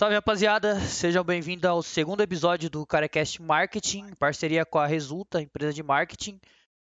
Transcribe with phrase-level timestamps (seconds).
[0.00, 5.74] salve rapaziada, sejam bem-vindos ao segundo episódio do Carecast Marketing, parceria com a Resulta, empresa
[5.74, 6.40] de marketing.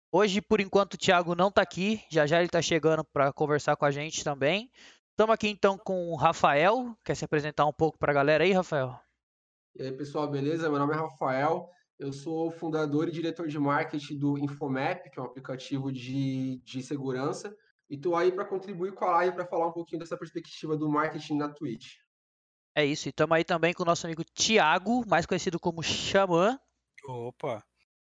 [0.10, 3.76] Hoje, por enquanto, o Thiago não está aqui, já já ele está chegando para conversar
[3.76, 4.72] com a gente também.
[5.12, 8.54] Estamos aqui então com o Rafael, quer se apresentar um pouco para a galera aí,
[8.54, 8.98] Rafael?
[9.76, 10.70] E aí, pessoal, beleza?
[10.70, 15.22] Meu nome é Rafael, eu sou fundador e diretor de marketing do Infomap, que é
[15.22, 17.54] um aplicativo de, de segurança,
[17.90, 20.88] e estou aí para contribuir com a live para falar um pouquinho dessa perspectiva do
[20.88, 21.98] marketing na Twitch.
[22.76, 26.60] É isso, e estamos aí também com o nosso amigo Tiago, mais conhecido como Xamã.
[27.08, 27.64] Opa,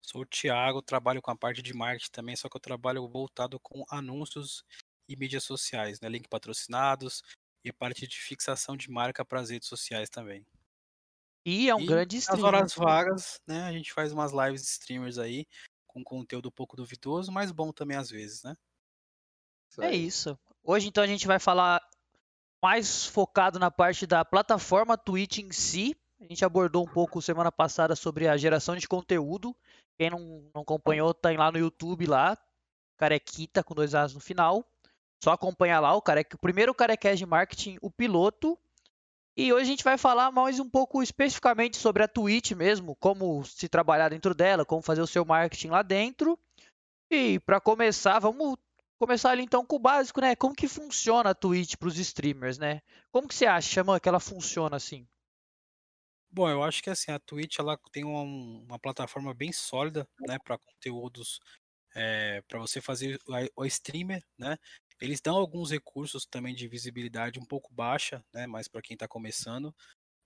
[0.02, 3.58] sou o Tiago, trabalho com a parte de marketing também, só que eu trabalho voltado
[3.60, 4.64] com anúncios
[5.08, 6.08] e mídias sociais, né?
[6.08, 7.22] Link patrocinados
[7.64, 10.46] e a parte de fixação de marca para as redes sociais também.
[11.44, 12.44] E é um e grande nas streamer.
[12.44, 15.46] horas vagas, né, a gente faz umas lives de streamers aí,
[15.86, 18.54] com conteúdo um pouco duvidoso, mas bom também às vezes, né?
[19.80, 20.38] É isso.
[20.62, 21.80] Hoje então a gente vai falar
[22.64, 25.94] mais focado na parte da plataforma Twitch em si.
[26.18, 29.54] A gente abordou um pouco semana passada sobre a geração de conteúdo.
[29.98, 32.38] Quem não, não acompanhou, tá lá no YouTube lá.
[32.96, 34.64] Carequita com dois As no final.
[35.22, 38.58] Só acompanhar lá o, careca, o primeiro Carecast de Marketing, o piloto.
[39.36, 43.44] E hoje a gente vai falar mais um pouco especificamente sobre a Twitch mesmo, como
[43.44, 46.38] se trabalhar dentro dela, como fazer o seu marketing lá dentro.
[47.10, 48.56] E para começar, vamos
[48.98, 50.34] começar ali então com o básico, né?
[50.36, 52.80] Como que funciona a Twitch para os streamers, né?
[53.12, 55.06] Como que você acha, Xamã, que ela funciona assim?
[56.30, 60.36] Bom, eu acho que assim, a Twitch ela tem uma, uma plataforma bem sólida, né,
[60.42, 61.38] para conteúdos,
[61.94, 63.18] é, para você fazer
[63.56, 64.56] o, o streamer, né?
[65.00, 69.06] Eles dão alguns recursos também de visibilidade um pouco baixa, né, mais para quem está
[69.06, 69.72] começando,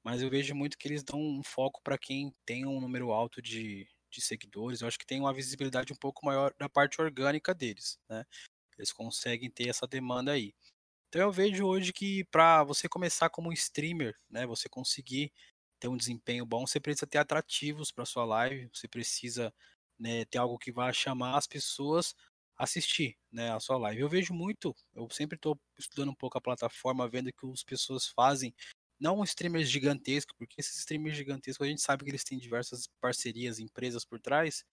[0.02, 3.42] mas eu vejo muito que eles dão um foco para quem tem um número alto
[3.42, 4.80] de, de seguidores.
[4.80, 8.24] Eu acho que tem uma visibilidade um pouco maior da parte orgânica deles, né?
[8.78, 10.54] Eles conseguem ter essa demanda aí.
[11.08, 15.32] Então eu vejo hoje que para você começar como streamer, né, você conseguir
[15.80, 19.54] ter um desempenho bom, você precisa ter atrativos para sua live, você precisa
[19.98, 22.14] né, ter algo que vá chamar as pessoas
[22.56, 24.00] a assistir né, a sua live.
[24.02, 28.08] Eu vejo muito, eu sempre estou estudando um pouco a plataforma, vendo que as pessoas
[28.08, 28.54] fazem,
[29.00, 33.58] não streamers gigantescos, porque esses streamers gigantescos a gente sabe que eles têm diversas parcerias,
[33.60, 34.64] empresas por trás,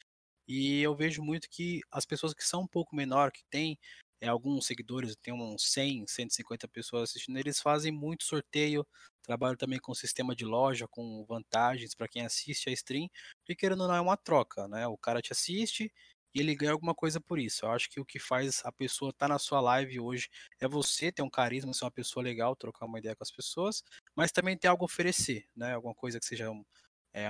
[0.47, 3.77] e eu vejo muito que as pessoas que são um pouco menor, que têm
[4.21, 8.85] é, alguns seguidores, tem uns 100, 150 pessoas assistindo, eles fazem muito sorteio,
[9.23, 13.09] trabalham também com sistema de loja, com vantagens para quem assiste a stream,
[13.47, 14.87] e querendo ou não é uma troca, né?
[14.87, 15.91] O cara te assiste
[16.33, 17.65] e ele ganha alguma coisa por isso.
[17.65, 20.29] Eu acho que o que faz a pessoa estar tá na sua live hoje
[20.59, 23.81] é você ter um carisma, ser uma pessoa legal, trocar uma ideia com as pessoas,
[24.15, 25.73] mas também ter algo a oferecer, né?
[25.73, 26.51] Alguma coisa que seja
[27.15, 27.29] é,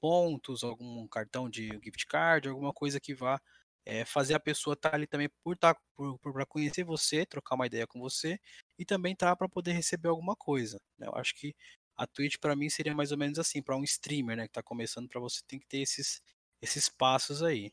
[0.00, 3.40] pontos, algum cartão de gift card, alguma coisa que vá
[3.84, 5.80] é, fazer a pessoa estar tá ali também por estar tá,
[6.22, 8.38] para conhecer você, trocar uma ideia com você
[8.78, 10.78] e também estar tá para poder receber alguma coisa.
[10.96, 11.08] Né?
[11.08, 11.52] Eu acho que
[11.96, 14.62] a Twitch para mim seria mais ou menos assim, para um streamer, né, que está
[14.62, 16.22] começando, para você tem que ter esses
[16.62, 17.72] esses passos aí.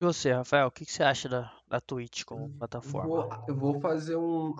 [0.00, 3.08] E você, Rafael, o que, que você acha da, da Twitch como Hum, plataforma?
[3.08, 4.54] Vou, eu vou fazer um,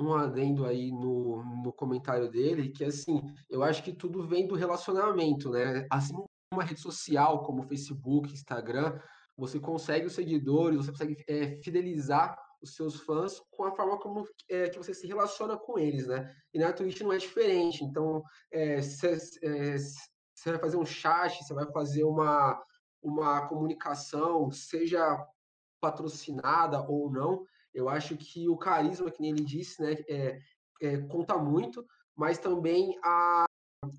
[0.00, 3.20] um adendo aí no, no comentário dele, que assim,
[3.50, 5.86] eu acho que tudo vem do relacionamento, né?
[5.90, 6.14] Assim
[6.52, 8.98] uma rede social como Facebook, Instagram,
[9.36, 14.26] você consegue os seguidores, você consegue é, fidelizar os seus fãs com a forma como
[14.48, 16.34] é, que você se relaciona com eles, né?
[16.52, 17.84] E na Twitch não é diferente.
[17.84, 19.06] Então, você
[19.42, 19.76] é,
[20.46, 22.60] é, vai fazer um chat, você vai fazer uma,
[23.02, 25.24] uma comunicação, seja
[25.80, 27.44] patrocinada ou não,
[27.74, 30.38] eu acho que o carisma, que nem ele disse, né, é,
[30.80, 31.84] é, conta muito,
[32.16, 33.44] mas também a,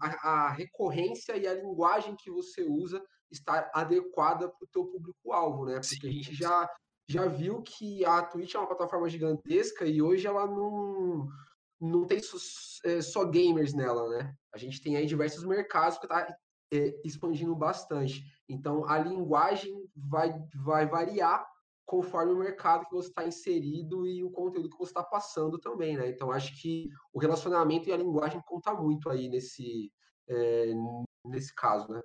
[0.01, 5.65] a, a, recorrência e a linguagem que você usa estar adequada para o teu público-alvo,
[5.65, 5.79] né?
[5.79, 6.69] Porque a gente já,
[7.07, 11.27] já viu que a Twitch é uma plataforma gigantesca e hoje ela não,
[11.79, 12.37] não tem só,
[12.83, 14.33] é, só gamers nela, né?
[14.53, 16.27] A gente tem aí diversos mercados que está
[16.73, 18.23] é, expandindo bastante.
[18.47, 21.48] Então, a linguagem vai, vai variar
[21.89, 25.97] conforme o mercado que você está inserido e o conteúdo que você está passando também,
[25.97, 26.07] né?
[26.07, 29.91] Então, acho que o relacionamento e a linguagem conta muito aí nesse,
[30.27, 30.67] é,
[31.25, 31.99] nesse caso, né?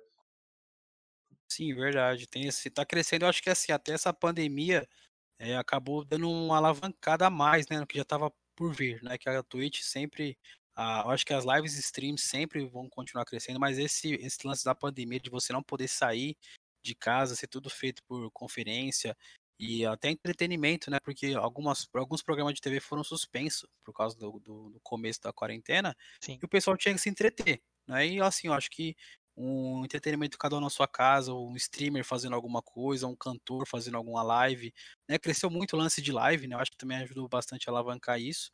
[1.51, 2.25] Sim, verdade.
[2.25, 3.25] Tem esse, tá crescendo.
[3.25, 4.89] Eu acho que assim, até essa pandemia
[5.37, 7.79] é, acabou dando uma alavancada a mais, né?
[7.79, 9.19] No que já estava por vir, né?
[9.19, 10.35] Que a Twitch sempre
[10.75, 14.65] ah, eu acho que as lives streams sempre vão continuar crescendo, mas esse, esse lance
[14.65, 16.35] da pandemia, de você não poder sair
[16.83, 19.15] de casa, ser tudo feito por conferência,
[19.59, 20.99] e até entretenimento, né?
[21.03, 25.33] Porque algumas, alguns programas de TV foram suspensos por causa do, do, do começo da
[25.33, 25.95] quarentena.
[26.21, 26.37] Sim.
[26.41, 27.61] E o pessoal tinha que se entreter.
[27.87, 28.07] Né?
[28.07, 28.95] E assim, eu acho que
[29.37, 33.97] um entretenimento cada um na sua casa, um streamer fazendo alguma coisa, um cantor fazendo
[33.97, 34.73] alguma live,
[35.09, 35.19] né?
[35.19, 36.55] Cresceu muito o lance de live, né?
[36.55, 38.51] Eu acho que também ajudou bastante a alavancar isso.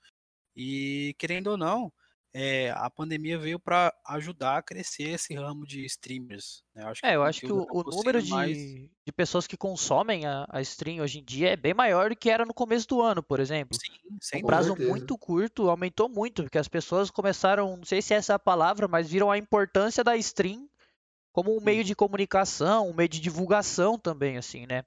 [0.56, 1.94] E querendo ou não,
[2.34, 6.64] é, a pandemia veio para ajudar a crescer esse ramo de streamers.
[6.74, 6.84] Né?
[6.84, 8.58] Eu acho é, eu acho que o, o número de, mais...
[8.58, 12.30] de pessoas que consomem a, a stream hoje em dia é bem maior do que
[12.30, 13.78] era no começo do ano, por exemplo.
[13.78, 14.90] Sim, sem um prazo certeza.
[14.90, 18.88] muito curto aumentou muito, porque as pessoas começaram, não sei se é essa a palavra,
[18.88, 20.70] mas viram a importância da stream
[21.34, 24.84] como um meio de comunicação, um meio de divulgação também, assim, né?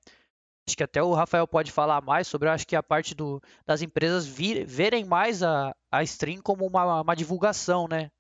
[0.67, 3.41] Acho que até o Rafael pode falar mais sobre, eu acho que a parte do,
[3.67, 8.11] das empresas vir, verem mais a, a stream como uma, uma divulgação, né?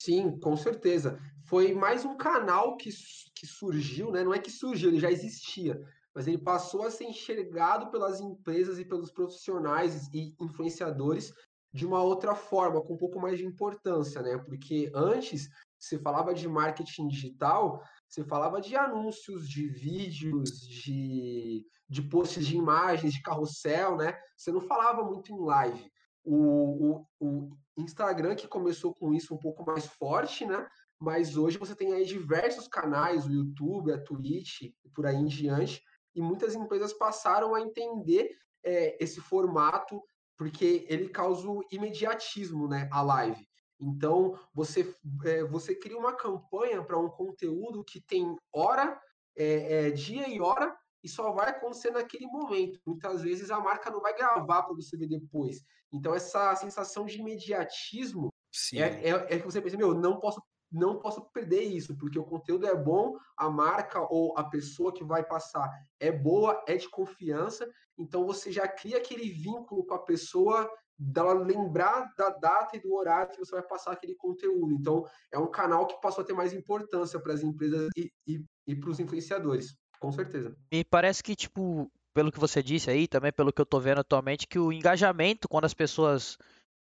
[0.00, 1.20] Sim, com certeza.
[1.44, 2.88] Foi mais um canal que,
[3.34, 4.24] que surgiu, né?
[4.24, 5.78] Não é que surgiu, ele já existia,
[6.14, 11.30] mas ele passou a ser enxergado pelas empresas e pelos profissionais e influenciadores
[11.72, 14.38] de uma outra forma, com um pouco mais de importância, né?
[14.38, 15.48] Porque antes
[15.78, 22.56] se falava de marketing digital, você falava de anúncios, de vídeos, de, de posts de
[22.56, 24.18] imagens, de carrossel, né?
[24.36, 25.88] Você não falava muito em live.
[26.24, 30.66] O, o, o Instagram que começou com isso um pouco mais forte, né?
[30.98, 35.26] Mas hoje você tem aí diversos canais, o YouTube, a Twitch e por aí em
[35.26, 35.80] diante,
[36.12, 38.28] e muitas empresas passaram a entender
[38.64, 40.02] é, esse formato
[40.36, 42.88] porque ele causa o imediatismo, né?
[42.90, 43.46] A live.
[43.80, 44.94] Então, você,
[45.24, 49.00] é, você cria uma campanha para um conteúdo que tem hora,
[49.36, 52.78] é, é, dia e hora, e só vai acontecer naquele momento.
[52.86, 55.62] Muitas vezes a marca não vai gravar para você ver depois.
[55.92, 58.30] Então, essa sensação de imediatismo
[58.74, 62.24] é, é, é, que você pensa, meu, não posso, não posso perder isso, porque o
[62.24, 66.88] conteúdo é bom, a marca ou a pessoa que vai passar é boa, é de
[66.88, 72.80] confiança, então você já cria aquele vínculo com a pessoa dela lembrar da data e
[72.80, 74.72] do horário que você vai passar aquele conteúdo.
[74.74, 78.44] Então, é um canal que passou a ter mais importância para as empresas e, e,
[78.66, 80.54] e para os influenciadores, com certeza.
[80.70, 84.00] Me parece que, tipo, pelo que você disse aí, também pelo que eu tô vendo
[84.00, 86.36] atualmente, que o engajamento, quando as pessoas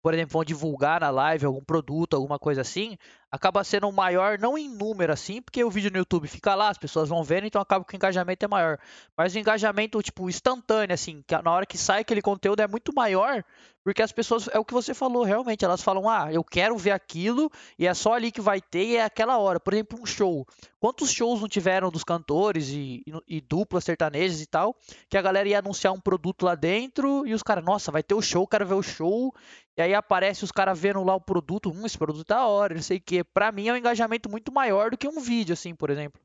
[0.03, 2.97] por exemplo, vão divulgar na live algum produto, alguma coisa assim,
[3.33, 6.77] acaba sendo maior, não em número assim, porque o vídeo no YouTube fica lá, as
[6.77, 8.77] pessoas vão vendo, então acaba que o engajamento é maior.
[9.17, 12.93] Mas o engajamento, tipo, instantâneo, assim, que na hora que sai aquele conteúdo é muito
[12.93, 13.43] maior,
[13.83, 16.91] porque as pessoas, é o que você falou, realmente, elas falam, ah, eu quero ver
[16.91, 19.59] aquilo, e é só ali que vai ter, e é aquela hora.
[19.59, 20.47] Por exemplo, um show.
[20.79, 24.75] Quantos shows não tiveram dos cantores e, e, e duplas sertanejas e tal,
[25.09, 28.13] que a galera ia anunciar um produto lá dentro, e os caras, nossa, vai ter
[28.13, 29.33] o show, quero ver o show,
[29.75, 32.81] e aí aparece os caras vendo lá o produto, hum, esse produto tá hora, não
[32.81, 35.89] sei o Pra mim é um engajamento muito maior do que um vídeo, assim, por
[35.89, 36.21] exemplo.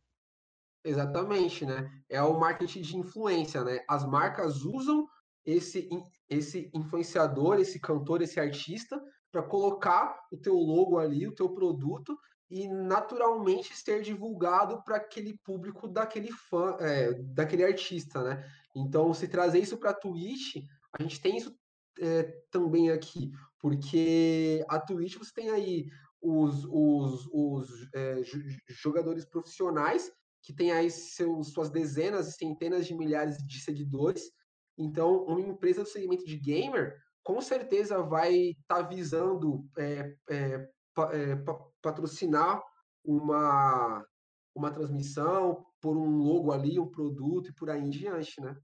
[0.85, 1.91] Exatamente, né?
[2.09, 3.81] É o marketing de influência, né?
[3.89, 5.06] As marcas usam
[5.45, 5.89] esse,
[6.29, 9.00] esse influenciador, esse cantor, esse artista,
[9.31, 12.19] para colocar o teu logo ali, o teu produto,
[12.50, 18.44] e naturalmente ser divulgado para aquele público daquele fã, é, daquele artista, né?
[18.75, 20.56] Então, se trazer isso para Twitch,
[20.99, 21.55] a gente tem isso
[22.01, 25.87] é, também aqui, porque a Twitch você tem aí
[26.20, 28.23] os, os, os é,
[28.69, 30.11] jogadores profissionais
[30.43, 34.31] que tem aí seus, suas dezenas e centenas de milhares de seguidores.
[34.76, 40.69] Então, uma empresa do segmento de gamer com certeza vai estar tá visando é, é,
[41.12, 41.37] é,
[41.82, 42.62] patrocinar
[43.05, 44.06] uma,
[44.55, 48.56] uma transmissão por um logo ali, um produto e por aí em diante, né?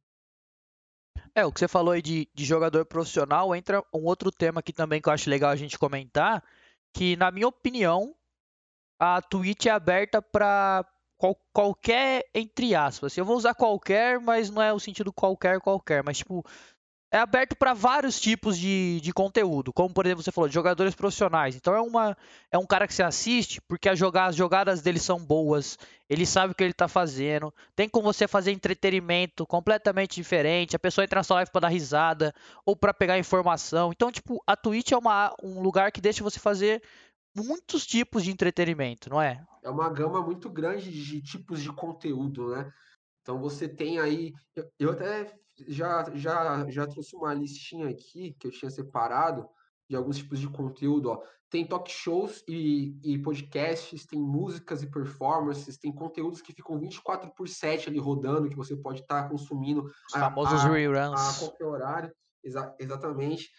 [1.35, 4.73] É, o que você falou aí de, de jogador profissional, entra um outro tema aqui
[4.73, 6.45] também que eu acho legal a gente comentar,
[6.94, 8.14] que na minha opinião,
[8.99, 10.86] a Twitch é aberta para
[11.19, 13.17] qual, qualquer, entre aspas.
[13.17, 16.44] Eu vou usar qualquer, mas não é o sentido qualquer, qualquer, mas tipo,
[17.15, 20.97] é aberto para vários tipos de, de conteúdo, como por exemplo você falou, de jogadores
[20.97, 21.55] profissionais.
[21.55, 22.17] Então é, uma,
[22.51, 25.79] é um cara que você assiste porque jogar, as jogadas dele são boas,
[26.11, 30.79] ele sabe o que ele está fazendo, tem como você fazer entretenimento completamente diferente, a
[30.79, 32.35] pessoa entra na sua live para dar risada
[32.67, 33.93] ou para pegar informação.
[33.93, 36.83] Então, tipo, a Twitch é uma, um lugar que deixa você fazer
[37.33, 39.41] muitos tipos de entretenimento, não é?
[39.63, 42.69] É uma gama muito grande de tipos de conteúdo, né?
[43.23, 44.33] Então você tem aí.
[44.79, 45.33] Eu até
[45.69, 49.49] já, já, já trouxe uma listinha aqui que eu tinha separado
[49.89, 51.11] de alguns tipos de conteúdo.
[51.11, 51.23] Ó.
[51.51, 57.31] Tem talk shows e, e podcasts, tem músicas e performances, tem conteúdos que ficam 24
[57.34, 61.20] por 7 ali rodando, que você pode estar tá consumindo Os a, famosos a, reruns.
[61.20, 62.13] a qualquer horário.
[62.43, 63.51] Exa exatamente.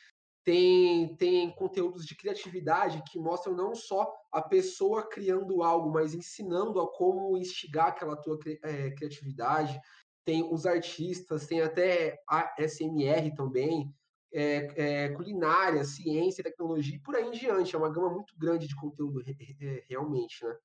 [0.43, 6.79] Tem, tem conteúdos de criatividade que mostram não só a pessoa criando algo, mas ensinando
[6.79, 9.79] a como instigar aquela tua é, criatividade
[10.25, 13.93] tem os artistas, tem até a SMR também,
[14.33, 17.75] é, é, culinária, ciência, tecnologia e por aí em diante.
[17.75, 19.23] É uma gama muito grande de conteúdo
[19.87, 20.57] realmente, né?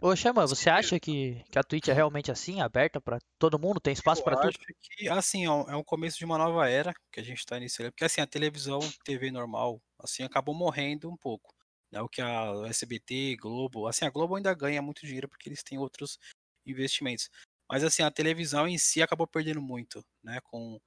[0.00, 3.78] Ô, Xamã, você acha que, que a Twitch é realmente assim, aberta para todo mundo?
[3.78, 4.48] Tem espaço para tudo?
[4.48, 7.92] acho que, assim, é um começo de uma nova era que a gente está iniciando.
[7.92, 11.54] Porque, assim, a televisão, TV normal, assim, acabou morrendo um pouco.
[11.88, 12.00] Né?
[12.00, 13.86] O que a SBT, Globo...
[13.86, 16.18] Assim, a Globo ainda ganha muito dinheiro porque eles têm outros
[16.66, 17.30] investimentos.
[17.68, 20.40] Mas, assim, a televisão em si acabou perdendo muito, né?
[20.44, 20.80] Com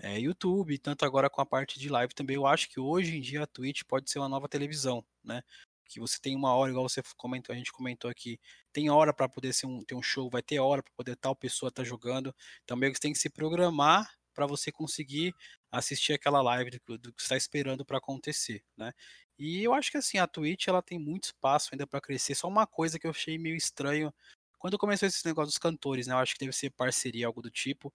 [0.00, 2.36] é, YouTube, tanto agora com a parte de live também.
[2.36, 5.42] Eu acho que hoje em dia a Twitch pode ser uma nova televisão, né?
[5.88, 8.38] que você tem uma hora, igual você comentou, a gente comentou aqui,
[8.72, 11.34] tem hora para poder ser um, ter um show, vai ter hora para poder tal
[11.34, 12.34] pessoa estar tá jogando.
[12.62, 15.34] Então meio que você tem que se programar para você conseguir
[15.72, 18.92] assistir aquela live do, do que está esperando para acontecer, né?
[19.38, 22.34] E eu acho que assim, a Twitch ela tem muito espaço ainda para crescer.
[22.34, 24.12] Só uma coisa que eu achei meio estranho
[24.58, 26.14] quando começou esse negócio dos cantores, né?
[26.14, 27.92] Eu acho que deve ser parceria, algo do tipo.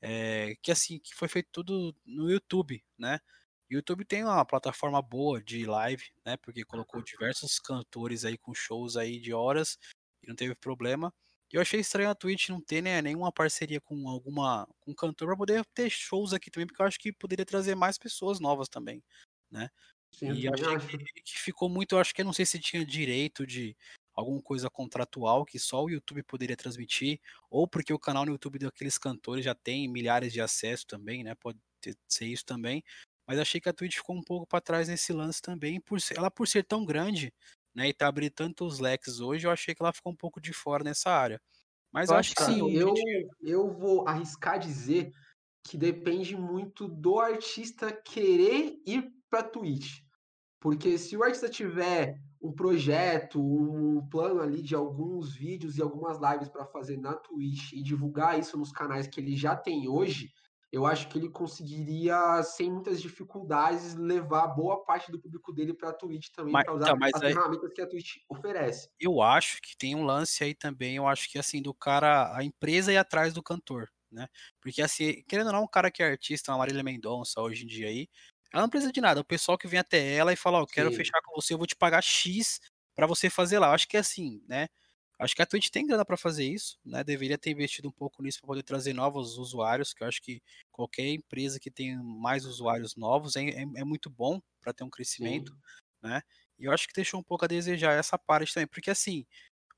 [0.00, 3.20] É, que assim, que foi feito tudo no YouTube, né?
[3.70, 6.36] YouTube tem uma plataforma boa de live, né?
[6.36, 9.78] Porque colocou diversos cantores aí com shows aí de horas
[10.22, 11.12] e não teve problema.
[11.52, 14.94] E eu achei estranho a Twitch não ter né, nenhuma parceria com alguma com um
[14.94, 18.40] cantor para poder ter shows aqui também, porque eu acho que poderia trazer mais pessoas
[18.40, 19.02] novas também,
[19.50, 19.68] né?
[20.10, 22.84] Sim, e achei que, que, ficou muito, eu acho que eu não sei se tinha
[22.84, 23.76] direito de
[24.14, 28.58] alguma coisa contratual que só o YouTube poderia transmitir, ou porque o canal no YouTube
[28.58, 31.34] daqueles cantores já tem milhares de acessos também, né?
[31.34, 32.82] Pode ter, ser isso também.
[33.26, 36.18] Mas achei que a Twitch ficou um pouco para trás nesse lance também, por ser,
[36.18, 37.32] ela por ser tão grande,
[37.74, 40.52] né, e tá abrindo tantos leques hoje, eu achei que ela ficou um pouco de
[40.52, 41.40] fora nessa área.
[41.90, 42.74] Mas eu acho que sim.
[42.74, 42.94] Eu,
[43.40, 45.12] eu vou arriscar dizer
[45.64, 50.00] que depende muito do artista querer ir para Twitch.
[50.58, 56.18] Porque se o artista tiver um projeto, um plano ali de alguns vídeos e algumas
[56.18, 60.30] lives para fazer na Twitch e divulgar isso nos canais que ele já tem hoje,
[60.72, 65.90] eu acho que ele conseguiria, sem muitas dificuldades, levar boa parte do público dele para
[65.90, 68.88] a Twitch também, para usar então, as aí, ferramentas que a Twitch oferece.
[68.98, 72.42] Eu acho que tem um lance aí também, eu acho que assim, do cara, a
[72.42, 74.26] empresa ir atrás do cantor, né?
[74.62, 77.66] Porque assim, querendo ou não, um cara que é artista, uma Marília Mendonça hoje em
[77.66, 78.08] dia aí,
[78.52, 79.20] ela não precisa de nada.
[79.20, 80.96] O pessoal que vem até ela e fala, ó, oh, eu quero Sim.
[80.96, 82.60] fechar com você, eu vou te pagar X
[82.94, 83.68] para você fazer lá.
[83.68, 84.68] Eu acho que é assim, né?
[85.18, 87.04] Acho que a Twitch tem grana para fazer isso, né?
[87.04, 90.42] Deveria ter investido um pouco nisso para poder trazer novos usuários, que eu acho que
[90.70, 94.90] qualquer empresa que tem mais usuários novos é, é, é muito bom para ter um
[94.90, 95.58] crescimento, Sim.
[96.02, 96.22] né?
[96.58, 99.24] E eu acho que deixou um pouco a desejar essa parte também, porque assim,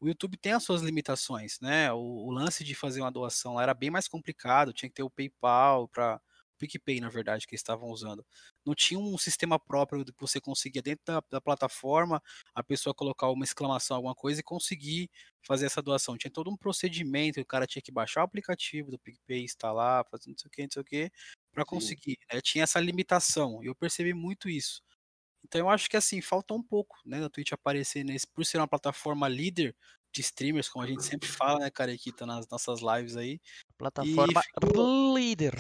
[0.00, 1.93] o YouTube tem as suas limitações, né?
[1.93, 5.02] O, o lance de fazer uma doação lá era bem mais complicado, tinha que ter
[5.02, 6.21] o PayPal para
[6.55, 8.25] PicPay, na verdade, que estavam usando.
[8.65, 12.23] Não tinha um sistema próprio que você conseguia dentro da, da, plataforma
[12.55, 15.11] a pessoa colocar uma exclamação, alguma coisa e conseguir
[15.47, 16.17] fazer essa doação.
[16.17, 20.31] Tinha todo um procedimento, o cara tinha que baixar o aplicativo do PicPay, instalar, fazer
[20.31, 21.11] não sei o que, não sei o que,
[21.53, 22.19] para conseguir.
[22.33, 22.41] Né?
[22.41, 24.83] Tinha essa limitação, e eu percebi muito isso.
[25.45, 28.59] Então eu acho que assim, falta um pouco, né, da Twitch aparecer nesse, por ser
[28.59, 29.77] uma plataforma líder
[30.11, 33.41] de streamers, como a gente sempre fala, né, Carequita, nas nossas lives aí.
[33.77, 34.43] Plataforma
[35.15, 35.55] líder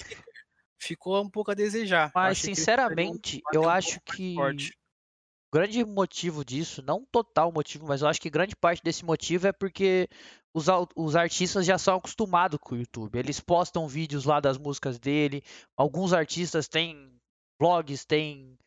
[0.84, 2.12] ficou um pouco a desejar.
[2.14, 8.20] Mas, sinceramente, eu acho que o grande motivo disso, não total motivo, mas eu acho
[8.20, 10.08] que grande parte desse motivo é porque
[10.52, 13.18] os, os artistas já são acostumados com o YouTube.
[13.18, 15.42] Eles postam vídeos lá das músicas dele.
[15.76, 17.12] Alguns artistas têm
[17.58, 18.58] vlogs, têm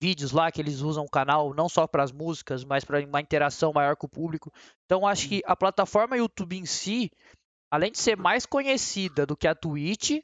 [0.00, 3.20] vídeos lá que eles usam o canal não só para as músicas, mas para uma
[3.20, 4.52] interação maior com o público.
[4.84, 7.10] Então acho que a plataforma YouTube em si,
[7.70, 10.20] além de ser mais conhecida do que a Twitch,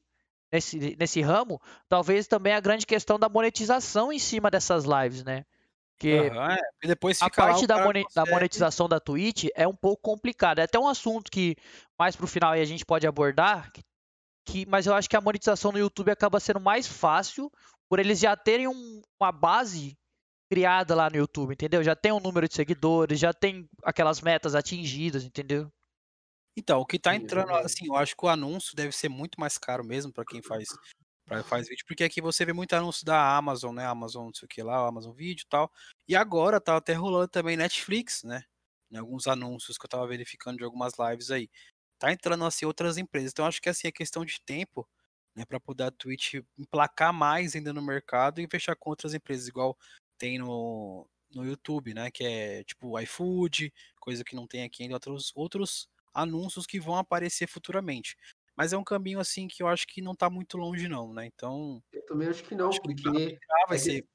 [0.53, 5.45] nesse, nesse ramo, talvez também a grande questão da monetização em cima dessas lives, né?
[5.97, 6.59] Porque uhum, é.
[7.21, 10.61] a parte da, mone da, monetização da Twitch é um pouco complicada.
[10.61, 11.57] É até um assunto que
[11.97, 13.71] mais pro final a gente pode abordar,
[14.45, 17.51] que, mas eu acho que a monetização no YouTube acaba sendo mais fácil
[17.89, 19.97] por eles já terem um, uma base
[20.51, 21.85] criada lá no YouTube, entendeu?
[21.85, 25.71] Já tem um número de seguidores, já tem aquelas metas atingidas, entendeu?
[26.57, 29.57] Então, o que tá entrando, assim, eu acho que o anúncio deve ser muito mais
[29.57, 30.69] caro mesmo para quem faz
[31.27, 33.87] pra, faz vídeo, porque aqui você vê muito anúncio da Amazon, né?
[33.87, 35.73] Amazon, não sei o que lá, Amazon Vídeo e tal.
[36.09, 38.45] E agora tá até rolando também Netflix, né?
[38.91, 41.49] Em alguns anúncios que eu tava verificando de algumas lives aí.
[41.99, 43.33] Tá entrando assim outras empresas.
[43.33, 44.89] Então acho que assim é questão de tempo,
[45.37, 49.49] né, para poder a Twitch emplacar mais ainda no mercado e fechar com outras empresas
[49.49, 49.79] igual
[50.19, 54.97] tem no no YouTube, né, que é tipo iFood, coisa que não tem aqui ainda
[54.97, 58.17] outros outros anúncios que vão aparecer futuramente.
[58.57, 61.27] Mas é um caminho assim que eu acho que não está muito longe, não, né?
[61.27, 61.83] Então.
[61.93, 63.39] Eu também acho que não, acho porque que
[63.69, 64.07] vai é, ser...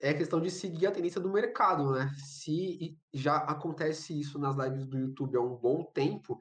[0.00, 2.10] é questão de seguir a tendência do mercado, né?
[2.16, 6.40] Se já acontece isso nas lives do YouTube há um bom tempo,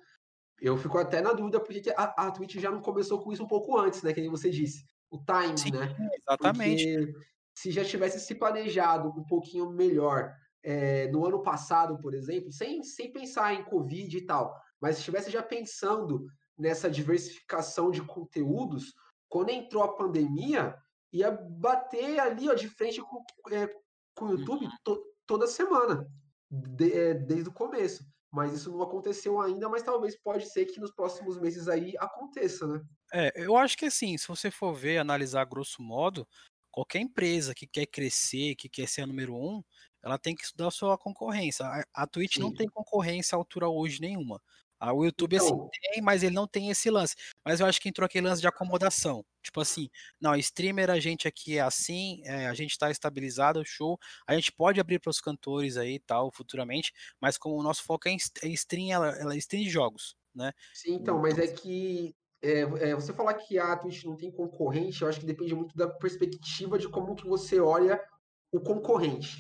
[0.61, 3.47] eu fico até na dúvida porque a, a Twitch já não começou com isso um
[3.47, 4.13] pouco antes, né?
[4.13, 4.85] Que você disse.
[5.09, 5.93] O time, Sim, né?
[6.15, 6.97] Exatamente.
[6.97, 12.51] Porque se já tivesse se planejado um pouquinho melhor é, no ano passado, por exemplo,
[12.51, 16.25] sem, sem pensar em Covid e tal, mas estivesse já pensando
[16.57, 18.93] nessa diversificação de conteúdos,
[19.27, 20.75] quando entrou a pandemia,
[21.11, 23.67] ia bater ali ó, de frente com, é,
[24.15, 24.71] com o YouTube uhum.
[24.83, 26.07] to, toda semana,
[26.49, 28.05] de, é, desde o começo.
[28.31, 32.65] Mas isso não aconteceu ainda, mas talvez pode ser que nos próximos meses aí aconteça,
[32.65, 32.81] né?
[33.11, 36.25] É, eu acho que assim, se você for ver, analisar grosso modo,
[36.71, 39.61] qualquer empresa que quer crescer, que quer ser a número um,
[40.03, 41.65] ela tem que estudar a sua concorrência.
[41.65, 42.41] A, a Twitch Sim.
[42.41, 44.41] não tem concorrência à altura hoje nenhuma.
[44.79, 47.15] Ah, o YouTube assim, então, assim tem, mas ele não tem esse lance.
[47.45, 49.23] Mas eu acho que entrou aquele lance de acomodação.
[49.43, 49.87] Tipo assim,
[50.19, 53.99] não, streamer a gente aqui é assim, é, a gente está estabilizado, show.
[54.25, 56.91] A gente pode abrir para os cantores aí tal, futuramente,
[57.21, 60.15] mas como o nosso foco é em é stream, ela, ela é stream de jogos,
[60.33, 60.51] né?
[60.73, 65.03] Sim, então, mas é que é, é, você falar que a Twitch não tem concorrente,
[65.03, 68.03] eu acho que depende muito da perspectiva de como que você olha
[68.51, 69.37] o concorrente.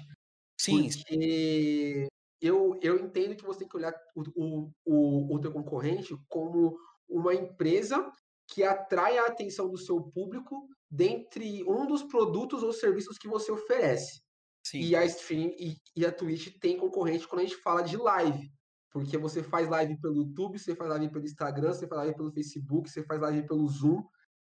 [0.61, 0.83] Sim.
[0.83, 2.07] Porque
[2.39, 6.77] eu, eu entendo que você tem que olhar o, o, o teu concorrente como
[7.09, 8.11] uma empresa
[8.47, 13.51] que atrai a atenção do seu público dentre um dos produtos ou serviços que você
[13.51, 14.21] oferece.
[14.63, 14.81] Sim.
[14.81, 18.51] E a stream e, e, a Twitch tem concorrente quando a gente fala de live.
[18.91, 22.31] Porque você faz live pelo YouTube, você faz live pelo Instagram, você faz live pelo
[22.31, 24.03] Facebook, você faz live pelo Zoom.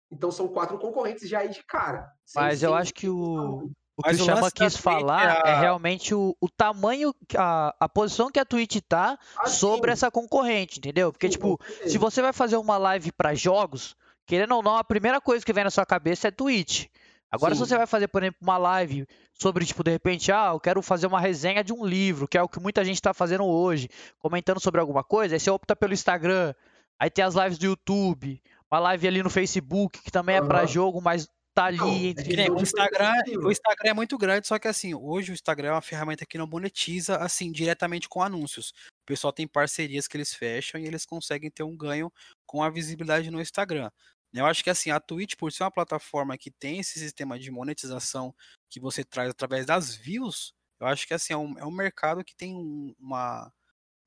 [0.10, 2.10] Então são quatro concorrentes já aí de cara.
[2.34, 5.52] Mas eu acho que o, o que o Chama quis falar é, a...
[5.56, 10.10] é, realmente o, o tamanho, a, a posição que a Twitch tá ah, sobre essa
[10.10, 11.12] concorrente, entendeu?
[11.12, 15.20] Porque, tipo, se você vai fazer uma live para jogos, querendo ou não, a primeira
[15.20, 16.86] coisa que vem na sua cabeça é Twitch.
[17.30, 17.62] Agora, sim.
[17.62, 20.82] se você vai fazer, por exemplo, uma live sobre, tipo, de repente, ah, eu quero
[20.82, 23.90] fazer uma resenha de um livro, que é o que muita gente está fazendo hoje,
[24.18, 26.54] comentando sobre alguma coisa, aí você opta pelo Instagram,
[26.98, 28.42] aí tem as lives do YouTube,
[28.72, 30.46] uma live ali no Facebook, que também uhum.
[30.46, 32.42] é para jogo, mas tá ali não, entre.
[32.42, 33.14] É o, Instagram,
[33.44, 36.38] o Instagram é muito grande, só que assim, hoje o Instagram é uma ferramenta que
[36.38, 38.70] não monetiza assim diretamente com anúncios.
[39.04, 42.12] O pessoal tem parcerias que eles fecham e eles conseguem ter um ganho
[42.46, 43.90] com a visibilidade no Instagram.
[44.34, 47.50] Eu acho que assim, a Twitch, por ser uma plataforma que tem esse sistema de
[47.50, 48.34] monetização
[48.70, 52.24] que você traz através das views, eu acho que assim, é um, é um mercado
[52.24, 52.54] que tem
[53.00, 53.52] uma,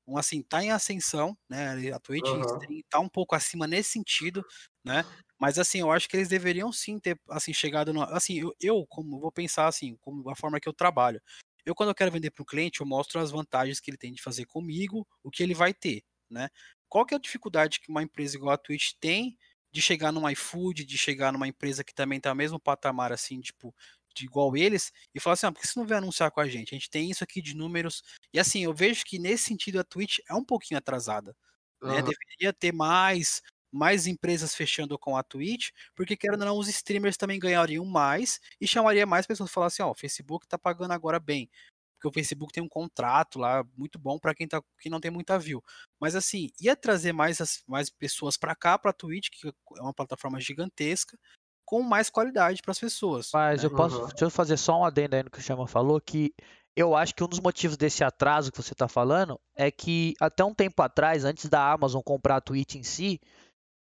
[0.07, 1.91] um assim, tá em ascensão, né?
[1.93, 2.81] A Twitch uhum.
[2.89, 4.45] tá um pouco acima nesse sentido,
[4.83, 5.03] né?
[5.39, 8.85] Mas assim, eu acho que eles deveriam sim ter assim chegado no, assim, eu, eu
[8.87, 11.21] como vou pensar assim, como a forma que eu trabalho.
[11.65, 14.13] Eu quando eu quero vender para o cliente, eu mostro as vantagens que ele tem
[14.13, 16.49] de fazer comigo, o que ele vai ter, né?
[16.89, 19.37] Qual que é a dificuldade que uma empresa igual a Twitch tem
[19.71, 23.41] de chegar numa iFood, de chegar numa empresa que também tá no mesmo patamar assim,
[23.41, 23.73] tipo,
[24.15, 26.47] de igual eles e falar assim, ah, por que você não vem anunciar com a
[26.47, 26.75] gente?
[26.75, 28.03] A gente tem isso aqui de números.
[28.31, 31.35] E assim, eu vejo que nesse sentido a Twitch é um pouquinho atrasada.
[31.81, 31.89] Uhum.
[31.89, 32.01] Né?
[32.01, 33.41] Deveria ter mais
[33.73, 38.39] mais empresas fechando com a Twitch, porque querendo ou não, os streamers também ganhariam mais
[38.61, 41.49] e chamaria mais pessoas para falar assim, ó, o Facebook tá pagando agora bem.
[41.95, 45.09] Porque o Facebook tem um contrato lá muito bom para quem, tá, quem não tem
[45.09, 45.63] muita view.
[45.99, 49.81] Mas assim, ia trazer mais, as, mais pessoas para cá, para a Twitch, que é
[49.81, 51.17] uma plataforma gigantesca,
[51.65, 53.29] com mais qualidade para as pessoas.
[53.33, 53.67] Mas né?
[53.67, 54.07] eu posso, uhum.
[54.07, 56.33] deixa eu fazer só um adendo aí no que o Chama falou, que
[56.75, 60.43] eu acho que um dos motivos desse atraso que você está falando é que até
[60.43, 63.19] um tempo atrás, antes da Amazon comprar a Twitch em si,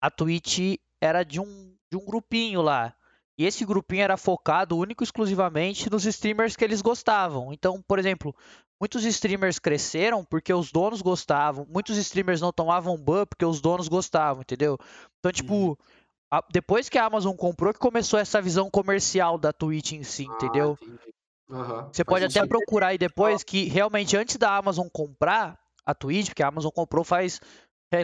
[0.02, 2.94] a Twitch era de um, de um grupinho lá.
[3.38, 7.52] E esse grupinho era focado único e exclusivamente nos streamers que eles gostavam.
[7.52, 8.36] Então, por exemplo,
[8.78, 13.88] muitos streamers cresceram porque os donos gostavam, muitos streamers não tomavam ban porque os donos
[13.88, 14.76] gostavam, entendeu?
[15.18, 15.76] Então, tipo, uhum
[16.32, 20.26] a, depois que a Amazon comprou, que começou essa visão comercial da Twitch em si,
[20.26, 20.78] ah, entendeu?
[21.46, 21.88] Uhum.
[21.92, 26.42] Você pode até procurar aí depois que realmente antes da Amazon comprar a Twitch, porque
[26.42, 27.38] a Amazon comprou faz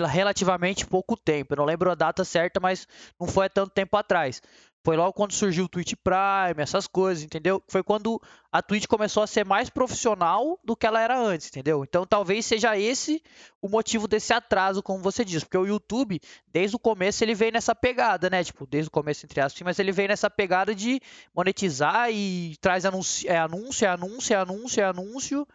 [0.07, 1.55] relativamente pouco tempo.
[1.55, 2.87] Eu não lembro a data certa, mas
[3.18, 4.42] não foi há tanto tempo atrás.
[4.85, 7.62] Foi logo quando surgiu o Twitch Prime, essas coisas, entendeu?
[7.68, 8.20] Foi quando
[8.51, 11.85] a Twitch começou a ser mais profissional do que ela era antes, entendeu?
[11.85, 13.22] Então talvez seja esse
[13.61, 17.53] o motivo desse atraso, como você diz, porque o YouTube, desde o começo, ele veio
[17.53, 18.42] nessa pegada, né?
[18.42, 21.01] Tipo, desde o começo, entre aspas, mas ele veio nessa pegada de
[21.35, 25.48] monetizar e traz anúncio, é anúncio, é anúncio, é anúncio, é anúncio.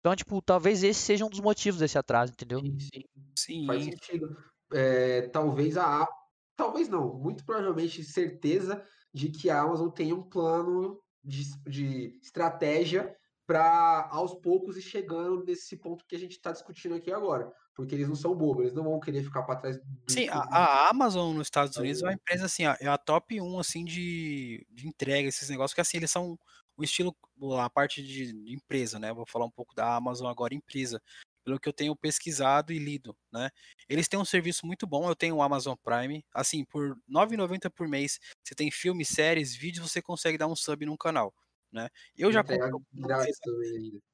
[0.00, 2.60] Então, tipo, talvez esse seja um dos motivos desse atraso, entendeu?
[2.60, 3.02] Sim, sim.
[3.36, 3.66] sim.
[3.66, 4.36] Faz sentido.
[4.72, 6.08] É, talvez a
[6.56, 13.16] talvez não, muito provavelmente certeza de que a Amazon tem um plano de, de estratégia
[13.46, 17.50] para aos poucos ir chegando nesse ponto que a gente está discutindo aqui agora.
[17.74, 19.80] Porque eles não são bobos, eles não vão querer ficar para trás.
[20.06, 23.58] Sim, a, a, Amazon nos Estados Unidos é uma empresa assim, é a top 1
[23.58, 26.38] assim, de, de entrega, esses negócios, que assim, eles são
[26.80, 27.14] o estilo,
[27.58, 29.12] a parte de, de empresa, né?
[29.12, 31.00] Vou falar um pouco da Amazon agora, empresa
[31.44, 33.50] pelo que eu tenho pesquisado e lido, né?
[33.88, 37.70] Eles têm um serviço muito bom, eu tenho o Amazon Prime, assim, por R$ 9,90
[37.70, 41.32] por mês, você tem filmes, séries, vídeos, você consegue dar um sub num canal.
[41.72, 41.88] né?
[42.16, 42.82] Eu já compro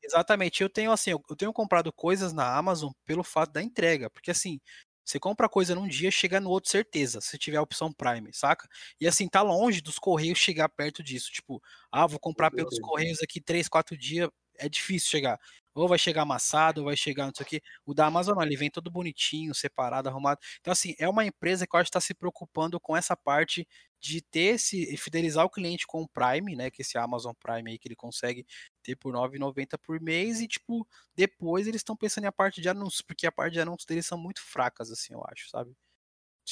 [0.02, 0.62] Exatamente.
[0.62, 4.60] Eu tenho assim, eu tenho comprado coisas na Amazon pelo fato da entrega, porque assim,
[5.06, 8.68] você compra coisa num dia, chega no outro certeza, se tiver a opção Prime, saca?
[9.00, 13.22] E assim, tá longe dos correios chegar perto disso, tipo, ah, vou comprar pelos correios
[13.22, 15.38] aqui 3, 4 dias, é difícil chegar.
[15.74, 17.62] Ou vai chegar amassado, ou vai chegar não sei o quê.
[17.84, 20.40] O da Amazon, ele vem todo bonitinho, separado, arrumado.
[20.60, 23.66] Então, assim, é uma empresa que eu acho que está se preocupando com essa parte
[24.00, 26.70] de ter esse, fidelizar o cliente com o Prime, né?
[26.70, 28.46] Que esse Amazon Prime aí que ele consegue
[28.82, 30.40] ter por R$ 9,90 por mês.
[30.40, 33.60] E, tipo, depois eles estão pensando em a parte de anúncios, porque a parte de
[33.60, 35.74] anúncios deles são muito fracas, assim, eu acho, sabe?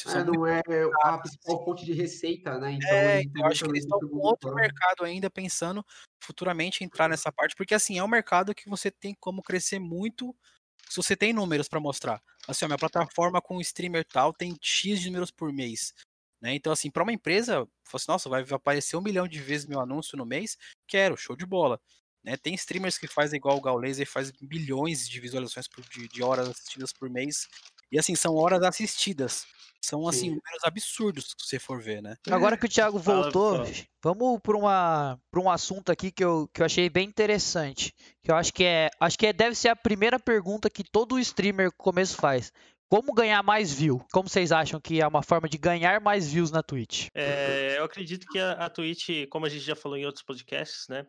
[0.06, 0.60] É, não é
[1.02, 2.72] a principal fonte de receita, né?
[2.72, 5.84] Então, é, eu acho que eles estão com outro mercado ainda pensando
[6.20, 10.34] futuramente entrar nessa parte, porque assim, é um mercado que você tem como crescer muito
[10.88, 12.20] se você tem números para mostrar.
[12.46, 15.94] Assim, a minha plataforma com streamer tal tem X de números por mês.
[16.40, 16.54] Né?
[16.54, 20.16] Então, assim, para uma empresa, assim, nossa, vai aparecer um milhão de vezes meu anúncio
[20.18, 21.80] no mês, quero, show de bola.
[22.22, 22.36] Né?
[22.36, 26.22] Tem streamers que fazem igual o Gaules e faz bilhões de visualizações por, de, de
[26.22, 27.48] horas assistidas por mês.
[27.90, 29.46] E assim, são horas assistidas.
[29.84, 32.16] São, assim, números absurdos, se você for ver, né?
[32.30, 33.64] Agora que o Thiago voltou,
[34.02, 37.92] vamos para uma para um assunto aqui que eu, que eu achei bem interessante.
[38.22, 38.90] Que eu acho que é.
[38.98, 42.52] Acho que é, deve ser a primeira pergunta que todo streamer começo faz.
[42.88, 44.04] Como ganhar mais view?
[44.12, 47.08] Como vocês acham que é uma forma de ganhar mais views na Twitch?
[47.14, 50.86] É, eu acredito que a, a Twitch, como a gente já falou em outros podcasts,
[50.88, 51.04] né?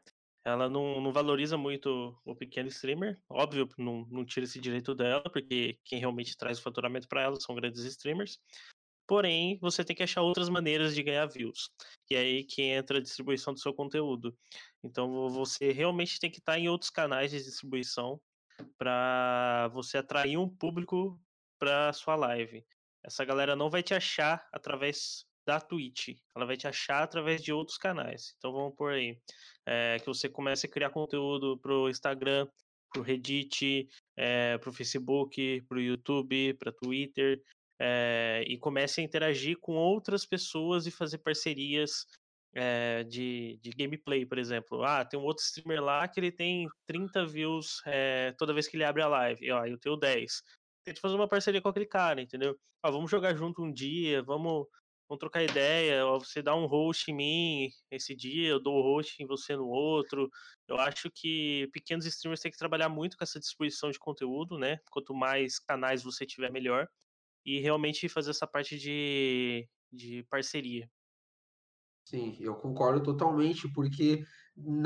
[0.46, 3.20] Ela não, não, valoriza muito o pequeno streamer.
[3.28, 7.40] Óbvio, não, não tira esse direito dela, porque quem realmente traz o faturamento para ela
[7.40, 8.40] são grandes streamers.
[9.08, 11.72] Porém, você tem que achar outras maneiras de ganhar views.
[12.10, 14.38] E é aí que entra a distribuição do seu conteúdo.
[14.84, 18.22] Então, você realmente tem que estar em outros canais de distribuição
[18.78, 21.20] para você atrair um público
[21.60, 22.64] para sua live.
[23.04, 26.10] Essa galera não vai te achar através da Twitch.
[26.36, 28.34] Ela vai te achar através de outros canais.
[28.38, 29.18] Então vamos por aí.
[29.66, 32.48] É, que você comece a criar conteúdo pro Instagram,
[32.92, 37.42] pro Reddit, é, pro Facebook, pro YouTube, para Twitter.
[37.80, 42.06] É, e comece a interagir com outras pessoas e fazer parcerias
[42.56, 44.84] é, de, de gameplay, por exemplo.
[44.84, 48.78] Ah, tem um outro streamer lá que ele tem 30 views é, toda vez que
[48.78, 49.46] ele abre a live.
[49.46, 50.42] E, ó, eu tenho 10.
[50.86, 52.58] Tente fazer uma parceria com aquele cara, entendeu?
[52.82, 54.68] Ah, vamos jogar junto um dia, vamos
[55.08, 59.22] vamos trocar ideia, você dá um host em mim esse dia, eu dou o host
[59.22, 60.30] em você no outro.
[60.68, 64.80] Eu acho que pequenos streamers têm que trabalhar muito com essa distribuição de conteúdo, né?
[64.90, 66.88] Quanto mais canais você tiver, melhor.
[67.46, 70.90] E realmente fazer essa parte de, de parceria.
[72.08, 74.24] Sim, eu concordo totalmente, porque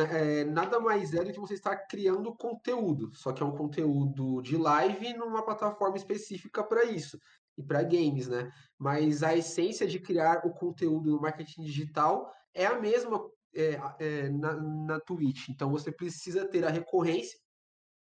[0.09, 4.41] é, nada mais é do que você estar criando conteúdo, só que é um conteúdo
[4.41, 7.19] de live numa plataforma específica para isso
[7.59, 8.49] e para games, né?
[8.77, 13.21] Mas a essência de criar o conteúdo no marketing digital é a mesma
[13.53, 15.49] é, é, na, na Twitch.
[15.49, 17.37] Então você precisa ter a recorrência,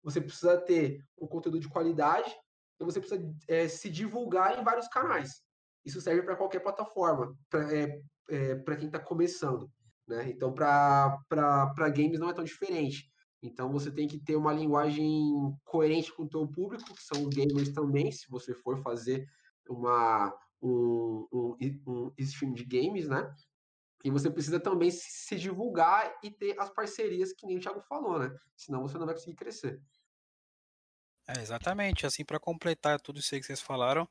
[0.00, 2.32] você precisa ter um conteúdo de qualidade,
[2.80, 5.42] e você precisa é, se divulgar em vários canais.
[5.84, 9.68] Isso serve para qualquer plataforma, para é, é, quem está começando.
[10.06, 10.30] Né?
[10.30, 13.10] Então, para games não é tão diferente.
[13.42, 15.06] Então você tem que ter uma linguagem
[15.64, 19.28] coerente com o teu público, que são gamers também, se você for fazer
[19.68, 23.34] uma, um, um, um stream de games, né?
[24.04, 28.18] E você precisa também se divulgar e ter as parcerias que nem o Thiago falou,
[28.18, 28.34] né?
[28.56, 29.82] Senão você não vai conseguir crescer.
[31.26, 32.06] É, exatamente.
[32.06, 34.08] Assim, para completar tudo isso aí que vocês falaram,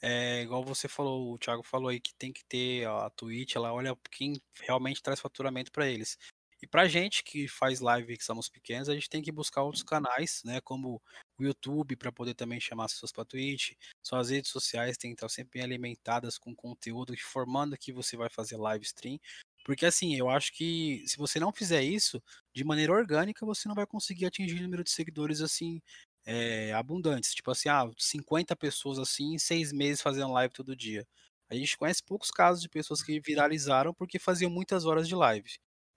[0.00, 3.72] é, igual você falou, o Thiago falou aí que tem que ter a Twitch, ela
[3.72, 6.18] olha quem realmente traz faturamento para eles.
[6.62, 9.82] E pra gente que faz live que somos pequenos, a gente tem que buscar outros
[9.82, 10.60] canais, né?
[10.60, 11.02] Como
[11.36, 13.72] o YouTube, para poder também chamar as pessoas para Twitch.
[14.00, 18.30] Suas redes sociais têm que estar sempre bem alimentadas com conteúdo, informando que você vai
[18.30, 19.18] fazer live stream.
[19.64, 22.22] Porque assim, eu acho que se você não fizer isso,
[22.54, 25.80] de maneira orgânica, você não vai conseguir atingir o número de seguidores assim
[26.24, 27.34] é, abundantes.
[27.34, 31.06] Tipo assim, ah, 50 pessoas assim em seis meses fazendo live todo dia.
[31.50, 35.50] A gente conhece poucos casos de pessoas que viralizaram porque faziam muitas horas de live.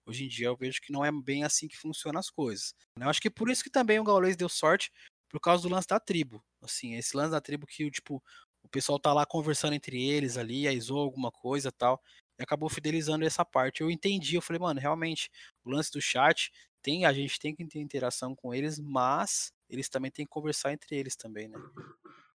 [0.06, 2.74] Hoje em dia eu vejo que não é bem assim que funcionam as coisas.
[2.96, 3.04] Né.
[3.04, 4.92] Eu acho que por isso que também o Gaules deu sorte,
[5.28, 6.42] por causa do lance da tribo.
[6.62, 8.22] Assim, esse lance da tribo que, tipo,
[8.62, 12.00] o pessoal tá lá conversando entre eles ali, aí zoou alguma coisa tal,
[12.38, 13.80] e acabou fidelizando essa parte.
[13.80, 15.30] Eu entendi, eu falei, mano, realmente,
[15.64, 19.88] o lance do chat, tem, a gente tem que ter interação com eles, mas eles
[19.88, 21.58] também têm que conversar entre eles também, né?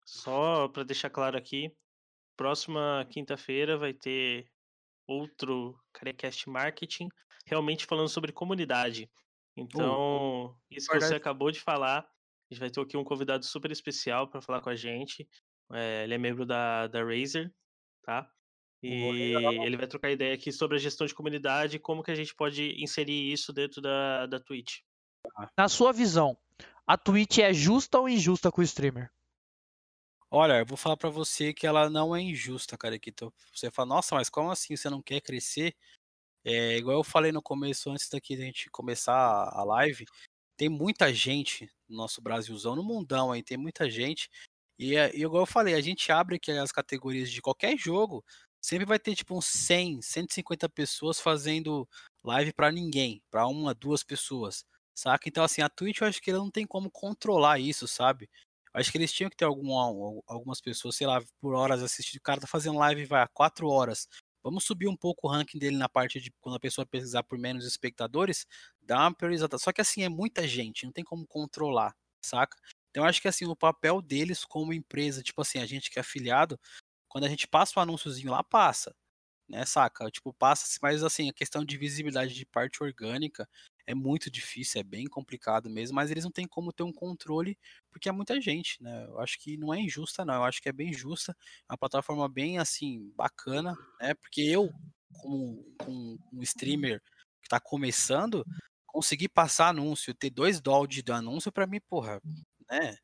[0.05, 1.71] Só para deixar claro aqui,
[2.35, 4.51] próxima quinta-feira vai ter
[5.07, 7.09] outro Carecast Marketing
[7.49, 9.11] realmente falando sobre comunidade.
[9.57, 13.71] Então, isso que você acabou de falar, a gente vai ter aqui um convidado super
[13.71, 15.29] especial para falar com a gente.
[15.73, 17.53] É, ele é membro da, da Razer,
[18.03, 18.31] tá?
[18.81, 19.35] E
[19.65, 22.35] ele vai trocar ideia aqui sobre a gestão de comunidade e como que a gente
[22.35, 24.79] pode inserir isso dentro da, da Twitch.
[25.57, 26.39] Na sua visão,
[26.87, 29.11] a Twitch é justa ou injusta com o streamer?
[30.31, 32.99] Olha, eu vou falar para você que ela não é injusta, cara.
[32.99, 33.13] Que
[33.53, 35.75] você fala, nossa, mas como assim você não quer crescer?
[36.45, 40.05] É, igual eu falei no começo, antes daqui da gente começar a live,
[40.57, 44.29] tem muita gente no nosso Brasilzão, no mundão aí, tem muita gente.
[44.79, 48.25] E, e igual eu falei, a gente abre aqui as categorias de qualquer jogo,
[48.61, 51.89] sempre vai ter tipo uns 100, 150 pessoas fazendo
[52.25, 55.29] live para ninguém, para uma, duas pessoas, saca?
[55.29, 58.29] Então assim, a Twitch eu acho que ela não tem como controlar isso, sabe?
[58.75, 59.73] Acho que eles tinham que ter algum,
[60.27, 62.19] algumas pessoas, sei lá, por horas assistindo.
[62.19, 64.09] O cara tá fazendo live, vai, quatro horas.
[64.43, 67.39] Vamos subir um pouco o ranking dele na parte de quando a pessoa pesquisar por
[67.39, 68.47] menos espectadores,
[68.81, 69.59] dá uma priorizada.
[69.59, 72.57] Só que assim, é muita gente, não tem como controlar, saca?
[72.91, 76.03] Então acho que assim, o papel deles como empresa, tipo assim, a gente que é
[76.03, 76.59] afiliado,
[77.09, 78.95] quando a gente passa o um anúnciozinho lá, passa,
[79.49, 80.11] né, saca?
[80.11, 83.49] Tipo, passa, mas assim, a questão de visibilidade de parte orgânica
[83.89, 87.57] é muito difícil, é bem complicado mesmo, mas eles não têm como ter um controle
[87.91, 89.07] porque é muita gente, né?
[89.07, 90.35] Eu acho que não é injusta, não.
[90.35, 94.13] Eu acho que é bem justa, é uma plataforma bem assim bacana, né?
[94.13, 94.71] Porque eu,
[95.15, 97.01] como, como um streamer
[97.41, 98.45] que está começando,
[98.87, 102.21] conseguir passar anúncio, ter dois dólares de anúncio para mim, porra,
[102.71, 102.95] né?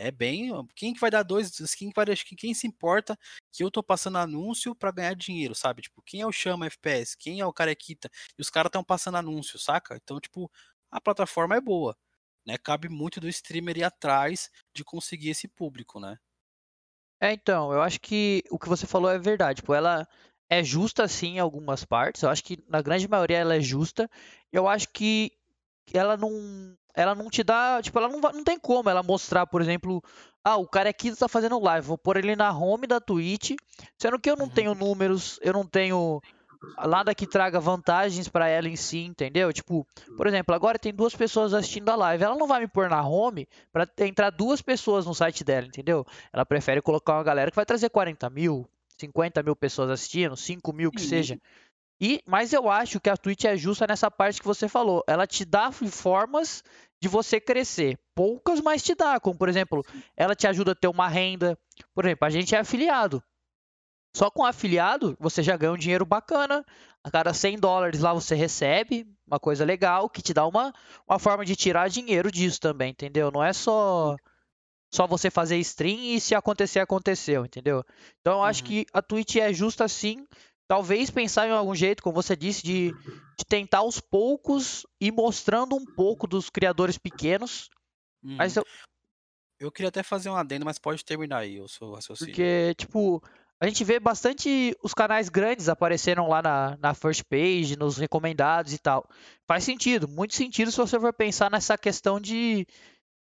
[0.00, 0.50] É bem.
[0.76, 1.50] Quem que vai dar dois.
[1.74, 2.06] Quem, que vai,
[2.36, 3.18] quem se importa
[3.52, 5.82] que eu tô passando anúncio para ganhar dinheiro, sabe?
[5.82, 7.16] Tipo, quem é o Chama FPS?
[7.16, 8.08] Quem é o Carequita?
[8.38, 9.96] E os caras estão passando anúncio, saca?
[9.96, 10.48] Então, tipo,
[10.88, 11.96] a plataforma é boa.
[12.46, 12.56] Né?
[12.56, 16.16] Cabe muito do streamer ir atrás de conseguir esse público, né?
[17.20, 19.56] É, então, eu acho que o que você falou é verdade.
[19.56, 20.06] Tipo, ela
[20.48, 22.22] é justa sim em algumas partes.
[22.22, 24.08] Eu acho que na grande maioria ela é justa.
[24.52, 25.32] Eu acho que
[25.92, 29.62] ela não ela não te dá, tipo, ela não, não tem como ela mostrar, por
[29.62, 30.02] exemplo,
[30.42, 33.52] ah, o cara aqui tá fazendo live, vou pôr ele na home da Twitch,
[33.96, 34.50] sendo que eu não uhum.
[34.50, 36.20] tenho números, eu não tenho
[36.88, 39.52] nada que traga vantagens para ela em si, entendeu?
[39.52, 42.90] Tipo, por exemplo, agora tem duas pessoas assistindo a live, ela não vai me pôr
[42.90, 46.04] na home para entrar duas pessoas no site dela, entendeu?
[46.32, 50.72] Ela prefere colocar uma galera que vai trazer 40 mil, 50 mil pessoas assistindo, 5
[50.72, 51.08] mil que Sim.
[51.08, 51.40] seja.
[52.00, 55.02] E, mas eu acho que a Twitch é justa nessa parte que você falou.
[55.06, 56.62] Ela te dá formas
[57.00, 57.98] de você crescer.
[58.14, 59.18] Poucas, mas te dá.
[59.18, 59.84] Como, por exemplo,
[60.16, 61.58] ela te ajuda a ter uma renda.
[61.94, 63.22] Por exemplo, a gente é afiliado.
[64.16, 66.64] Só com afiliado, você já ganha um dinheiro bacana.
[67.04, 70.72] A cada 100 dólares lá você recebe uma coisa legal que te dá uma,
[71.08, 73.30] uma forma de tirar dinheiro disso também, entendeu?
[73.30, 74.16] Não é só
[74.90, 77.84] só você fazer stream e se acontecer, aconteceu, entendeu?
[78.20, 78.68] Então eu acho uhum.
[78.68, 80.26] que a Twitch é justa sim
[80.68, 85.74] talvez pensar em algum jeito, como você disse, de, de tentar aos poucos ir mostrando
[85.74, 87.70] um pouco dos criadores pequenos.
[88.22, 88.36] Hum.
[88.36, 88.64] Mas eu...
[89.58, 92.32] eu queria até fazer um adendo, mas pode terminar aí o seu raciocínio.
[92.32, 93.22] Porque, tipo,
[93.58, 98.74] a gente vê bastante os canais grandes apareceram lá na, na first page, nos recomendados
[98.74, 99.08] e tal.
[99.46, 102.66] Faz sentido, muito sentido se você for pensar nessa questão de,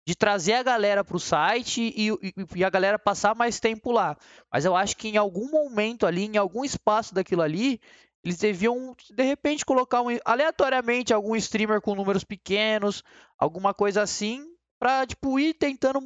[0.06, 3.90] de trazer a galera para o site e, e, e, a galera passar mais tempo
[3.90, 4.16] lá.
[4.52, 7.80] Mas eu acho que em algum momento ali, em algum espaço daquilo ali,
[8.22, 13.02] eles deviam, de repente, colocar um, aleatoriamente algum streamer com números pequenos,
[13.38, 14.46] alguma coisa assim,
[14.78, 16.00] para tipo, ir tentando.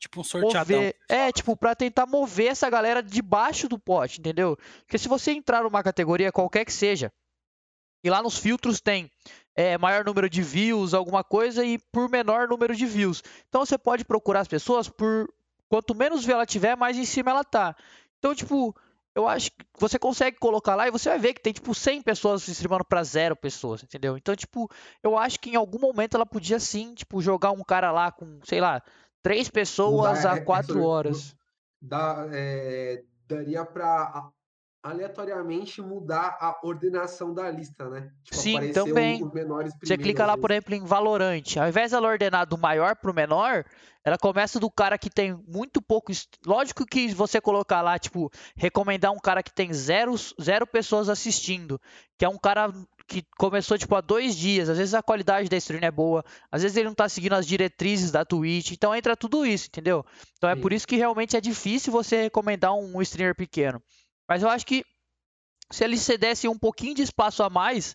[0.00, 0.76] Tipo um sorteadão.
[0.76, 4.56] Mover, é, tipo, para tentar mover essa galera debaixo do pote, entendeu?
[4.80, 7.12] Porque se você entrar numa categoria qualquer que seja,
[8.04, 9.10] e lá nos filtros tem
[9.56, 13.22] é, maior número de views, alguma coisa, e por menor número de views.
[13.48, 15.28] Então você pode procurar as pessoas por
[15.68, 17.74] quanto menos view ela tiver, mais em cima ela tá.
[18.18, 18.76] Então, tipo,
[19.14, 22.02] eu acho que você consegue colocar lá e você vai ver que tem, tipo, 100
[22.02, 24.16] pessoas se streamando para zero pessoas, entendeu?
[24.16, 24.68] Então, tipo,
[25.02, 28.40] eu acho que em algum momento ela podia sim, tipo, jogar um cara lá com,
[28.44, 28.82] sei lá,
[29.22, 31.34] três pessoas a quatro horas.
[31.80, 34.30] Dá, é, daria para
[34.84, 38.10] aleatoriamente mudar a ordenação da lista, né?
[38.22, 39.18] Tipo, Sim, também.
[39.82, 41.58] Você clica lá, por exemplo, em Valorante.
[41.58, 43.64] Ao invés dela ordenar do maior para o menor,
[44.04, 46.12] ela começa do cara que tem muito pouco.
[46.44, 51.80] Lógico que você colocar lá, tipo, recomendar um cara que tem zero, zero pessoas assistindo,
[52.18, 52.70] que é um cara
[53.06, 56.62] que começou tipo há dois dias, às vezes a qualidade da stream é boa, às
[56.62, 60.04] vezes ele não tá seguindo as diretrizes da Twitch, então entra tudo isso, entendeu?
[60.38, 60.62] Então é Sim.
[60.62, 63.82] por isso que realmente é difícil você recomendar um streamer pequeno.
[64.28, 64.84] Mas eu acho que
[65.70, 67.94] se eles cedessem um pouquinho de espaço a mais,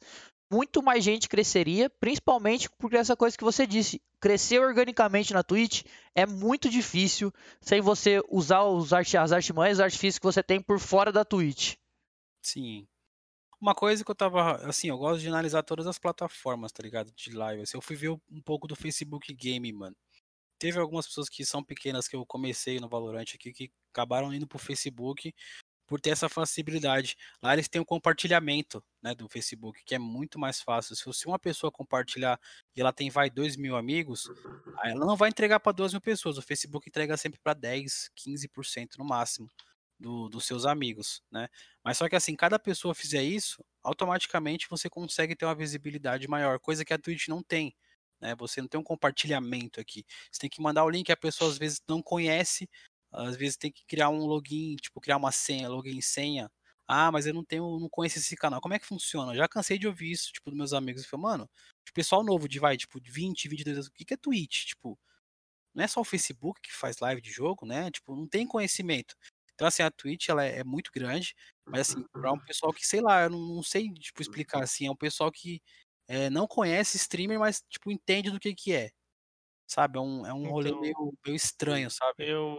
[0.51, 5.83] muito mais gente cresceria, principalmente porque essa coisa que você disse, crescer organicamente na Twitch
[6.15, 10.61] é muito difícil sem você usar os art as artimanhas, os artifícios que você tem
[10.61, 11.75] por fora da Twitch.
[12.41, 12.87] Sim.
[13.61, 17.11] Uma coisa que eu tava, assim, eu gosto de analisar todas as plataformas, tá ligado?
[17.11, 17.61] De live.
[17.61, 19.95] Assim, eu fui ver um pouco do Facebook Game, mano.
[20.57, 24.47] Teve algumas pessoas que são pequenas que eu comecei no Valorant aqui que acabaram indo
[24.47, 25.33] pro Facebook
[25.89, 27.17] por ter essa facilidade.
[27.41, 30.95] Lá eles têm o um compartilhamento né, do Facebook, que é muito mais fácil.
[30.95, 32.39] Se uma pessoa compartilhar
[32.75, 34.29] e ela tem, vai, 2 mil amigos,
[34.83, 36.37] ela não vai entregar para 2 mil pessoas.
[36.37, 39.49] O Facebook entrega sempre para 10, 15% no máximo
[39.99, 41.49] do, dos seus amigos, né?
[41.83, 46.59] Mas só que assim, cada pessoa fizer isso, automaticamente você consegue ter uma visibilidade maior,
[46.59, 47.75] coisa que a Twitch não tem.
[48.21, 48.35] Né?
[48.35, 50.05] Você não tem um compartilhamento aqui.
[50.31, 52.69] Você tem que mandar o link, a pessoa às vezes não conhece,
[53.11, 56.49] às vezes tem que criar um login, tipo, criar uma senha, login senha.
[56.87, 58.61] Ah, mas eu não tenho, não conheço esse canal.
[58.61, 59.31] Como é que funciona?
[59.33, 61.03] Eu já cansei de ouvir isso, tipo, dos meus amigos.
[61.03, 61.49] Eu falei, mano,
[61.93, 64.65] pessoal novo de vai, tipo, 20, 22 anos, o que é Twitch?
[64.67, 64.97] Tipo,
[65.73, 67.91] não é só o Facebook que faz live de jogo, né?
[67.91, 69.15] Tipo, não tem conhecimento.
[69.53, 72.87] Então, assim, a Twitch, ela é, é muito grande, mas, assim, para um pessoal que,
[72.87, 75.61] sei lá, eu não, não, sei, tipo, explicar, assim, é um pessoal que
[76.07, 78.89] é, não conhece streamer, mas, tipo, entende do que que é.
[79.67, 79.97] Sabe?
[79.97, 82.29] É um, é um então, rolê meio, meio estranho, sabe?
[82.29, 82.57] Eu,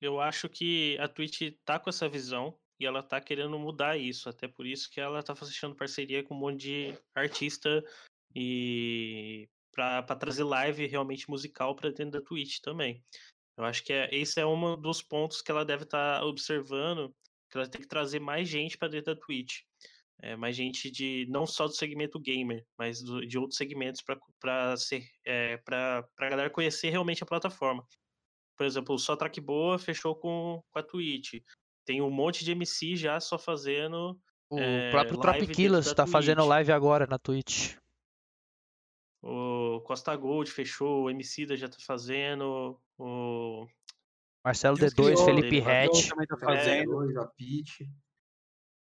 [0.00, 4.28] eu acho que a Twitch tá com essa visão e ela tá querendo mudar isso.
[4.28, 7.84] Até por isso que ela tá fechando parceria com um monte de artista
[8.34, 13.04] e para trazer live realmente musical para dentro da Twitch também.
[13.56, 17.14] Eu acho que é, esse é um dos pontos que ela deve estar tá observando,
[17.50, 19.60] que ela tem que trazer mais gente para dentro da Twitch.
[20.22, 24.74] É, mais gente de não só do segmento gamer, mas do, de outros segmentos para
[25.26, 27.86] é, a galera conhecer realmente a plataforma.
[28.60, 31.42] Por exemplo, o Só Track Boa fechou com, com a Twitch.
[31.82, 34.20] Tem um monte de MC já só fazendo.
[34.50, 37.74] O é, próprio Tropiquilas está fazendo live agora na Twitch.
[39.22, 42.78] O Costa Gold fechou, o MC já tá fazendo.
[42.98, 43.66] O
[44.44, 46.10] Marcelo D2, Felipe Hatch.
[46.10, 47.18] Também tá fazendo.
[47.18, 47.80] É, a Pitch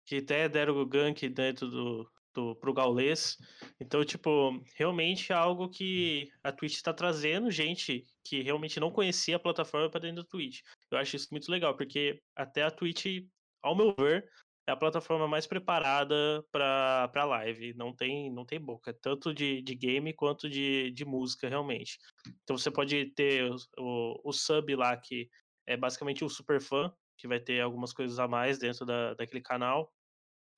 [0.04, 3.36] que até deram o gank dentro do, do, pro Gaulês.
[3.80, 9.36] Então, tipo, realmente é algo que a Twitch está trazendo gente que realmente não conhecia
[9.36, 10.60] a plataforma para dentro da Twitch.
[10.90, 13.24] Eu acho isso muito legal, porque até a Twitch,
[13.60, 14.24] ao meu ver,
[14.68, 17.74] é a plataforma mais preparada para live.
[17.74, 21.98] Não tem, não tem boca, tanto de, de game quanto de, de música, realmente.
[22.44, 25.28] Então você pode ter o, o, o sub lá, que
[25.66, 29.40] é basicamente o super fã, que vai ter algumas coisas a mais dentro da, daquele
[29.40, 29.90] canal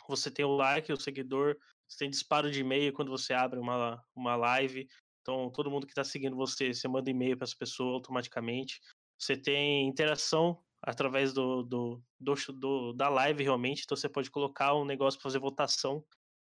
[0.08, 1.56] você tem o like, o seguidor,
[1.88, 4.88] você tem disparo de e-mail quando você abre uma, uma live.
[5.22, 8.80] Então, todo mundo que está seguindo você, você manda e-mail para essa pessoa automaticamente.
[9.18, 13.82] Você tem interação através do, do, do, do, da live, realmente.
[13.84, 16.04] Então, você pode colocar um negócio para fazer votação.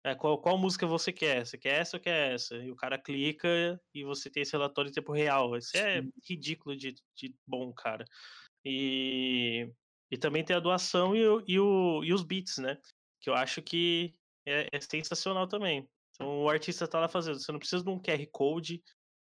[0.03, 1.45] É, qual, qual música você quer?
[1.45, 2.55] Você quer essa ou quer essa?
[2.57, 5.55] E o cara clica e você tem esse relatório em tempo real.
[5.57, 8.05] Isso é ridículo de, de bom, cara.
[8.65, 9.69] E,
[10.11, 12.77] e também tem a doação e, e, o, e os beats, né?
[13.19, 15.89] Que eu acho que é, é sensacional também.
[16.11, 17.39] Então o artista está lá fazendo.
[17.39, 18.83] Você não precisa de um QR Code,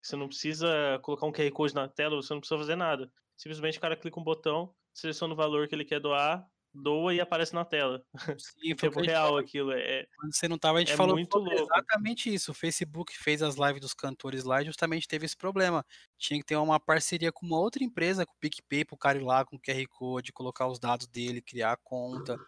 [0.03, 3.11] você não precisa colocar um QR Code na tela, você não precisa fazer nada.
[3.37, 7.21] Simplesmente o cara clica um botão, seleciona o valor que ele quer doar, doa e
[7.21, 8.05] aparece na tela.
[8.39, 9.73] Sim, foi tempo real aquilo.
[9.73, 11.55] É, Quando você não tava, a gente é falou muito louco.
[11.55, 12.53] exatamente isso.
[12.53, 15.85] O Facebook fez as lives dos cantores lá e justamente teve esse problema.
[16.19, 19.25] Tinha que ter uma parceria com uma outra empresa, com o PicPay, pro cara ir
[19.25, 22.39] lá com o QR Code, colocar os dados dele, criar a conta.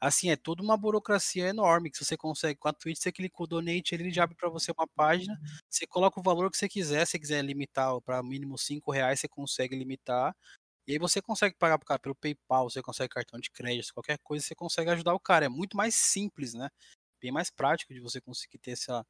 [0.00, 2.58] Assim, é toda uma burocracia enorme que você consegue.
[2.58, 5.86] Com a Twitch, você clica o donate, ele já abre para você uma página, você
[5.86, 9.74] coloca o valor que você quiser, se quiser limitar para mínimo 5 reais, você consegue
[9.74, 10.36] limitar.
[10.86, 14.18] E aí você consegue pagar pro cara pelo PayPal, você consegue cartão de crédito, qualquer
[14.18, 15.46] coisa, você consegue ajudar o cara.
[15.46, 16.68] É muito mais simples, né?
[17.20, 19.04] Bem mais prático de você conseguir ter essa.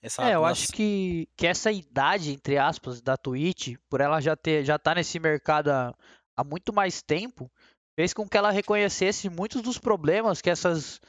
[0.00, 4.36] essa é, eu acho que, que essa idade, entre aspas, da Twitch, por ela já
[4.36, 5.94] ter já tá nesse mercado há,
[6.34, 7.50] há muito mais tempo,
[7.98, 11.00] fez com que ela reconhecesse muitos dos problemas que essas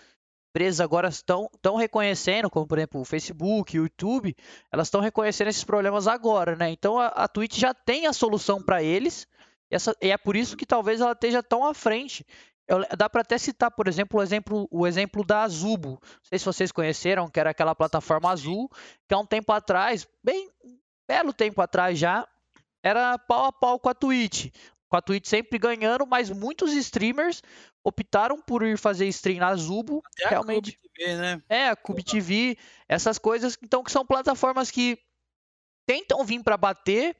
[0.49, 4.36] empresas agora estão, estão reconhecendo, como por exemplo o Facebook, o YouTube,
[4.71, 6.71] elas estão reconhecendo esses problemas agora, né?
[6.71, 9.28] Então a, a Twitch já tem a solução para eles,
[9.69, 12.25] e, essa, e é por isso que talvez ela esteja tão à frente.
[12.67, 15.89] Eu, dá para até citar, por exemplo, o exemplo, o exemplo da Azubo.
[16.02, 18.67] Não sei se vocês conheceram, que era aquela plataforma azul,
[19.08, 20.49] que há um tempo atrás, bem
[21.08, 22.28] belo tempo atrás já,
[22.82, 24.52] era pau a pau com a Twitch
[24.89, 27.43] com a Twitch sempre ganhando, mas muitos streamers
[27.84, 30.78] optaram por ir fazer stream na Zubo, Até realmente.
[30.84, 31.43] A TV, né?
[31.47, 34.97] É, a Cube TV, essas coisas, então que são plataformas que
[35.86, 37.15] tentam vir para bater,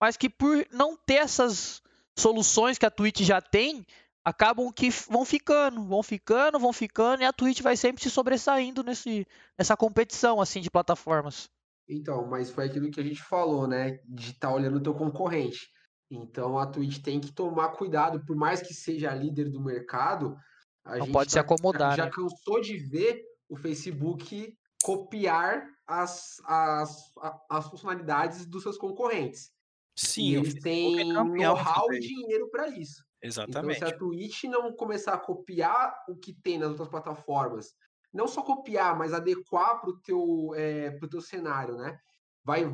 [0.00, 1.82] mas que por não ter essas
[2.18, 3.86] soluções que a Twitch já tem,
[4.24, 8.82] acabam que vão ficando, vão ficando, vão ficando, e a Twitch vai sempre se sobressaindo
[8.82, 9.26] nesse,
[9.58, 11.50] nessa competição assim de plataformas.
[11.88, 13.98] Então, mas foi aquilo que a gente falou, né?
[14.04, 15.68] De estar tá olhando o teu concorrente.
[16.10, 20.36] Então a Twitch tem que tomar cuidado, por mais que seja a líder do mercado,
[20.84, 21.96] a Não gente pode se acomodar.
[21.96, 22.10] Já né?
[22.10, 27.12] cansou de ver o Facebook copiar as, as,
[27.48, 29.50] as funcionalidades dos seus concorrentes.
[29.96, 33.04] Sim, e eles têm know-how e dinheiro para isso.
[33.22, 33.76] Exatamente.
[33.76, 37.74] Então, se a Twitch não começar a copiar o que tem nas outras plataformas,
[38.12, 41.98] não só copiar, mas adequar para o teu, é, pro teu cenário, né?
[42.44, 42.64] Vai,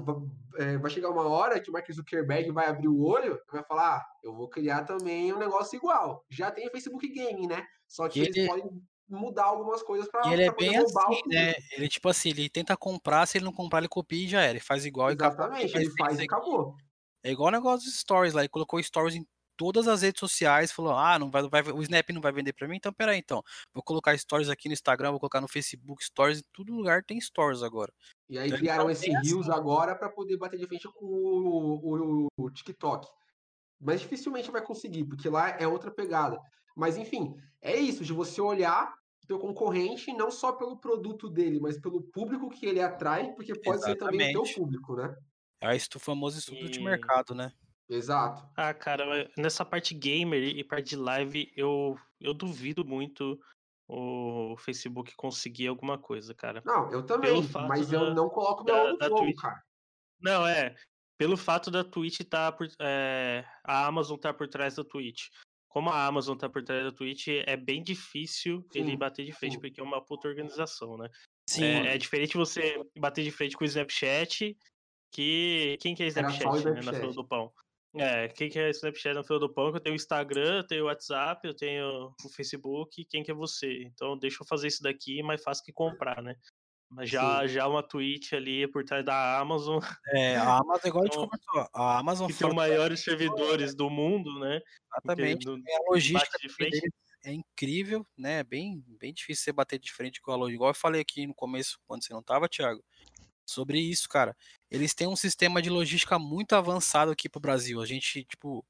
[0.59, 3.65] é, vai chegar uma hora que o Mark Zuckerberg vai abrir o olho e vai
[3.65, 6.25] falar: ah, eu vou criar também um negócio igual.
[6.31, 7.67] Já tem o Facebook Gaming, né?
[7.89, 8.65] Só que eles podem
[9.09, 11.55] mudar algumas coisas para ele é bem assim, né?
[11.73, 14.53] Ele tipo assim, ele tenta comprar, se ele não comprar, ele copia e já era.
[14.53, 16.77] Ele faz igual Exatamente, e ele faz e acabou.
[17.25, 20.73] É igual o negócio dos stories lá, ele colocou stories em todas as redes sociais,
[20.73, 23.43] falou: "Ah, não vai, vai o Snap não vai vender para mim, então peraí, então.
[23.75, 27.21] Vou colocar stories aqui no Instagram, vou colocar no Facebook stories, em todo lugar tem
[27.21, 27.93] stories agora".
[28.29, 29.59] E aí então, criaram esse Reels assim.
[29.59, 33.07] agora para poder bater de frente com o, o, o TikTok.
[33.81, 36.39] Mas dificilmente vai conseguir, porque lá é outra pegada.
[36.77, 41.59] Mas enfim, é isso, de você olhar o teu concorrente não só pelo produto dele,
[41.61, 43.99] mas pelo público que ele atrai, porque pode Exatamente.
[43.99, 45.17] ser também o teu público, né?
[45.61, 46.69] É o famoso estudo e...
[46.69, 47.53] de mercado, né?
[47.89, 48.49] Exato.
[48.57, 53.39] Ah, cara, nessa parte gamer e parte de live, eu, eu duvido muito
[53.89, 56.63] o Facebook conseguir alguma coisa, cara.
[56.65, 59.41] Não, eu também, mas da, eu não coloco meu da, da Twitch.
[59.41, 59.63] cara.
[60.21, 60.75] Não, é.
[61.19, 62.69] Pelo fato da Twitch estar tá por.
[62.81, 65.29] É, a Amazon estar tá por trás da Twitch
[65.77, 69.33] como a Amazon tá por trás da Twitch, é bem difícil sim, ele bater de
[69.33, 69.61] frente, sim.
[69.61, 71.11] porque é uma puta organização, né?
[71.47, 71.65] Sim.
[71.65, 74.57] É, é, diferente você bater de frente com o Snapchat,
[75.13, 75.77] que.
[75.79, 77.53] Quem que é Snapchat, né, na fila do pão?
[77.99, 79.69] É, quem que é Snapchat na fila do pão?
[79.69, 83.35] Eu tenho o Instagram, eu tenho o WhatsApp, eu tenho o Facebook, quem que é
[83.35, 83.85] você?
[83.85, 86.35] Então deixa eu fazer isso daqui mais fácil que comprar, né?
[86.91, 89.83] Mas já, já uma Twitch ali por trás da Amazon.
[90.15, 93.75] É, a Amazon, igual a gente então, comentou, a Amazon que tem os maiores servidores
[93.75, 94.61] do mundo, né?
[95.05, 95.49] Exatamente.
[95.49, 96.89] a logística de frente.
[97.25, 98.45] é incrível, né?
[98.45, 100.57] Bem, bem difícil você bater de frente com a logística.
[100.57, 102.85] Igual eu falei aqui no começo, quando você não tava, Thiago,
[103.45, 104.37] sobre isso, cara.
[104.71, 107.81] Eles têm um sistema de logística muito avançado aqui pro Brasil.
[107.81, 108.65] A gente, tipo,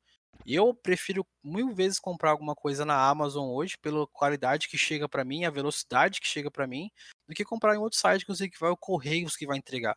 [0.45, 5.25] eu prefiro mil vezes comprar alguma coisa na Amazon hoje pela qualidade que chega para
[5.25, 6.91] mim, a velocidade que chega para mim,
[7.27, 9.57] do que comprar em outro site que eu sei que vai o Correios que vai
[9.57, 9.97] entregar.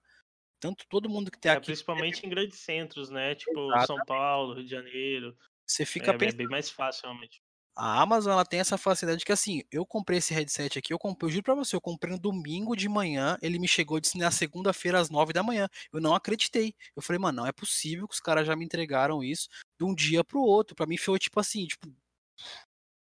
[0.60, 1.68] Tanto todo mundo que tem é, aqui.
[1.68, 3.36] Principalmente em grandes centros, né?
[3.36, 3.88] Tipo Exatamente.
[3.88, 5.38] São Paulo, Rio de Janeiro.
[5.66, 6.36] Você fica é, pensando...
[6.36, 7.42] é bem mais fácil, realmente.
[7.82, 11.30] A Amazon ela tem essa facilidade que assim, eu comprei esse headset aqui, eu comprei,
[11.30, 14.30] eu juro pra você, eu comprei no domingo de manhã, ele me chegou disse na
[14.32, 15.70] segunda-feira às nove da manhã.
[15.94, 16.76] Eu não acreditei.
[16.94, 19.48] Eu falei, mano, não é possível que os caras já me entregaram isso
[19.80, 20.76] de um dia pro outro.
[20.76, 21.88] Para mim foi tipo assim, tipo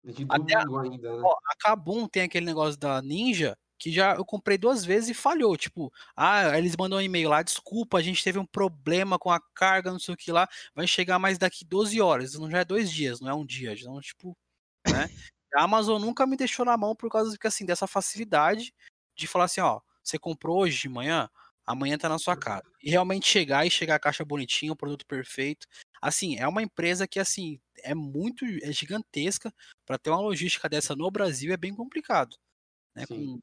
[0.05, 1.21] de até, ainda, né?
[1.21, 5.13] Ó, a Kabum tem aquele negócio da Ninja que já eu comprei duas vezes e
[5.13, 5.57] falhou.
[5.57, 9.41] Tipo, ah, eles mandam um e-mail lá, desculpa, a gente teve um problema com a
[9.53, 12.35] carga, não sei o que lá, vai chegar mais daqui 12 horas.
[12.35, 13.73] Não já é dois dias, não é um dia.
[13.73, 14.37] Então, tipo,
[14.91, 15.09] né?
[15.53, 18.73] A Amazon nunca me deixou na mão por causa assim, dessa facilidade
[19.15, 21.29] de falar assim, ó, você comprou hoje de manhã,
[21.65, 22.63] amanhã tá na sua casa.
[22.81, 25.67] E realmente chegar e chegar a caixa bonitinha, o produto perfeito.
[26.01, 29.53] Assim, é uma empresa que assim, é muito é gigantesca
[29.85, 32.37] para ter uma logística dessa no Brasil é bem complicado,
[32.95, 33.05] né?
[33.05, 33.39] Com,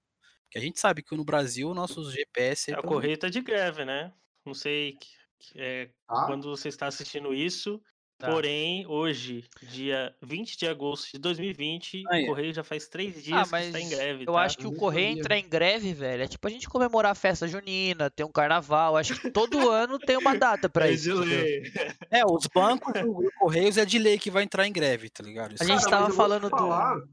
[0.50, 3.84] que a gente sabe que no Brasil nossos GPS é, o correio tá de greve,
[3.84, 4.12] né?
[4.44, 4.98] Não sei
[5.54, 6.26] é, ah?
[6.26, 7.80] quando você está assistindo isso,
[8.18, 8.32] Tá.
[8.32, 12.24] Porém, hoje, dia 20 de agosto de 2020, Aí.
[12.24, 14.24] o Correio já faz três ah, dias ah, que está em greve.
[14.24, 14.40] Eu tá?
[14.40, 17.46] acho que o Correio entrar em greve, velho, é tipo a gente comemorar a festa
[17.46, 18.96] junina, tem um carnaval.
[18.96, 21.12] Acho que todo ano tem uma data pra é isso.
[22.10, 25.54] É, os bancos do Correios é de lei que vai entrar em greve, tá ligado?
[25.60, 27.08] A gente Cara, tava falando falar, do.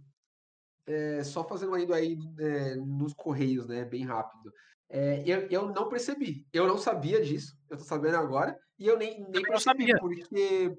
[0.88, 3.86] É, só fazendo ainda aí é, nos Correios, né?
[3.86, 4.52] Bem rápido.
[4.90, 6.48] É, eu, eu não percebi.
[6.52, 7.56] Eu não sabia disso.
[7.70, 8.58] Eu tô sabendo agora.
[8.80, 9.98] E eu nem, nem eu percebi, sabia.
[10.00, 10.76] porque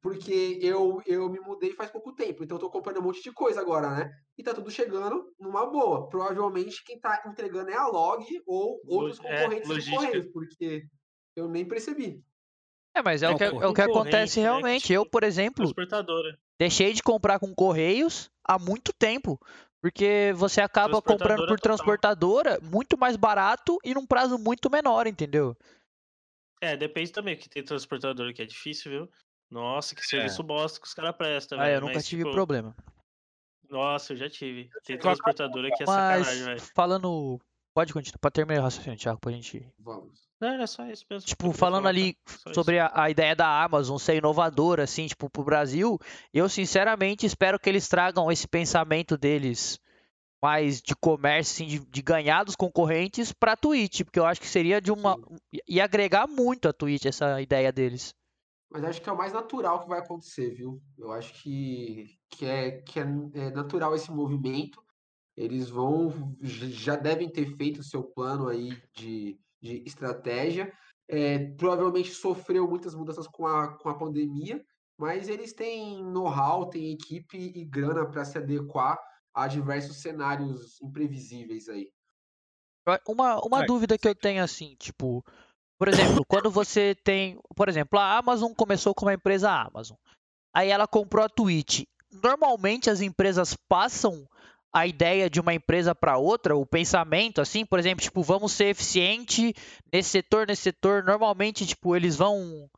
[0.00, 3.32] porque eu, eu me mudei faz pouco tempo, então eu tô comprando um monte de
[3.32, 4.12] coisa agora, né?
[4.36, 6.08] E tá tudo chegando numa boa.
[6.08, 10.86] Provavelmente quem tá entregando é a Log ou outros é, concorrentes é, Correios, porque
[11.34, 12.22] eu nem percebi.
[12.94, 14.92] É, mas é, é o que, é o que acontece né, realmente.
[14.92, 15.72] Eu, por exemplo,
[16.58, 19.40] deixei de comprar com Correios há muito tempo.
[19.80, 25.56] Porque você acaba comprando por transportadora muito mais barato e num prazo muito menor, entendeu?
[26.60, 29.08] É, depende também, que tem transportador que é difícil, viu?
[29.50, 30.44] Nossa, que serviço é.
[30.44, 32.76] bosta que os caras prestam, Ah, eu nunca Mas, tive tipo, problema.
[33.68, 34.70] Nossa, eu já tive.
[34.84, 36.60] Tem transportadora que é Mas, sacanagem, velho.
[36.74, 37.40] falando.
[37.74, 39.66] Pode continuar, pode terminar o raciocínio, Thiago, pra gente.
[39.78, 40.28] Vamos.
[40.40, 41.26] Não, era só isso mesmo.
[41.26, 42.16] Tipo, falando ali
[42.52, 45.98] sobre a, a, ideia da Amazon ser inovadora, assim, tipo, pro Brasil,
[46.32, 49.78] eu sinceramente espero que eles tragam esse pensamento deles
[50.40, 54.46] mais de comércio, assim, de, de ganhar dos concorrentes pra Twitch, porque eu acho que
[54.46, 55.16] seria de uma.
[55.16, 55.58] Sim.
[55.68, 58.14] ia agregar muito a Twitch essa ideia deles.
[58.70, 60.80] Mas acho que é o mais natural que vai acontecer, viu?
[60.96, 63.04] Eu acho que, que, é, que é,
[63.34, 64.82] é natural esse movimento.
[65.36, 70.72] Eles vão, já devem ter feito o seu plano aí de, de estratégia.
[71.08, 74.62] É, provavelmente sofreu muitas mudanças com a, com a pandemia,
[74.98, 78.98] mas eles têm know-how, têm equipe e grana para se adequar
[79.32, 81.90] a diversos cenários imprevisíveis aí.
[83.06, 83.66] Uma, uma é.
[83.66, 85.24] dúvida que eu tenho assim, tipo,
[85.78, 89.96] por exemplo, quando você tem, por exemplo, a Amazon começou com uma empresa Amazon.
[90.52, 91.84] Aí ela comprou a Twitch.
[92.10, 94.26] Normalmente as empresas passam
[94.72, 98.66] a ideia de uma empresa para outra, o pensamento, assim, por exemplo, tipo, vamos ser
[98.66, 99.54] eficiente
[99.92, 101.04] nesse setor, nesse setor.
[101.04, 102.68] Normalmente, tipo, eles vão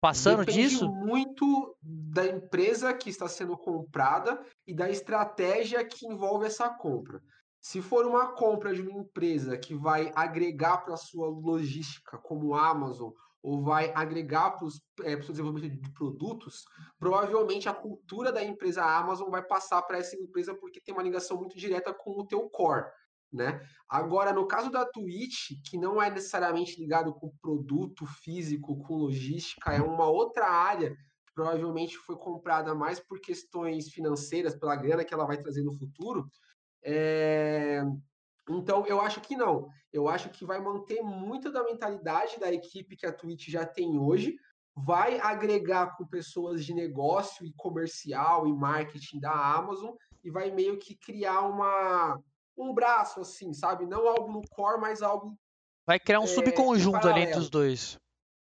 [0.00, 0.88] passando Depende disso?
[0.88, 7.20] muito da empresa que está sendo comprada e da estratégia que envolve essa compra.
[7.68, 12.54] Se for uma compra de uma empresa que vai agregar para a sua logística, como
[12.54, 13.10] Amazon
[13.42, 14.68] ou vai agregar para,
[15.02, 16.62] é, o seu desenvolvimento de produtos,
[16.96, 21.36] provavelmente a cultura da empresa Amazon vai passar para essa empresa porque tem uma ligação
[21.38, 22.86] muito direta com o teu core.
[23.32, 23.60] Né?
[23.88, 29.72] Agora, no caso da Twitch, que não é necessariamente ligado com produto físico, com logística,
[29.72, 35.12] é uma outra área que provavelmente foi comprada mais por questões financeiras, pela grana que
[35.12, 36.30] ela vai trazer no futuro.
[36.82, 37.82] É...
[38.48, 39.68] Então, eu acho que não.
[39.92, 43.98] Eu acho que vai manter muito da mentalidade da equipe que a Twitch já tem
[43.98, 44.36] hoje,
[44.76, 50.78] vai agregar com pessoas de negócio e comercial e marketing da Amazon e vai meio
[50.78, 52.20] que criar uma
[52.58, 53.86] um braço assim, sabe?
[53.86, 55.36] Não algo no core, mas algo
[55.86, 57.98] vai criar um é, subconjunto ali entre os dois.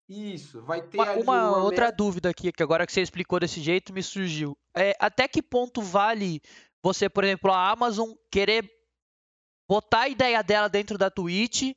[0.08, 1.98] Isso, vai ter uma, uma outra meta...
[1.98, 4.58] dúvida aqui que agora que você explicou desse jeito me surgiu.
[4.76, 6.42] É, até que ponto vale
[6.86, 8.72] você, por exemplo, a Amazon querer
[9.68, 11.74] botar a ideia dela dentro da Twitch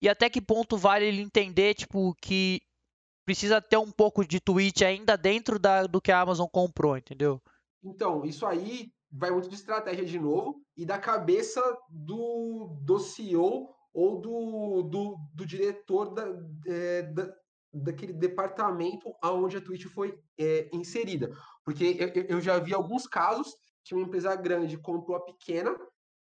[0.00, 2.62] e até que ponto vale ele entender, tipo, que
[3.26, 7.42] precisa ter um pouco de Twitch ainda dentro da, do que a Amazon comprou, entendeu?
[7.82, 11.60] Então, isso aí vai muito de estratégia de novo e da cabeça
[11.90, 16.28] do, do CEO ou do, do, do diretor da,
[16.68, 17.28] é, da,
[17.74, 21.36] daquele departamento aonde a Twitch foi é, inserida.
[21.64, 23.52] Porque eu, eu já vi alguns casos
[23.84, 25.76] que uma empresa grande comprou a pequena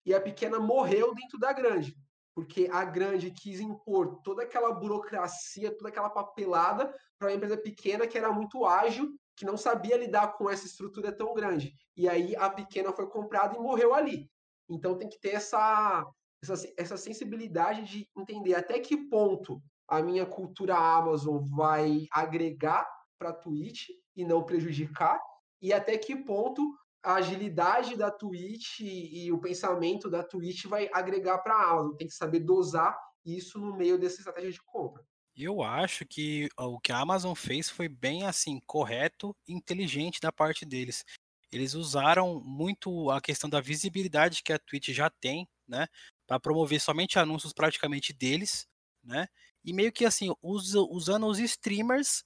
[0.05, 1.95] e a pequena morreu dentro da grande,
[2.33, 8.07] porque a grande quis impor toda aquela burocracia, toda aquela papelada para uma empresa pequena
[8.07, 11.73] que era muito ágil, que não sabia lidar com essa estrutura tão grande.
[11.95, 14.29] E aí a pequena foi comprada e morreu ali.
[14.69, 16.05] Então tem que ter essa,
[16.43, 22.87] essa, essa sensibilidade de entender até que ponto a minha cultura Amazon vai agregar
[23.19, 25.21] para a Twitch e não prejudicar,
[25.61, 26.73] e até que ponto
[27.03, 31.95] a agilidade da Twitch e, o pensamento da Twitch vai agregar para a Amazon.
[31.95, 35.03] Tem que saber dosar isso no meio dessa estratégia de compra.
[35.35, 40.31] Eu acho que o que a Amazon fez foi bem assim, correto e inteligente da
[40.31, 41.05] parte deles.
[41.51, 45.87] Eles usaram muito a questão da visibilidade que a Twitch já tem, né,
[46.27, 48.67] para promover somente anúncios praticamente deles,
[49.03, 49.27] né?
[49.63, 52.23] E meio que assim, usando os streamers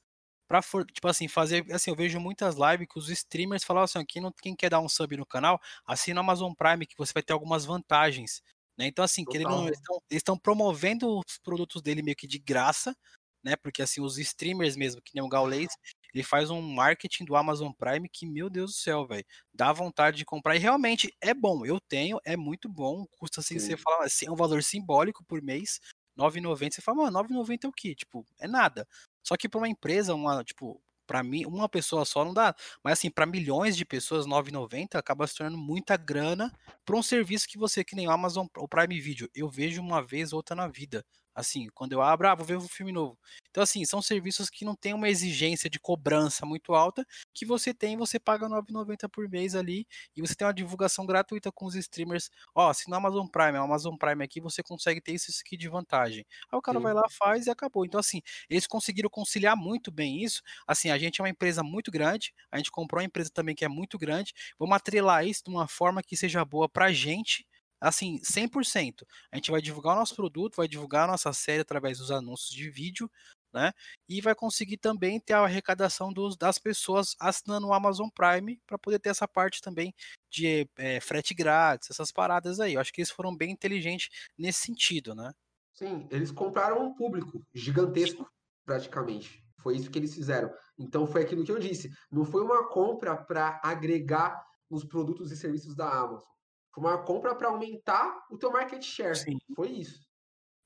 [0.48, 4.22] para tipo assim, fazer, assim, eu vejo muitas lives que os streamers falam assim, quem,
[4.22, 7.24] não, quem quer dar um sub no canal, assina o Amazon Prime que você vai
[7.24, 8.41] ter algumas vantagens,
[8.78, 8.88] né?
[8.88, 9.80] Então assim, que não, eles
[10.12, 12.96] estão promovendo os produtos dele meio que de graça,
[13.43, 13.56] né?
[13.56, 15.70] Porque assim, os streamers mesmo, que nem o Gaules,
[16.14, 20.18] ele faz um marketing do Amazon Prime que, meu Deus do céu, velho, dá vontade
[20.18, 21.66] de comprar e realmente é bom.
[21.66, 23.68] Eu tenho, é muito bom, custa assim, Sim.
[23.68, 25.80] você fala, assim, é um valor simbólico por mês,
[26.18, 27.93] 9,90, você fala, mano, 9,90 é o quê?
[27.93, 28.88] Tipo, é nada.
[29.26, 32.55] Só que para uma empresa, uma, tipo, para mim, uma pessoa só não dá.
[32.84, 36.51] Mas assim, para milhões de pessoas, 9,90 acaba se tornando muita grana
[36.86, 40.34] para um serviço que você, que nem o Amazon, Prime Video, eu vejo uma vez
[40.34, 41.05] ou outra na vida.
[41.36, 43.19] Assim, quando eu abro, ah, vou ver um filme novo.
[43.49, 47.73] Então, assim, são serviços que não tem uma exigência de cobrança muito alta, que você
[47.73, 51.65] tem, você paga R$ 9,90 por mês ali, e você tem uma divulgação gratuita com
[51.65, 52.29] os streamers.
[52.53, 55.57] Ó, se no Amazon Prime, é o Amazon Prime aqui, você consegue ter isso aqui
[55.57, 56.25] de vantagem.
[56.51, 56.81] Aí o cara Sim.
[56.81, 57.86] vai lá, faz e acabou.
[57.86, 60.41] Então, assim, eles conseguiram conciliar muito bem isso.
[60.67, 63.65] Assim, a gente é uma empresa muito grande, a gente comprou uma empresa também que
[63.65, 67.45] é muito grande, vamos atrelar isso de uma forma que seja boa pra gente,
[67.86, 69.05] assim, 100%.
[69.31, 72.49] A gente vai divulgar o nosso produto, vai divulgar a nossa série através dos anúncios
[72.49, 73.09] de vídeo,
[73.53, 73.71] né?
[74.09, 78.77] E vai conseguir também ter a arrecadação dos, das pessoas assinando o Amazon Prime para
[78.77, 79.93] poder ter essa parte também
[80.29, 82.73] de é, frete grátis, essas paradas aí.
[82.73, 85.31] Eu acho que eles foram bem inteligentes nesse sentido, né?
[85.73, 88.27] Sim, eles compraram um público gigantesco,
[88.65, 89.43] praticamente.
[89.59, 90.51] Foi isso que eles fizeram.
[90.77, 91.91] Então foi aquilo que eu disse.
[92.11, 96.34] Não foi uma compra para agregar nos produtos e serviços da Amazon
[96.76, 99.15] foi uma compra para aumentar o teu market share.
[99.15, 99.38] Sim.
[99.55, 100.05] Foi isso.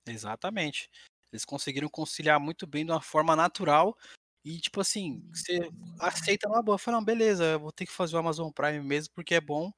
[0.07, 0.89] Exatamente.
[1.31, 3.95] Eles conseguiram conciliar muito bem de uma forma natural
[4.43, 6.79] e, tipo assim, você aceita numa boa.
[6.79, 9.71] Fala, não, beleza, eu vou ter que fazer o Amazon Prime mesmo porque é bom.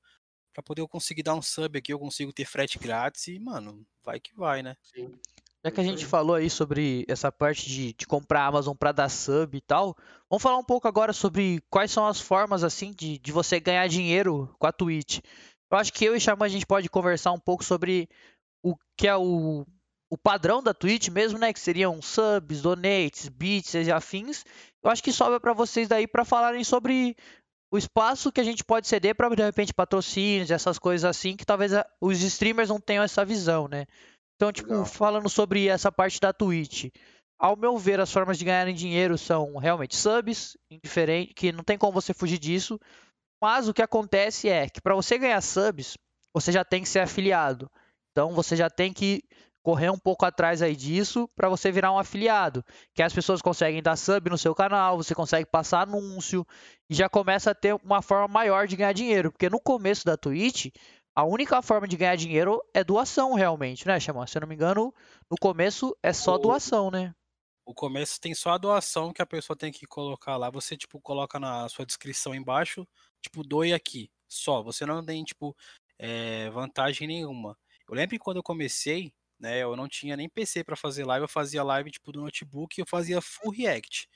[0.54, 3.86] Pra poder eu conseguir dar um sub aqui, eu consigo ter frete grátis e, mano,
[4.04, 4.76] vai que vai, né?
[4.82, 5.14] Sim.
[5.64, 8.92] Já que a gente falou aí sobre essa parte de, de comprar a Amazon para
[8.92, 9.96] dar sub e tal,
[10.28, 13.88] vamos falar um pouco agora sobre quais são as formas assim de, de você ganhar
[13.88, 15.20] dinheiro com a Twitch.
[15.72, 18.10] Eu acho que eu e Xamã a gente pode conversar um pouco sobre
[18.64, 19.66] o que é o,
[20.10, 21.54] o padrão da Twitch mesmo, né?
[21.54, 24.44] Que seriam subs, donates, bits e afins.
[24.84, 27.16] Eu acho que sobra para vocês daí para falarem sobre
[27.72, 31.46] o espaço que a gente pode ceder para de repente patrocínios, essas coisas assim, que
[31.46, 33.86] talvez os streamers não tenham essa visão, né?
[34.36, 34.86] Então, tipo, Legal.
[34.86, 36.90] falando sobre essa parte da Twitch,
[37.40, 41.78] ao meu ver, as formas de ganharem dinheiro são realmente subs, indiferente, que não tem
[41.78, 42.80] como você fugir disso.
[43.42, 45.98] Mas o que acontece é que para você ganhar subs,
[46.34, 47.70] você já tem que ser afiliado.
[48.12, 49.24] Então, você já tem que
[49.64, 52.64] correr um pouco atrás aí disso para você virar um afiliado,
[52.94, 56.46] que as pessoas conseguem dar sub no seu canal, você consegue passar anúncio
[56.90, 60.18] e já começa a ter uma forma maior de ganhar dinheiro, porque no começo da
[60.18, 60.68] Twitch
[61.14, 64.26] a única forma de ganhar dinheiro é doação, realmente, né, Xamã?
[64.26, 64.94] Se eu não me engano,
[65.30, 67.14] no começo é só doação, né?
[67.66, 70.50] O começo tem só a doação que a pessoa tem que colocar lá.
[70.50, 72.88] Você, tipo, coloca na sua descrição embaixo,
[73.22, 74.10] tipo, doe aqui.
[74.28, 74.62] Só.
[74.64, 75.56] Você não tem, tipo,
[76.00, 77.58] é, vantagem nenhuma.
[77.88, 81.24] Eu lembro que quando eu comecei, né, eu não tinha nem PC para fazer live,
[81.26, 84.08] eu fazia live, tipo, do notebook e eu fazia full react.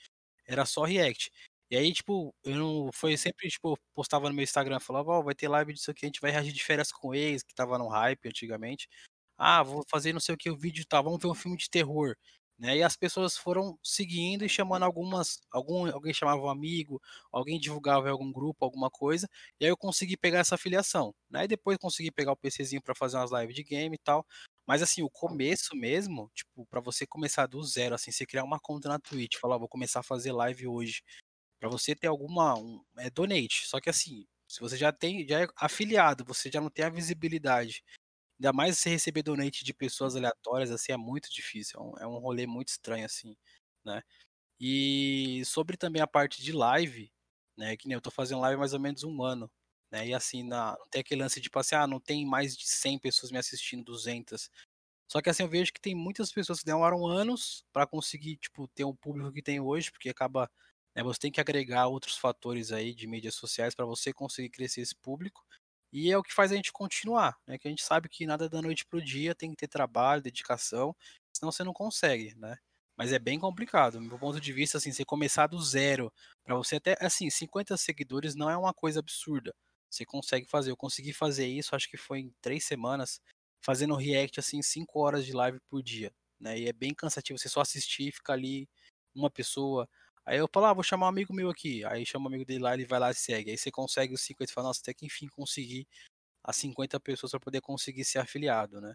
[0.46, 1.30] Era só react.
[1.70, 2.92] E aí, tipo, eu não.
[2.92, 6.06] Foi sempre, tipo, postava no meu Instagram, falava, ó, oh, vai ter live disso aqui,
[6.06, 8.88] a gente vai reagir de férias com ex, que tava no hype antigamente.
[9.36, 11.68] Ah, vou fazer não sei o que o vídeo tá, vamos ver um filme de
[11.68, 12.16] terror.
[12.58, 12.78] Né?
[12.78, 15.40] E as pessoas foram seguindo e chamando algumas.
[15.50, 17.00] Algum, alguém chamava um amigo,
[17.32, 19.28] alguém divulgava em algum grupo, alguma coisa.
[19.60, 21.14] E aí eu consegui pegar essa afiliação.
[21.30, 21.44] Né?
[21.44, 24.26] E depois consegui pegar o PCzinho para fazer umas lives de game e tal.
[24.66, 28.58] Mas assim, o começo mesmo, tipo, para você começar do zero, assim, você criar uma
[28.58, 31.02] conta na Twitch, falar, vou começar a fazer live hoje
[31.60, 33.66] para você ter alguma um, é donate.
[33.68, 36.90] Só que assim, se você já tem, já é afiliado, você já não tem a
[36.90, 37.82] visibilidade.
[38.40, 41.80] Ainda mais você receber donate de pessoas aleatórias, assim, é muito difícil.
[41.80, 43.36] É um, é um rolê muito estranho, assim,
[43.84, 44.02] né?
[44.60, 47.12] E sobre também a parte de live,
[47.56, 47.76] né?
[47.76, 49.50] Que nem eu tô fazendo live mais ou menos um ano,
[49.90, 50.06] né?
[50.08, 52.66] E assim, na, não tem aquele lance de tipo assim, ah, não tem mais de
[52.68, 54.50] 100 pessoas me assistindo, 200.
[55.10, 58.66] Só que assim, eu vejo que tem muitas pessoas que demoraram anos para conseguir, tipo,
[58.68, 60.50] ter um público que tem hoje, porque acaba
[60.96, 64.80] né, você tem que agregar outros fatores aí de mídias sociais para você conseguir crescer
[64.82, 65.44] esse público.
[65.96, 67.56] E é o que faz a gente continuar, né?
[67.56, 70.94] Que a gente sabe que nada da noite pro dia tem que ter trabalho, dedicação,
[71.32, 72.58] senão você não consegue, né?
[72.98, 73.94] Mas é bem complicado.
[73.94, 76.12] Do meu ponto de vista, assim, você começar do zero,
[76.44, 79.54] para você até, assim, 50 seguidores não é uma coisa absurda.
[79.90, 80.70] Você consegue fazer.
[80.70, 83.18] Eu consegui fazer isso, acho que foi em três semanas,
[83.64, 86.58] fazendo react, assim, cinco horas de live por dia, né?
[86.58, 88.68] E é bem cansativo você só assistir e ficar ali
[89.14, 89.88] uma pessoa,
[90.26, 91.84] Aí eu falo, ah, vou chamar um amigo meu aqui.
[91.84, 93.52] Aí chama um amigo dele lá, ele vai lá e segue.
[93.52, 95.86] Aí você consegue os 50 e fala, nossa, até que enfim consegui
[96.42, 98.94] as 50 pessoas para poder conseguir ser afiliado, né?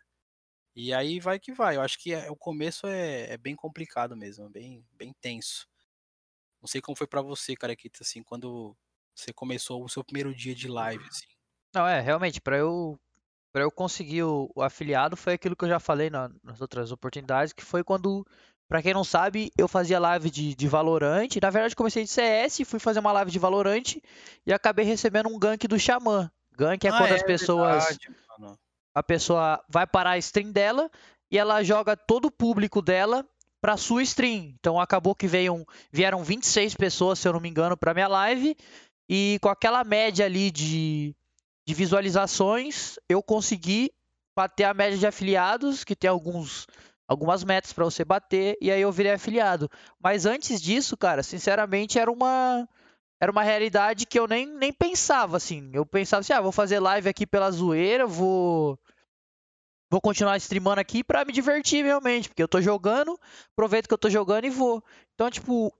[0.75, 1.77] E aí vai que vai.
[1.77, 5.67] Eu acho que é, o começo é, é, bem complicado mesmo, bem, bem tenso.
[6.61, 8.75] Não sei como foi para você, Carequita, assim, quando
[9.15, 11.27] você começou o seu primeiro dia de live, assim.
[11.73, 12.99] Não, é, realmente, para eu
[13.53, 16.89] para eu conseguir o, o, afiliado foi aquilo que eu já falei na, nas outras
[16.89, 18.25] oportunidades, que foi quando
[18.71, 21.27] Pra quem não sabe, eu fazia live de, de Valorant.
[21.41, 23.97] Na verdade, comecei de CS, fui fazer uma live de Valorant
[24.45, 26.31] e acabei recebendo um gank do Xamã.
[26.57, 27.83] Gank é ah, quando é, as pessoas.
[27.83, 28.09] Verdade,
[28.95, 30.89] a pessoa vai parar a stream dela
[31.29, 33.27] e ela joga todo o público dela
[33.59, 34.53] para sua stream.
[34.57, 38.55] Então acabou que veio, vieram 26 pessoas, se eu não me engano, para minha live.
[39.09, 41.13] E com aquela média ali de,
[41.67, 43.91] de visualizações, eu consegui
[44.33, 46.65] bater a média de afiliados, que tem alguns
[47.07, 49.69] algumas metas para você bater e aí eu virei afiliado.
[49.99, 52.67] Mas antes disso, cara, sinceramente era uma
[53.19, 55.69] era uma realidade que eu nem, nem pensava assim.
[55.73, 58.79] Eu pensava assim, ah, vou fazer live aqui pela zoeira, vou
[59.91, 63.19] vou continuar streamando aqui para me divertir realmente, porque eu tô jogando,
[63.51, 64.83] aproveito que eu tô jogando e vou.
[65.13, 65.71] Então, tipo,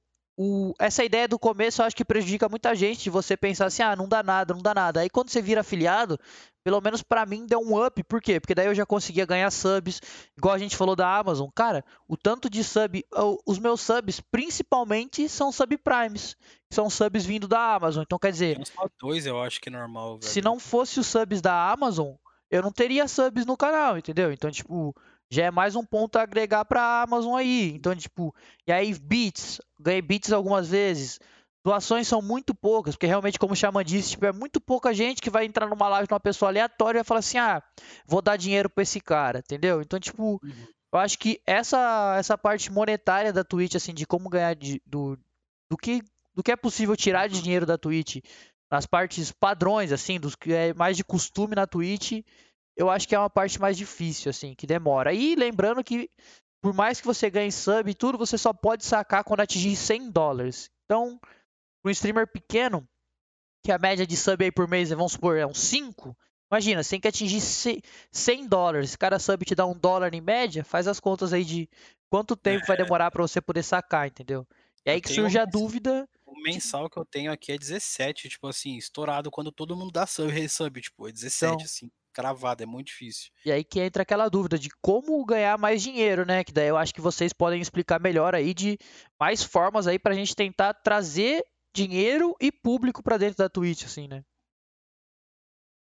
[0.44, 3.84] o, essa ideia do começo eu acho que prejudica muita gente de você pensar assim,
[3.84, 5.02] ah, não dá nada, não dá nada.
[5.02, 6.20] Aí quando você vira afiliado,
[6.64, 8.40] pelo menos para mim deu um up, por quê?
[8.40, 10.02] Porque daí eu já conseguia ganhar subs,
[10.36, 11.48] igual a gente falou da Amazon.
[11.54, 13.06] Cara, o tanto de sub,
[13.46, 16.36] os meus subs principalmente são subprimes,
[16.72, 18.02] são subs vindo da Amazon.
[18.02, 20.32] Então quer dizer, só dois eu acho que é normal, velho.
[20.32, 22.16] Se não fosse os subs da Amazon,
[22.50, 24.32] eu não teria subs no canal, entendeu?
[24.32, 24.96] Então, tipo,
[25.32, 27.72] já é mais um ponto a agregar para Amazon aí.
[27.74, 28.36] Então, tipo,
[28.68, 31.20] e aí bits, ganhei bits algumas vezes.
[31.64, 35.22] Doações são muito poucas, porque realmente, como o Xamã disse, tipo, é muito pouca gente
[35.22, 37.64] que vai entrar numa live de uma pessoa aleatória e vai falar assim: ah,
[38.06, 39.82] vou dar dinheiro para esse cara, entendeu?
[39.82, 40.68] Então, tipo, uhum.
[40.92, 45.18] eu acho que essa, essa parte monetária da Twitch, assim, de como ganhar de, do,
[45.70, 46.02] do, que,
[46.36, 48.18] do que é possível tirar de dinheiro da Twitch,
[48.70, 52.24] nas partes padrões, assim, dos que é mais de costume na Twitch,
[52.76, 55.14] eu acho que é uma parte mais difícil, assim, que demora.
[55.14, 56.10] E lembrando que
[56.62, 60.12] por mais que você ganhe sub e tudo, você só pode sacar quando atingir 100
[60.12, 60.70] dólares.
[60.86, 62.88] Então, para um streamer pequeno,
[63.66, 66.16] que a média de sub aí por mês, vamos supor, é uns 5,
[66.52, 67.42] imagina, você tem que atingir
[68.12, 68.96] 100 dólares.
[68.96, 71.68] Cada sub te dá um dólar em média, faz as contas aí de
[72.10, 72.68] quanto tempo é.
[72.68, 74.48] vai demorar para você poder sacar, entendeu?
[74.86, 76.08] E aí que surge a dúvida.
[76.26, 80.06] O mensal que eu tenho aqui é 17, tipo assim, estourado quando todo mundo dá
[80.06, 83.32] sub, resub, tipo, é 17, então, assim cravado, é muito difícil.
[83.46, 86.44] E aí que entra aquela dúvida de como ganhar mais dinheiro, né?
[86.44, 88.78] Que daí eu acho que vocês podem explicar melhor aí de
[89.20, 91.44] mais formas aí pra gente tentar trazer
[91.74, 94.24] dinheiro e público para dentro da Twitch, assim, né?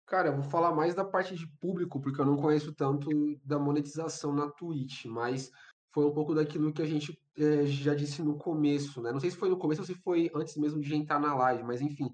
[0.08, 3.10] Cara, eu vou falar mais da parte de público, porque eu não conheço tanto
[3.44, 5.52] da monetização na Twitch, mas
[5.92, 9.12] foi um pouco daquilo que a gente é, já disse no começo, né?
[9.12, 11.64] Não sei se foi no começo ou se foi antes mesmo de entrar na live,
[11.64, 12.14] mas enfim,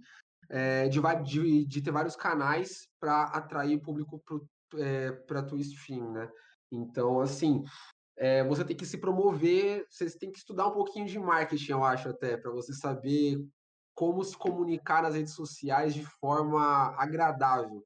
[0.52, 4.22] é, de, de, de, ter vários canais para atrair público
[5.26, 6.30] para é, Twitch Stream, né?
[6.70, 7.64] Então, assim,
[8.18, 11.84] é, você tem que se promover, você tem que estudar um pouquinho de marketing, eu
[11.86, 13.42] acho até, para você saber
[13.96, 17.86] como se comunicar nas redes sociais de forma agradável.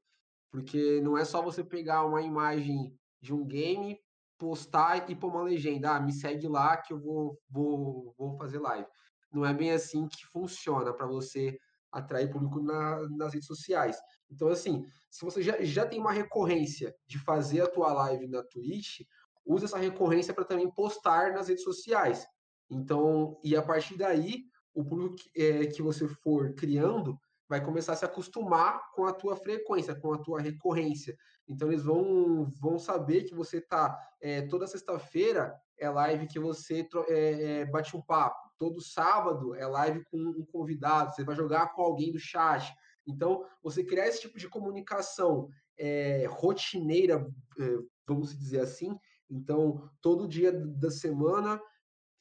[0.50, 4.00] Porque não é só você pegar uma imagem de um game,
[4.38, 8.58] postar e pôr uma legenda, ah, me segue lá que eu vou, vou, vou fazer
[8.58, 8.86] live.
[9.32, 11.58] Não é bem assim que funciona para você
[11.98, 13.96] atrair público na, nas redes sociais.
[14.30, 18.42] Então, assim, se você já, já tem uma recorrência de fazer a tua live na
[18.42, 19.00] Twitch,
[19.44, 22.26] use essa recorrência para também postar nas redes sociais.
[22.70, 24.44] Então, e a partir daí,
[24.74, 27.18] o público que, é, que você for criando
[27.48, 31.16] vai começar a se acostumar com a tua frequência, com a tua recorrência.
[31.48, 36.86] Então eles vão, vão saber que você tá é, toda sexta-feira é live que você
[37.08, 38.45] é, é, bate um papo.
[38.58, 41.14] Todo sábado é live com um convidado.
[41.14, 42.72] Você vai jogar com alguém do chat.
[43.06, 45.48] Então você criar esse tipo de comunicação
[45.78, 47.26] é, rotineira,
[47.58, 48.98] é, vamos dizer assim.
[49.30, 51.60] Então todo dia da semana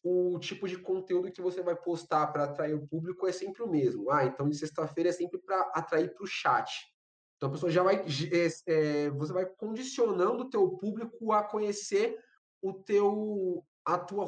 [0.03, 3.67] o tipo de conteúdo que você vai postar para atrair o público é sempre o
[3.67, 4.11] mesmo.
[4.11, 6.69] Ah, então de sexta-feira é sempre para atrair para o chat.
[7.35, 8.05] Então a pessoa já vai,
[8.67, 12.17] é, você vai condicionando o teu público a conhecer
[12.61, 14.25] o teu, a tua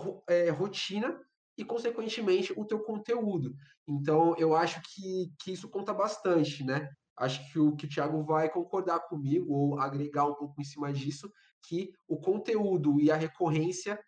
[0.51, 1.19] rotina
[1.57, 3.55] e consequentemente o teu conteúdo.
[3.87, 6.89] Então eu acho que, que isso conta bastante, né?
[7.17, 10.93] Acho que o que o Thiago vai concordar comigo ou agregar um pouco em cima
[10.93, 11.31] disso,
[11.67, 13.99] que o conteúdo e a recorrência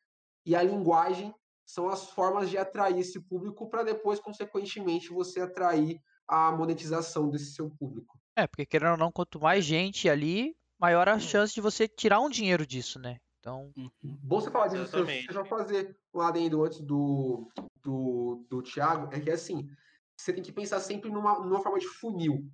[0.46, 1.34] e a linguagem
[1.66, 7.54] são as formas de atrair esse público para depois, consequentemente, você atrair a monetização desse
[7.54, 8.20] seu público.
[8.36, 12.22] É, porque querendo ou não, quanto mais gente ali, maior a chance de você tirar
[12.22, 13.18] um dinheiro disso, né?
[13.40, 13.72] Então.
[13.76, 13.90] Uhum.
[14.04, 15.28] Bom você falar disso, Exatamente.
[15.28, 17.50] você já fazer um adendo antes do,
[17.82, 19.68] do, do Thiago, é que assim,
[20.18, 22.46] você tem que pensar sempre numa, numa forma de funil,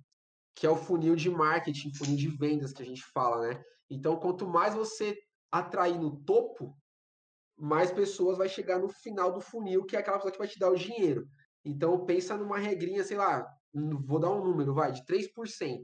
[0.54, 3.62] que é o funil de marketing, funil de vendas que a gente fala, né?
[3.90, 5.16] Então, quanto mais você
[5.50, 6.76] atrair no topo,
[7.58, 10.58] mais pessoas vai chegar no final do funil, que é aquela pessoa que vai te
[10.58, 11.28] dar o dinheiro.
[11.64, 13.46] Então, pensa numa regrinha, sei lá,
[14.04, 15.82] vou dar um número, vai, de 3%.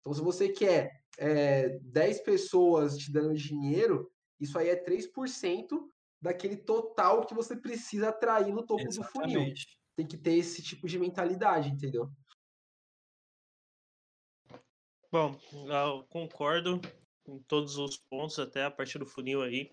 [0.00, 4.10] Então, se você quer é, 10 pessoas te dando dinheiro,
[4.40, 9.32] isso aí é 3% daquele total que você precisa atrair no topo Exatamente.
[9.32, 9.54] do funil.
[9.96, 12.10] Tem que ter esse tipo de mentalidade, entendeu?
[15.12, 16.80] Bom, eu concordo
[17.24, 19.70] com todos os pontos, até a partir do funil aí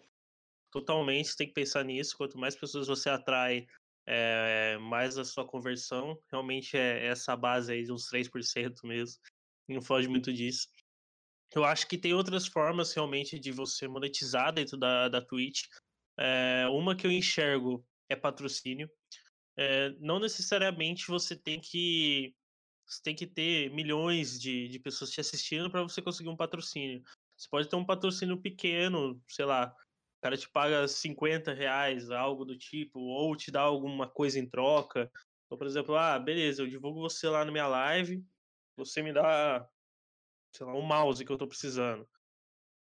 [0.72, 2.18] totalmente, você tem que pensar nisso.
[2.18, 3.68] Quanto mais pessoas você atrai,
[4.06, 6.22] é, mais a sua conversão.
[6.32, 9.20] Realmente é essa base aí de uns 3% mesmo.
[9.68, 10.68] Não foge muito disso.
[11.56, 15.64] Eu acho que tem outras formas realmente de você monetizar dentro da, da Twitch.
[16.18, 18.90] É, uma que eu enxergo é patrocínio.
[19.58, 22.36] É, não necessariamente você tem que
[22.86, 27.04] você tem que ter milhões de, de pessoas te assistindo para você conseguir um patrocínio.
[27.36, 29.76] Você pode ter um patrocínio pequeno, sei lá,
[30.18, 34.50] o cara te paga 50 reais, algo do tipo, ou te dá alguma coisa em
[34.50, 35.12] troca.
[35.46, 38.26] Então, por exemplo, ah, beleza, eu divulgo você lá na minha live,
[38.78, 39.68] você me dá,
[40.58, 42.08] sei lá, um mouse que eu tô precisando.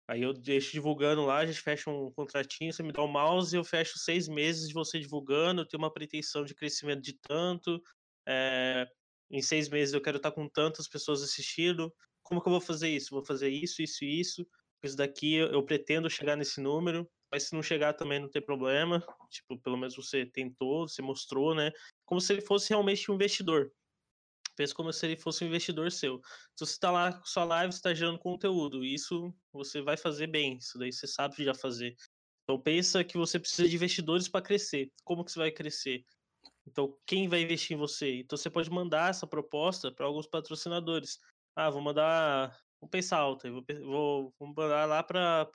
[0.08, 3.08] Aí eu deixo divulgando lá, a gente fecha um contratinho, você me dá o um
[3.08, 7.18] mouse, eu fecho seis meses de você divulgando, eu tenho uma pretensão de crescimento de
[7.20, 7.82] tanto,
[8.26, 8.86] é,
[9.30, 11.92] em seis meses eu quero estar com tantas pessoas assistindo.
[12.22, 13.10] Como que eu vou fazer isso?
[13.10, 14.46] Vou fazer isso, isso e isso.
[14.82, 18.42] Isso daqui eu, eu pretendo chegar nesse número mas se não chegar também não tem
[18.42, 19.04] problema.
[19.28, 21.72] Tipo, pelo menos você tentou, você mostrou, né?
[22.04, 23.70] Como se ele fosse realmente um investidor.
[24.56, 26.20] Pensa como se ele fosse um investidor seu.
[26.56, 28.84] Se você está lá com sua live, você está gerando conteúdo.
[28.84, 30.56] Isso você vai fazer bem.
[30.56, 31.94] Isso daí você sabe já fazer.
[32.44, 34.90] Então pensa que você precisa de investidores para crescer.
[35.04, 36.04] Como que você vai crescer?
[36.66, 38.20] Então, quem vai investir em você?
[38.20, 41.18] Então, você pode mandar essa proposta para alguns patrocinadores.
[41.54, 42.56] Ah, vou mandar.
[42.80, 45.48] Vou pensar alto, vou, vou, vou mandar lá para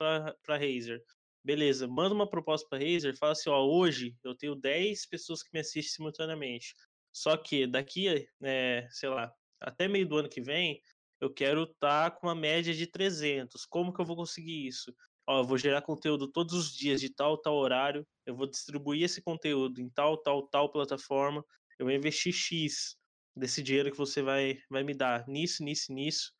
[0.47, 1.03] Razer.
[1.43, 5.51] beleza, manda uma proposta para Razer, fala assim, ó, hoje eu tenho 10 pessoas que
[5.53, 6.73] me assistem simultaneamente.
[7.13, 10.81] Só que daqui, é, sei lá, até meio do ano que vem,
[11.19, 13.65] eu quero estar tá com uma média de 300.
[13.65, 14.93] Como que eu vou conseguir isso?
[15.27, 19.03] Ó, eu vou gerar conteúdo todos os dias de tal, tal horário, eu vou distribuir
[19.03, 21.45] esse conteúdo em tal, tal, tal plataforma,
[21.77, 22.95] eu vou investir X
[23.35, 26.33] desse dinheiro que você vai, vai me dar nisso, nisso, nisso.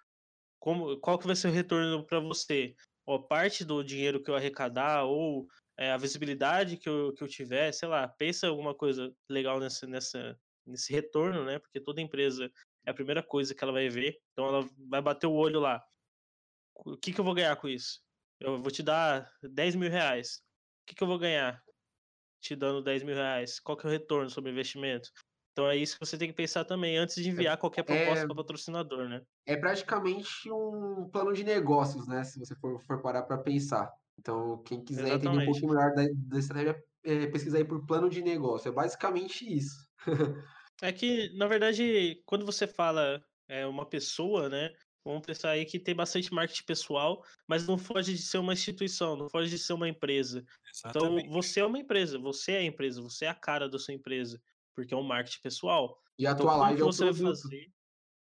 [0.60, 2.76] Como, qual que vai ser o retorno para você?
[3.06, 5.48] Ó, parte do dinheiro que eu arrecadar ou
[5.78, 9.88] é, a visibilidade que eu, que eu tiver, sei lá, pensa alguma coisa legal nessa,
[9.88, 11.60] nessa, nesse retorno, né?
[11.60, 12.52] Porque toda empresa
[12.86, 14.18] é a primeira coisa que ela vai ver.
[14.32, 15.82] Então ela vai bater o olho lá.
[16.86, 18.02] O que, que eu vou ganhar com isso?
[18.40, 20.42] Eu vou te dar 10 mil reais.
[20.84, 21.62] O que, que eu vou ganhar
[22.42, 23.60] te dando 10 mil reais?
[23.60, 25.10] Qual que é o retorno sobre o investimento?
[25.52, 28.24] Então é isso que você tem que pensar também antes de é, enviar qualquer proposta
[28.24, 29.22] é, para patrocinador, né?
[29.46, 32.24] É praticamente um plano de negócios, né?
[32.24, 33.92] Se você for, for parar para pensar.
[34.18, 35.26] Então, quem quiser Exatamente.
[35.28, 38.70] entender um pouquinho melhor da, da estratégia, é, pesquisar aí por plano de negócio.
[38.70, 39.91] É basicamente isso.
[40.82, 44.74] é que, na verdade, quando você fala é, uma pessoa, né?
[45.04, 49.16] Vamos pensar aí que tem bastante marketing pessoal, mas não foge de ser uma instituição,
[49.16, 50.46] não foge de ser uma empresa.
[50.86, 51.28] Então, Exatamente.
[51.28, 53.96] Então, você é uma empresa, você é a empresa, você é a cara da sua
[53.96, 54.40] empresa
[54.76, 55.98] porque é um marketing pessoal.
[56.18, 57.72] E a então, tua live é você vai fazer?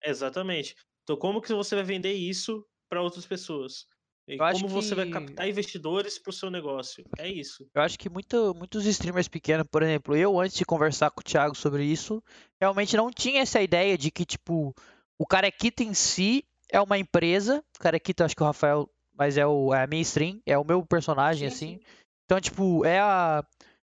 [0.05, 0.75] Exatamente.
[1.03, 3.87] Então, como que você vai vender isso para outras pessoas?
[4.29, 7.05] E como você vai captar investidores para o seu negócio?
[7.17, 7.69] É isso.
[7.73, 11.25] Eu acho que muito, muitos streamers pequenos, por exemplo, eu antes de conversar com o
[11.25, 12.23] Thiago sobre isso,
[12.61, 14.75] realmente não tinha essa ideia de que, tipo,
[15.17, 17.63] o Carequita em si é uma empresa.
[17.77, 20.65] O Carequita, acho que o Rafael, mas é, o, é a minha stream, é o
[20.65, 21.79] meu personagem, sim, assim.
[21.79, 21.81] Sim.
[22.25, 23.45] Então, tipo, é a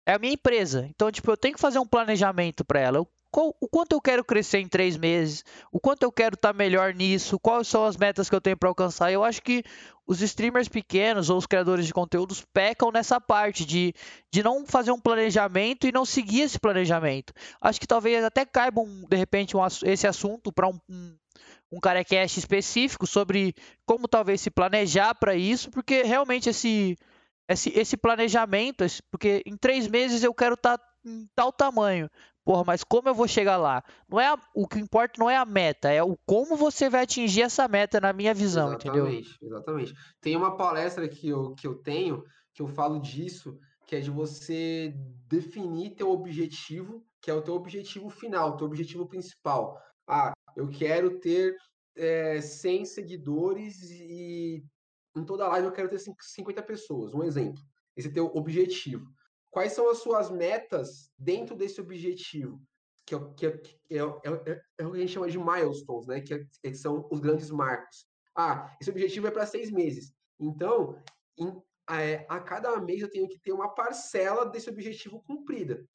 [0.07, 0.87] é a minha empresa.
[0.91, 3.07] Então, tipo, eu tenho que fazer um planejamento para ela.
[3.43, 6.95] O quanto eu quero crescer em três meses, o quanto eu quero estar tá melhor
[6.95, 9.11] nisso, quais são as metas que eu tenho para alcançar.
[9.11, 9.65] Eu acho que
[10.07, 13.95] os streamers pequenos ou os criadores de conteúdos pecam nessa parte de,
[14.31, 17.33] de não fazer um planejamento e não seguir esse planejamento.
[17.61, 21.17] Acho que talvez até caiba, um, de repente, um, esse assunto para um, um,
[21.73, 23.55] um carecast específico sobre
[23.87, 26.97] como talvez se planejar para isso, porque realmente esse
[27.49, 32.09] esse, esse planejamento, esse, porque em três meses eu quero estar tá em tal tamanho.
[32.45, 33.83] Porra, mas como eu vou chegar lá?
[34.09, 37.03] Não é a, o que importa não é a meta, é o como você vai
[37.03, 39.57] atingir essa meta, na minha visão, exatamente, entendeu?
[39.57, 39.95] Exatamente.
[40.21, 42.23] Tem uma palestra que eu, que eu tenho
[42.55, 44.95] que eu falo disso, que é de você
[45.29, 49.77] definir teu objetivo, que é o teu objetivo final, teu objetivo principal.
[50.07, 51.57] Ah, eu quero ter
[51.97, 54.65] é, 100 seguidores e
[55.17, 57.63] em toda live eu quero ter 50 pessoas, um exemplo.
[57.97, 59.07] Esse é teu objetivo.
[59.55, 62.61] Quais são as suas metas dentro desse objetivo?
[63.07, 66.09] Que é, que é, que é, é, é o que a gente chama de milestones,
[66.09, 66.21] né?
[66.21, 68.05] Que, que são os grandes marcos.
[68.37, 70.13] Ah, esse objetivo é para seis meses.
[70.41, 71.01] Então,
[71.39, 71.57] em,
[71.89, 75.87] é, a cada mês eu tenho que ter uma parcela desse objetivo cumprida.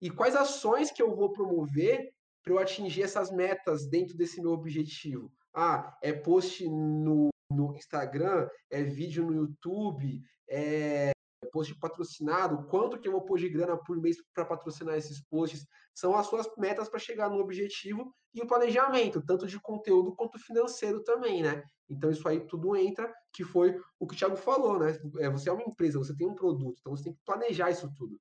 [0.00, 4.52] E quais ações que eu vou promover para eu atingir essas metas dentro desse meu
[4.52, 5.30] objetivo?
[5.52, 11.12] Ah, é post no no Instagram, é vídeo no YouTube, é
[11.50, 15.66] post patrocinado, quanto que eu vou pôr de grana por mês para patrocinar esses posts,
[15.94, 20.38] são as suas metas para chegar no objetivo e o planejamento, tanto de conteúdo quanto
[20.38, 21.62] financeiro também, né?
[21.88, 24.98] Então isso aí tudo entra, que foi o que o Thiago falou, né?
[25.18, 27.90] É, você é uma empresa, você tem um produto, então você tem que planejar isso
[27.94, 28.18] tudo.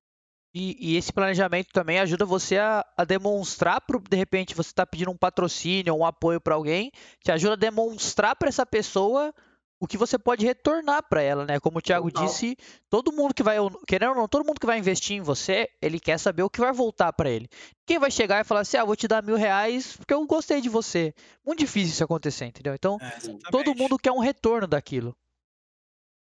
[0.54, 4.86] E, e, esse planejamento também ajuda você a, a demonstrar, pro, de repente, você está
[4.86, 6.92] pedindo um patrocínio, um apoio para alguém,
[7.24, 9.34] te ajuda a demonstrar para essa pessoa
[9.82, 11.60] o que você pode retornar para ela, né?
[11.60, 12.28] Como o Thiago Total.
[12.28, 12.56] disse,
[12.88, 13.58] todo mundo que vai,
[13.88, 16.60] querendo ou não, todo mundo que vai investir em você, ele quer saber o que
[16.60, 17.50] vai voltar para ele.
[17.86, 20.62] Quem vai chegar e falar assim, ah, vou te dar mil reais porque eu gostei
[20.62, 21.16] de você.
[21.44, 22.76] Muito difícil isso acontecer, entendeu?
[22.76, 25.18] Então, é, todo mundo quer um retorno daquilo.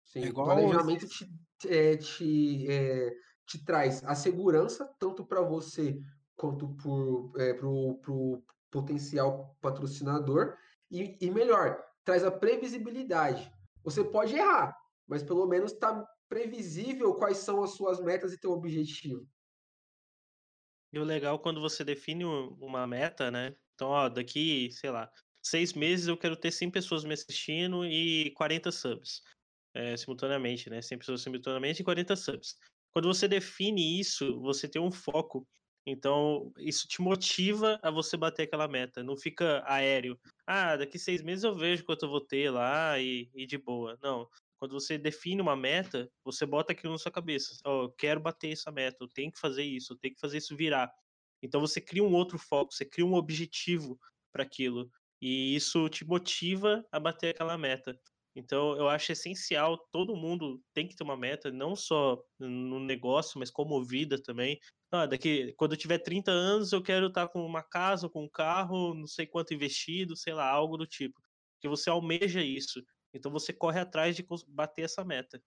[0.03, 1.25] Sim, é igual o planejamento te,
[1.67, 3.11] é, te é
[3.45, 6.01] te traz a segurança, tanto para você
[6.35, 7.53] quanto para o é,
[8.69, 10.57] potencial patrocinador,
[10.91, 13.51] e, e, melhor, traz a previsibilidade.
[13.83, 14.77] Você pode errar,
[15.07, 19.27] mas pelo menos está previsível quais são as suas metas e teu objetivo.
[20.93, 23.55] E o legal quando você define uma meta, né?
[23.73, 25.11] Então, ó, daqui, sei lá,
[25.43, 29.21] seis meses eu quero ter 100 pessoas me assistindo e 40 subs.
[29.73, 30.81] É, simultaneamente, né?
[30.81, 32.55] 100 pessoas simultaneamente e 40 subs.
[32.91, 35.45] Quando você define isso, você tem um foco.
[35.85, 39.03] Então, isso te motiva a você bater aquela meta.
[39.03, 40.19] Não fica aéreo.
[40.47, 43.97] Ah, daqui seis meses eu vejo quanto eu vou ter lá e, e de boa.
[44.01, 44.27] Não.
[44.57, 47.55] Quando você define uma meta, você bota aquilo na sua cabeça.
[47.65, 50.37] Oh, eu quero bater essa meta, eu tenho que fazer isso, eu tenho que fazer
[50.39, 50.91] isso virar.
[51.41, 53.99] Então você cria um outro foco, você cria um objetivo
[54.31, 54.89] para aquilo.
[55.21, 57.99] E isso te motiva a bater aquela meta.
[58.35, 63.39] Então, eu acho essencial, todo mundo tem que ter uma meta, não só no negócio,
[63.39, 64.59] mas como vida também.
[64.91, 68.29] Ah, daqui, quando eu tiver 30 anos, eu quero estar com uma casa, com um
[68.29, 71.17] carro, não sei quanto investido, sei lá, algo do tipo.
[71.61, 72.83] Que você almeja isso.
[73.13, 75.41] Então, você corre atrás de bater essa meta.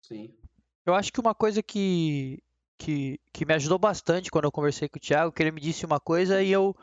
[0.00, 0.32] Sim.
[0.86, 2.40] Eu acho que uma coisa que,
[2.78, 5.84] que, que me ajudou bastante quando eu conversei com o Thiago, que ele me disse
[5.84, 6.76] uma coisa e eu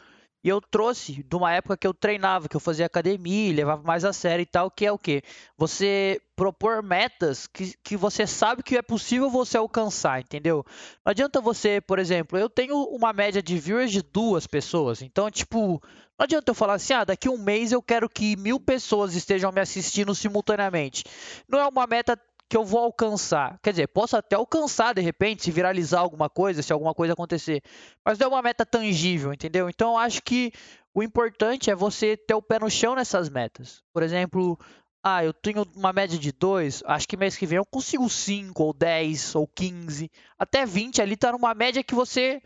[0.43, 4.05] e eu trouxe de uma época que eu treinava, que eu fazia academia, levava mais
[4.05, 5.21] a sério e tal, que é o quê?
[5.57, 10.65] Você propor metas que, que você sabe que é possível você alcançar, entendeu?
[11.05, 15.29] Não adianta você, por exemplo, eu tenho uma média de viewers de duas pessoas, então,
[15.29, 15.81] tipo,
[16.17, 19.51] não adianta eu falar assim, ah, daqui um mês eu quero que mil pessoas estejam
[19.51, 21.03] me assistindo simultaneamente.
[21.47, 22.19] Não é uma meta
[22.49, 23.59] que eu vou alcançar.
[23.61, 27.61] Quer dizer, posso até alcançar de repente, se viralizar alguma coisa, se alguma coisa acontecer.
[28.03, 29.69] Mas não é uma meta tangível, entendeu?
[29.69, 30.51] Então eu acho que
[30.93, 33.83] o importante é você ter o pé no chão nessas metas.
[33.93, 34.59] Por exemplo,
[35.03, 38.63] ah, eu tenho uma média de 2, acho que mês que vem eu consigo 5,
[38.63, 42.41] ou 10, ou 15, até 20 ali tá numa média que você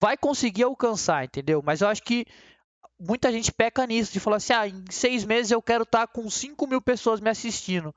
[0.00, 1.60] vai conseguir alcançar, entendeu?
[1.64, 2.24] Mas eu acho que
[2.98, 6.12] muita gente peca nisso, de falar assim, ah, em seis meses eu quero estar tá
[6.12, 7.94] com 5 mil pessoas me assistindo.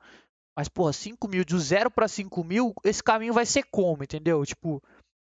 [0.56, 4.44] Mas, porra, 5 mil, de 0 para 5 mil, esse caminho vai ser como, entendeu?
[4.46, 4.82] Tipo,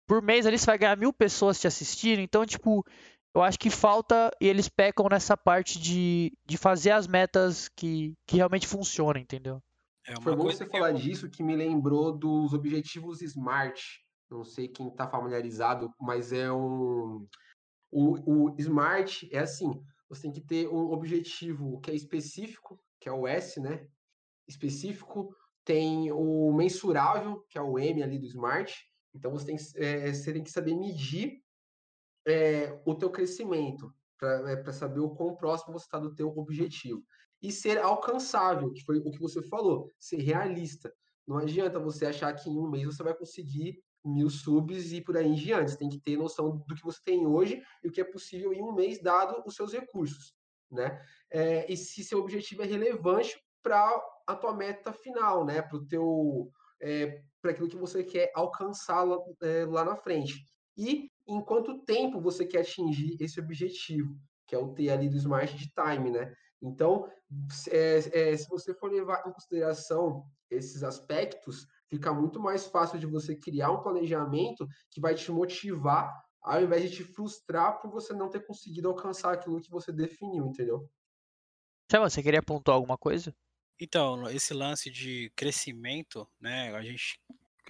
[0.07, 2.21] por mês ali você vai ganhar mil pessoas te assistindo.
[2.21, 2.87] Então, tipo,
[3.35, 8.15] eu acho que falta e eles pecam nessa parte de, de fazer as metas que,
[8.27, 9.61] que realmente funcionam, entendeu?
[10.07, 10.97] É Foi bom você falar eu...
[10.97, 14.01] disso que me lembrou dos objetivos SMART.
[14.31, 17.27] Não sei quem está familiarizado, mas é um.
[17.91, 23.09] O, o SMART é assim: você tem que ter um objetivo que é específico, que
[23.09, 23.87] é o S, né?
[24.49, 25.35] Específico,
[25.65, 28.75] tem o mensurável, que é o M ali do Smart.
[29.15, 31.43] Então você tem, é, você tem que saber medir
[32.27, 37.05] é, o teu crescimento para é, saber o quão próximo você está do teu objetivo.
[37.41, 40.93] E ser alcançável, que foi o que você falou, ser realista.
[41.27, 45.17] Não adianta você achar que em um mês você vai conseguir mil subs e por
[45.17, 45.71] aí em diante.
[45.71, 48.53] Você tem que ter noção do que você tem hoje e o que é possível
[48.53, 50.35] em um mês, dado os seus recursos.
[50.71, 51.01] Né?
[51.31, 55.63] É, e se seu objetivo é relevante para a tua meta final, né?
[55.63, 56.51] Para teu
[56.81, 60.45] é, para aquilo que você quer alcançar lá, é, lá na frente.
[60.77, 64.15] E em quanto tempo você quer atingir esse objetivo,
[64.47, 66.33] que é o T ali do Smart de Time, né?
[66.61, 67.09] Então,
[67.71, 73.35] é, se você for levar em consideração esses aspectos, fica muito mais fácil de você
[73.35, 76.13] criar um planejamento que vai te motivar,
[76.43, 80.47] ao invés de te frustrar por você não ter conseguido alcançar aquilo que você definiu,
[80.47, 80.89] entendeu?
[81.91, 83.35] Chama, você queria apontar alguma coisa?
[83.81, 87.21] Então, esse lance de crescimento, né, a gente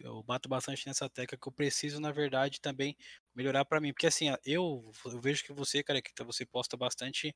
[0.01, 2.97] eu bato bastante nessa tecla que eu preciso, na verdade, também
[3.35, 7.35] melhorar para mim, porque assim, eu, eu vejo que você, cara, que você posta bastante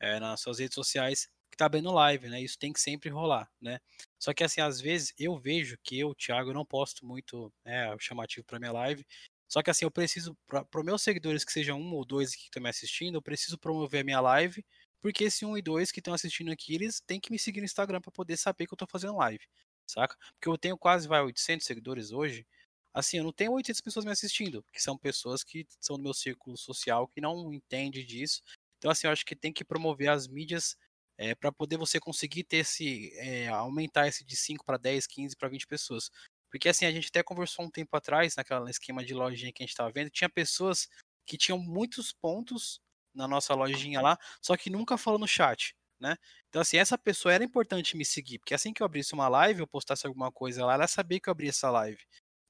[0.00, 2.40] é, nas suas redes sociais que tá abrindo live, né?
[2.40, 3.80] Isso tem que sempre rolar, né?
[4.18, 8.44] Só que assim, às vezes eu vejo que eu, Thiago, não posto muito né, chamativo
[8.46, 9.04] para minha live.
[9.48, 12.44] Só que assim, eu preciso, para os meus seguidores que sejam um ou dois que
[12.44, 14.64] estão me assistindo, eu preciso promover a minha live
[15.04, 17.66] porque esse 1 e 2 que estão assistindo aqui, eles têm que me seguir no
[17.66, 19.46] Instagram para poder saber que eu tô fazendo live,
[19.86, 20.16] saca?
[20.32, 22.46] Porque eu tenho quase, vai, 800 seguidores hoje.
[22.94, 26.14] Assim, eu não tenho 800 pessoas me assistindo, que são pessoas que são do meu
[26.14, 28.40] círculo social, que não entendem disso.
[28.78, 30.74] Então, assim, eu acho que tem que promover as mídias
[31.18, 35.06] é, eh, para poder você conseguir ter esse, é, aumentar esse de 5 para 10,
[35.06, 36.10] 15 para 20 pessoas.
[36.50, 39.66] Porque assim, a gente até conversou um tempo atrás, naquela esquema de lojinha que a
[39.66, 40.88] gente estava vendo, tinha pessoas
[41.26, 42.80] que tinham muitos pontos
[43.14, 46.16] na nossa lojinha lá, só que nunca falou no chat, né?
[46.48, 49.60] Então, assim, essa pessoa era importante me seguir, porque assim que eu abrisse uma live,
[49.60, 52.02] eu postasse alguma coisa lá, ela sabia que eu abri essa live,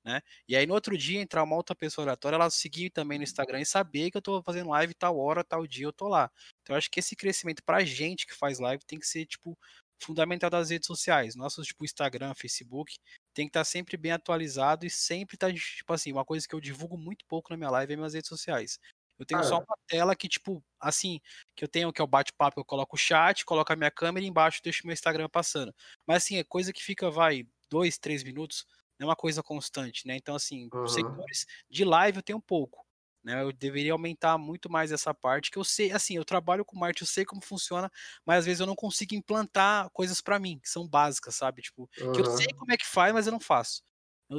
[0.05, 0.21] né?
[0.49, 3.61] E aí no outro dia entrar uma outra pessoa aleatória, ela seguir também no Instagram
[3.61, 6.31] e saber que eu tô fazendo live tal hora, tal dia eu tô lá.
[6.63, 9.59] Então, eu acho que esse crescimento pra gente que faz live tem que ser, tipo,
[10.03, 11.35] fundamental das redes sociais.
[11.35, 12.97] Nossos, tipo, Instagram, Facebook,
[13.35, 16.55] tem que estar tá sempre bem atualizado e sempre tá, tipo assim, uma coisa que
[16.55, 18.79] eu divulgo muito pouco na minha live é minhas redes sociais.
[19.19, 21.21] Eu tenho ah, só uma tela que, tipo, assim,
[21.55, 24.25] que eu tenho, que é o bate-papo, eu coloco o chat, coloco a minha câmera
[24.25, 25.75] e embaixo deixo meu Instagram passando.
[26.07, 28.67] Mas assim, é coisa que fica, vai, dois, três minutos,
[28.99, 30.17] não é uma coisa constante, né?
[30.17, 30.87] Então, assim, uhum.
[30.87, 32.85] seguidores de live eu tenho pouco.
[33.25, 36.79] Né, eu deveria aumentar muito mais essa parte, que eu sei, assim, eu trabalho com
[36.79, 37.91] marketing, eu sei como funciona,
[38.23, 41.63] mas às vezes eu não consigo implantar coisas para mim, que são básicas, sabe?
[41.63, 42.13] Tipo, uhum.
[42.13, 43.83] que eu sei como é que faz, mas eu não faço.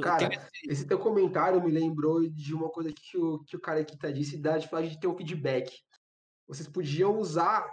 [0.02, 0.28] Cara,
[0.68, 4.10] esse teu comentário me lembrou de uma coisa que o, que o cara aqui tá
[4.10, 5.72] disse, da dificuldade de ter um feedback.
[6.46, 7.68] Vocês podiam usar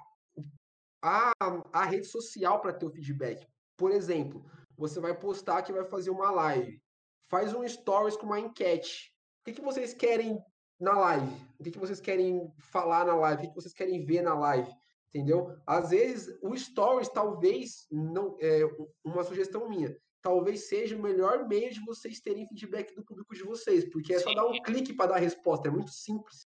[1.01, 1.31] a,
[1.71, 3.45] a rede social para ter o feedback.
[3.75, 4.45] Por exemplo,
[4.77, 6.81] você vai postar que vai fazer uma live.
[7.29, 9.11] Faz um stories com uma enquete.
[9.41, 10.39] O que, que vocês querem
[10.79, 11.35] na live?
[11.59, 13.37] O que, que vocês querem falar na live?
[13.37, 14.71] O que, que vocês querem ver na live?
[15.13, 15.55] entendeu?
[15.65, 18.61] Às vezes o Stories talvez não é
[19.05, 23.43] uma sugestão minha, talvez seja o melhor meio de vocês terem feedback do público de
[23.43, 26.47] vocês, porque é só dar um clique para dar a resposta, é muito simples.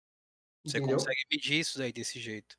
[0.63, 0.97] Você entendeu?
[0.97, 2.55] consegue medir isso daí desse jeito.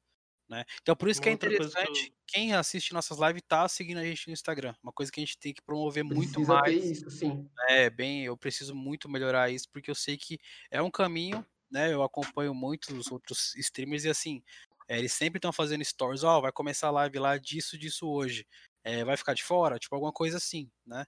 [0.46, 0.64] Né?
[0.82, 4.26] Então, por isso que é interessante, que quem assiste nossas lives tá seguindo a gente
[4.26, 4.74] no Instagram.
[4.82, 6.82] Uma coisa que a gente tem que promover muito Precisa mais.
[6.82, 7.48] Ter isso, sim.
[7.68, 10.38] É, bem, eu preciso muito melhorar isso, porque eu sei que
[10.70, 11.94] é um caminho, né?
[11.94, 14.42] Eu acompanho muitos outros streamers e assim,
[14.86, 18.06] é, eles sempre estão fazendo stories, ó, oh, vai começar a live lá disso, disso
[18.06, 18.46] hoje.
[18.84, 19.78] É, vai ficar de fora?
[19.78, 21.04] Tipo, alguma coisa assim, né?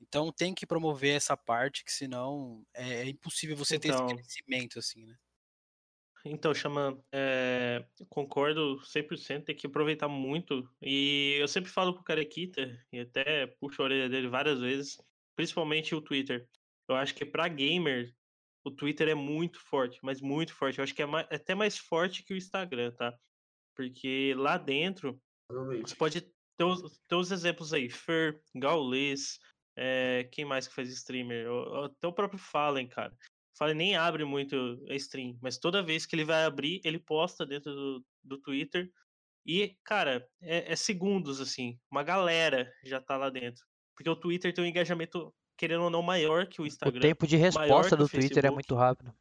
[0.00, 4.22] Então tem que promover essa parte, que senão é, é impossível você então, ter esse
[4.22, 5.16] crescimento, assim, né?
[6.26, 10.66] Então, Xamã, é, concordo 100%, tem que aproveitar muito.
[10.80, 14.96] E eu sempre falo pro Carequita, e até puxo a orelha dele várias vezes,
[15.36, 16.48] principalmente o Twitter.
[16.88, 18.14] Eu acho que para gamer,
[18.64, 20.78] o Twitter é muito forte, mas muito forte.
[20.78, 23.14] Eu acho que é, mais, é até mais forte que o Instagram, tá?
[23.76, 25.20] Porque lá dentro,
[25.50, 25.90] Realmente.
[25.90, 29.40] você pode os, ter os exemplos aí, Fer, Gaules,
[29.76, 31.46] é, quem mais que faz streamer?
[31.84, 33.12] Até o próprio Fallen, cara.
[33.56, 37.46] Fallen nem abre muito a stream, mas toda vez que ele vai abrir, ele posta
[37.46, 38.90] dentro do, do Twitter.
[39.46, 41.78] E, cara, é, é segundos, assim.
[41.90, 43.64] Uma galera já tá lá dentro.
[43.96, 46.98] Porque o Twitter tem um engajamento, querendo ou não, maior que o Instagram.
[46.98, 49.14] O tempo de resposta do Twitter é muito rápido.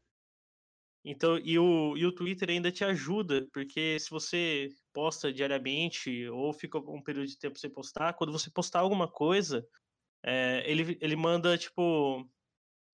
[1.06, 6.54] Então, e o, e o Twitter ainda te ajuda, porque se você posta diariamente ou
[6.54, 9.68] fica um período de tempo sem postar, quando você postar alguma coisa,
[10.24, 12.30] é, ele, ele manda, tipo,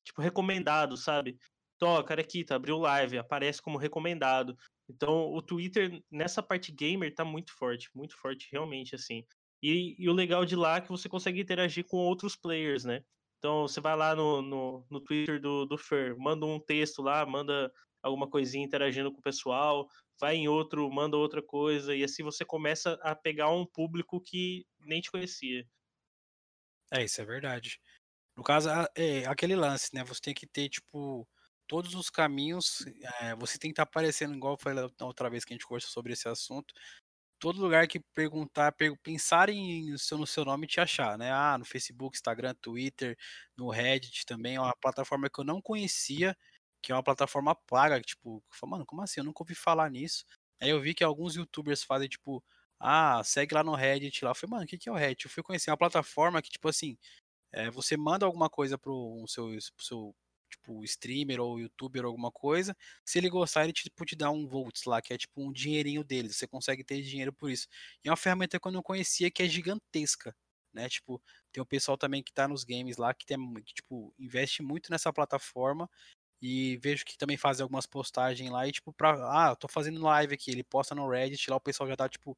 [0.04, 1.38] tipo, recomendado, sabe?
[1.76, 4.58] Então, cara aqui, tá, abriu live, aparece como recomendado.
[4.90, 9.24] Então, o Twitter, nessa parte gamer, tá muito forte, muito forte, realmente, assim.
[9.62, 13.04] E, e o legal de lá é que você consegue interagir com outros players, né?
[13.38, 17.26] Então, você vai lá no, no, no Twitter do, do Fer, manda um texto lá,
[17.26, 17.72] manda
[18.02, 19.88] alguma coisinha interagindo com o pessoal,
[20.20, 24.66] vai em outro, manda outra coisa, e assim você começa a pegar um público que
[24.80, 25.66] nem te conhecia.
[26.92, 27.80] É, isso é verdade.
[28.36, 30.04] No caso, é aquele lance, né?
[30.06, 31.28] Você tem que ter, tipo,
[31.68, 32.86] todos os caminhos.
[33.22, 35.56] É, você tem que estar tá aparecendo, igual eu falei da outra vez que a
[35.56, 36.74] gente conversou sobre esse assunto.
[37.40, 38.74] Todo lugar que perguntar,
[39.04, 41.32] pensarem seu, no seu nome te achar, né?
[41.32, 43.18] Ah, no Facebook, Instagram, Twitter,
[43.58, 44.56] no Reddit também.
[44.56, 46.36] É uma plataforma que eu não conhecia,
[46.82, 48.02] que é uma plataforma paga.
[48.02, 49.20] Tipo, mano, como assim?
[49.22, 50.26] Eu nunca ouvi falar nisso.
[50.62, 52.44] Aí eu vi que alguns youtubers fazem, tipo,
[52.80, 54.32] ah, segue lá no Reddit lá.
[54.32, 55.26] Eu falei, mano, o que, que é o Reddit?
[55.26, 56.98] Eu fui conhecer uma plataforma que, tipo assim,
[57.52, 60.16] é, você manda alguma coisa pro seu, pro seu
[60.50, 62.76] tipo, streamer ou youtuber ou alguma coisa.
[63.06, 66.04] Se ele gostar, ele tipo, te dá um volts lá, que é tipo um dinheirinho
[66.04, 66.36] deles.
[66.36, 67.68] Você consegue ter dinheiro por isso.
[68.04, 70.36] E é uma ferramenta que eu não conhecia que é gigantesca.
[70.74, 70.88] Né?
[70.90, 71.22] Tipo,
[71.52, 74.92] tem o pessoal também que tá nos games lá que, tem, que tipo, investe muito
[74.92, 75.90] nessa plataforma.
[76.42, 79.12] E vejo que também faz algumas postagens lá e, tipo, pra.
[79.30, 80.52] Ah, eu tô fazendo live aqui.
[80.52, 82.38] Ele posta no Reddit lá, o pessoal já dá, tipo,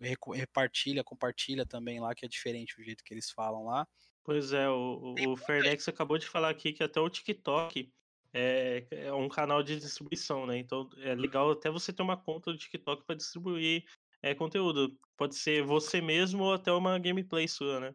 [0.00, 3.86] repartilha, compartilha também lá, que é diferente o jeito que eles falam lá.
[4.24, 7.92] Pois é, o, o Fernex acabou de falar aqui que até o TikTok
[8.34, 10.58] é, é, um canal de distribuição, né?
[10.58, 13.84] Então é legal até você ter uma conta do TikTok para distribuir
[14.22, 14.98] é, conteúdo.
[15.16, 17.94] Pode ser você mesmo ou até uma gameplay sua, né?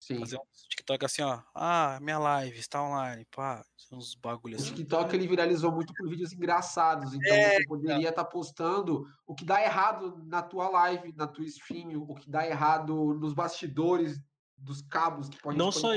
[0.00, 0.20] Sim.
[0.20, 1.40] Fazer um TikTok assim, ó.
[1.54, 3.26] Ah, minha live está online.
[3.34, 4.72] Pá, uns bagulhos assim.
[4.72, 7.12] O TikTok ele viralizou muito por vídeos engraçados.
[7.14, 11.26] Então é, você poderia estar tá postando o que dá errado na tua live, na
[11.26, 14.20] tua stream, o que dá errado nos bastidores
[14.56, 15.92] dos cabos que pode Não só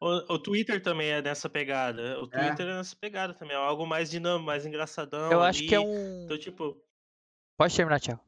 [0.00, 2.20] o, o, Twitter também é nessa pegada.
[2.20, 2.48] O é.
[2.48, 3.56] Twitter é, é nessa pegada também.
[3.56, 5.30] É algo mais dinâmico, mais engraçadão.
[5.32, 5.48] Eu ali.
[5.48, 6.24] acho que é um.
[6.24, 6.76] Então, tipo.
[7.56, 8.20] Pode terminar, Thiago.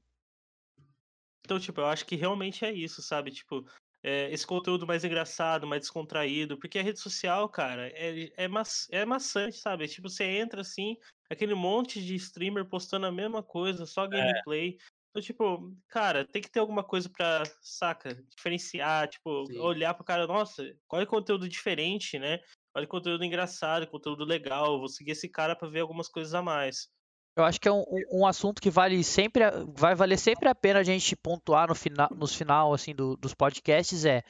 [1.44, 3.30] Então, tipo, eu acho que realmente é isso, sabe?
[3.30, 3.64] Tipo,
[4.02, 6.58] é, esse conteúdo mais engraçado, mais descontraído.
[6.58, 9.88] Porque a rede social, cara, é, é, ma é maçante, sabe?
[9.88, 10.96] Tipo, você entra assim,
[11.30, 14.08] aquele monte de streamer postando a mesma coisa, só é.
[14.08, 14.78] gameplay.
[15.10, 19.58] Então, tipo, cara, tem que ter alguma coisa pra, saca, diferenciar, tipo, Sim.
[19.58, 22.40] olhar pro cara, nossa, qual é o conteúdo diferente, né?
[22.76, 26.90] Olha conteúdo engraçado, conteúdo legal, vou seguir esse cara para ver algumas coisas a mais.
[27.36, 29.44] Eu acho que é um, um, assunto que vale sempre,
[29.76, 33.34] vai valer sempre a pena a gente pontuar no final, nos final assim do, dos
[33.34, 34.24] podcasts é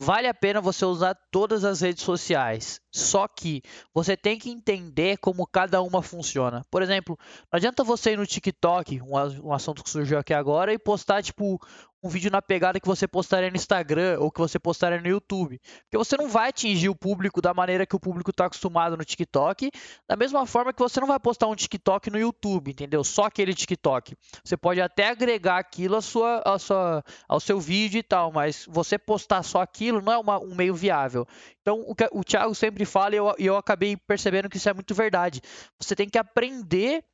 [0.00, 2.80] vale a pena você usar todas as redes sociais.
[2.92, 3.62] Só que
[3.92, 6.64] você tem que entender como cada uma funciona.
[6.70, 7.18] Por exemplo,
[7.52, 11.22] não adianta você ir no TikTok, um, um assunto que surgiu aqui agora, e postar
[11.22, 11.60] tipo
[12.02, 15.60] um vídeo na pegada que você postaria no Instagram ou que você postaria no YouTube.
[15.82, 19.04] Porque você não vai atingir o público da maneira que o público está acostumado no
[19.04, 19.70] TikTok,
[20.08, 23.02] da mesma forma que você não vai postar um TikTok no YouTube, entendeu?
[23.02, 24.14] Só aquele TikTok.
[24.44, 28.64] Você pode até agregar aquilo à sua, à sua, ao seu vídeo e tal, mas
[28.68, 31.26] você postar só aquilo não é uma, um meio viável.
[31.60, 34.72] Então, o que o Thiago sempre fala e eu, eu acabei percebendo que isso é
[34.72, 35.40] muito verdade.
[35.78, 37.04] Você tem que aprender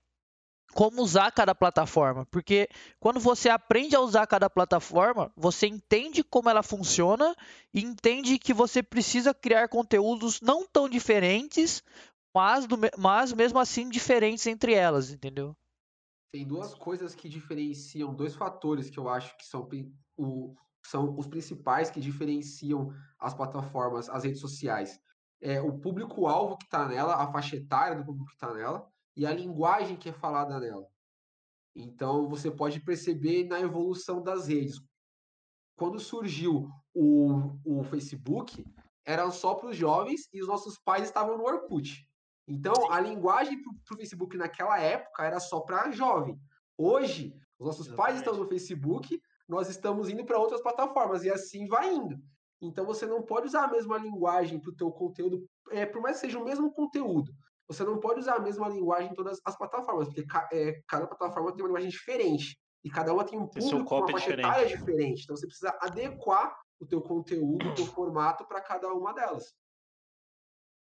[0.75, 2.69] como usar cada plataforma, porque
[2.99, 7.35] quando você aprende a usar cada plataforma, você entende como ela funciona
[7.73, 11.81] e entende que você precisa criar conteúdos não tão diferentes,
[12.35, 15.57] mas, do, mas mesmo assim diferentes entre elas, entendeu?
[16.33, 19.69] Tem duas coisas que diferenciam, dois fatores que eu acho que são,
[20.17, 24.99] o, são os principais que diferenciam as plataformas, as redes sociais.
[25.41, 28.85] É o público-alvo que está nela, a faixa etária do público que está nela,
[29.16, 30.89] e a linguagem que é falada nela.
[31.74, 34.81] Então, você pode perceber na evolução das redes.
[35.77, 38.65] Quando surgiu o, o Facebook,
[39.05, 42.09] era só para os jovens e os nossos pais estavam no Orkut.
[42.47, 46.39] Então, a linguagem para o Facebook naquela época era só para jovem.
[46.77, 47.97] Hoje, os nossos Exatamente.
[47.97, 52.16] pais estão no Facebook, nós estamos indo para outras plataformas e assim vai indo.
[52.61, 56.16] Então, você não pode usar a mesma linguagem para o teu conteúdo, é, por mais
[56.16, 57.32] que seja o mesmo conteúdo
[57.69, 61.07] você não pode usar a mesma linguagem em todas as plataformas, porque ca, é, cada
[61.07, 62.59] plataforma tem uma linguagem diferente.
[62.85, 65.23] E cada uma tem um público, uma faixa etária diferente.
[65.23, 69.55] Então você precisa adequar o teu conteúdo, o teu formato para cada uma delas.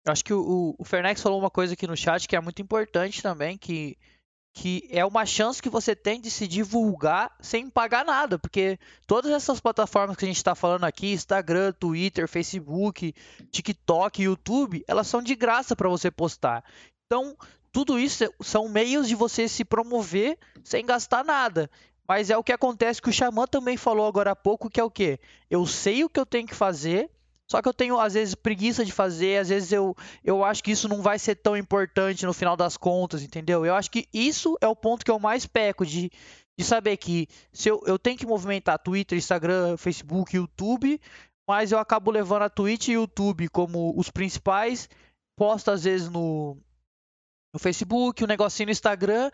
[0.06, 2.62] Eu acho que o, o Fernex falou uma coisa aqui no chat que é muito
[2.62, 3.98] importante também, que
[4.54, 9.32] que é uma chance que você tem de se divulgar sem pagar nada, porque todas
[9.32, 13.14] essas plataformas que a gente está falando aqui, Instagram, Twitter, Facebook,
[13.50, 16.64] TikTok, YouTube, elas são de graça para você postar.
[17.06, 17.36] Então,
[17.72, 21.70] tudo isso são meios de você se promover sem gastar nada.
[22.08, 24.84] Mas é o que acontece que o Xamã também falou agora há pouco, que é
[24.84, 25.18] o quê?
[25.50, 27.10] Eu sei o que eu tenho que fazer,
[27.52, 30.72] só que eu tenho, às vezes, preguiça de fazer, às vezes eu, eu acho que
[30.72, 33.66] isso não vai ser tão importante no final das contas, entendeu?
[33.66, 36.10] Eu acho que isso é o ponto que eu mais peco, de,
[36.58, 40.98] de saber que se eu, eu tenho que movimentar Twitter, Instagram, Facebook, YouTube,
[41.46, 44.88] mas eu acabo levando a Twitch e YouTube como os principais,
[45.36, 46.56] posto às vezes no,
[47.54, 49.30] no Facebook, um negocinho no Instagram,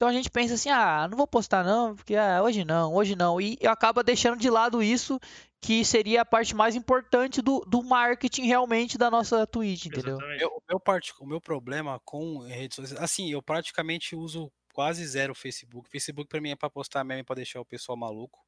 [0.00, 3.14] então a gente pensa assim, ah, não vou postar não, porque ah, hoje não, hoje
[3.14, 3.38] não.
[3.38, 5.20] E eu acaba deixando de lado isso
[5.60, 10.16] que seria a parte mais importante do, do marketing realmente da nossa Twitch, entendeu?
[10.16, 11.12] o, meu part...
[11.20, 15.90] o meu problema com redes sociais, assim, eu praticamente uso quase zero Facebook.
[15.90, 18.42] Facebook para mim é para postar meme para deixar o pessoal maluco.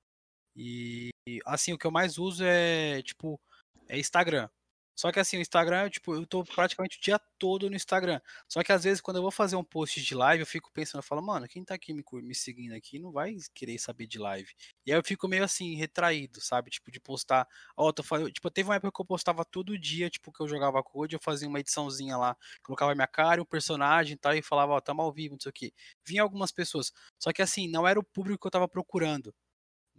[0.57, 1.11] E
[1.45, 3.39] assim, o que eu mais uso é tipo
[3.91, 4.49] é Instagram.
[4.95, 8.21] Só que assim, o Instagram, tipo, eu tô praticamente o dia todo no Instagram.
[8.49, 11.01] Só que às vezes quando eu vou fazer um post de live, eu fico pensando,
[11.01, 14.19] eu falo, mano, quem tá aqui me, me seguindo aqui não vai querer saber de
[14.19, 14.53] live.
[14.87, 16.71] E aí eu fico meio assim, retraído, sabe?
[16.71, 17.49] Tipo, de postar.
[17.77, 20.49] Ó, tô falando, tipo, teve uma época que eu postava todo dia, tipo, que eu
[20.49, 24.35] jogava code, eu fazia uma ediçãozinha lá, colocava minha cara, o um personagem e tal,
[24.35, 25.73] e falava, ó, tamo ao vivo, não sei o quê.
[26.07, 26.93] Vinha algumas pessoas.
[27.19, 29.35] Só que assim, não era o público que eu tava procurando.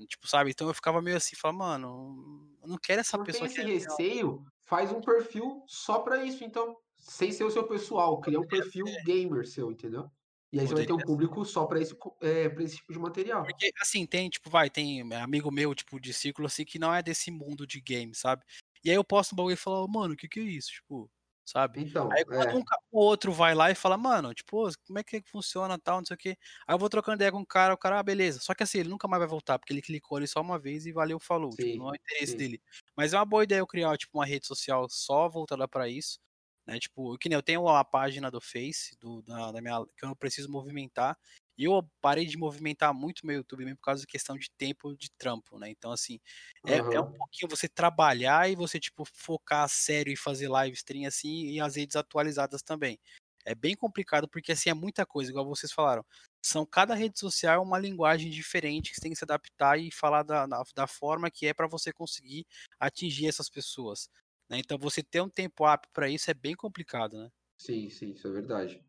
[0.08, 0.50] Tipo, sabe?
[0.50, 3.88] Então eu ficava meio assim, falava, mano, eu não quero essa não pessoa tem esse
[3.88, 8.48] receio, faz um perfil só para isso, então, sem ser o seu pessoal, cria um
[8.48, 10.10] perfil gamer seu, entendeu?
[10.52, 13.00] E aí você vai ter um público só para esse, é, pra esse tipo de
[13.00, 13.44] material.
[13.44, 17.02] Porque, assim, tem, tipo, vai, tem amigo meu, tipo, de círculo, assim, que não é
[17.02, 18.44] desse mundo de game, sabe?
[18.84, 20.70] E aí eu posto um bagulho e falo, mano, o que que é isso?
[20.74, 21.10] Tipo,
[21.46, 21.82] sabe?
[21.82, 22.56] Então, aí quando é.
[22.56, 26.06] um o outro vai lá e fala, mano, tipo, como é que funciona tal, não
[26.06, 26.38] sei o quê.
[26.68, 28.40] Aí eu vou trocando ideia com o cara, o cara, ah, beleza.
[28.40, 30.86] Só que assim, ele nunca mais vai voltar, porque ele clicou ali só uma vez
[30.86, 31.50] e valeu, falou.
[31.52, 32.38] Tipo, sim, tipo, não é o interesse sim.
[32.38, 32.62] dele.
[32.96, 36.20] Mas é uma boa ideia eu criar, tipo, uma rede social só voltada para isso.
[36.66, 36.80] Né?
[36.80, 40.10] Tipo, que nem eu tenho a página do Face, do, da, da minha, que eu
[40.10, 41.18] não preciso movimentar.
[41.58, 44.96] E eu parei de movimentar muito meu YouTube mesmo por causa da questão de tempo
[44.96, 45.70] de trampo, né?
[45.70, 46.20] Então, assim,
[46.66, 46.94] é, uhum.
[46.94, 51.48] é, um pouquinho você trabalhar e você, tipo, focar sério e fazer live stream assim
[51.48, 53.00] e as redes atualizadas também.
[53.46, 56.04] É bem complicado porque, assim, é muita coisa, igual vocês falaram.
[56.42, 59.92] São cada rede social é uma linguagem diferente que você tem que se adaptar e
[59.92, 62.46] falar da, da forma que é para você conseguir
[62.80, 64.10] atingir essas pessoas.
[64.50, 64.60] Né?
[64.60, 67.30] Então, você ter um tempo apto para isso é bem complicado, né?
[67.58, 68.84] Sim, sim, isso é verdade.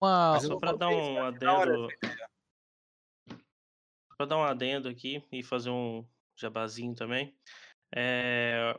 [0.00, 0.40] Uma...
[0.40, 1.88] Só para dar um adendo.
[4.16, 6.06] Para dar um adendo aqui e fazer um
[6.36, 7.36] jabazinho também.
[7.94, 8.78] É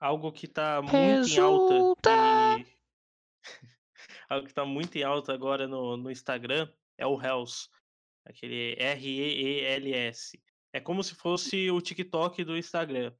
[0.00, 1.74] algo que está muito Resulta.
[1.74, 2.10] em alta.
[2.60, 2.66] E...
[4.28, 7.70] algo que está muito em alta agora no, no Instagram é o Reels.
[8.26, 10.38] Aquele R-E-E-L-S.
[10.72, 13.14] É como se fosse o TikTok do Instagram.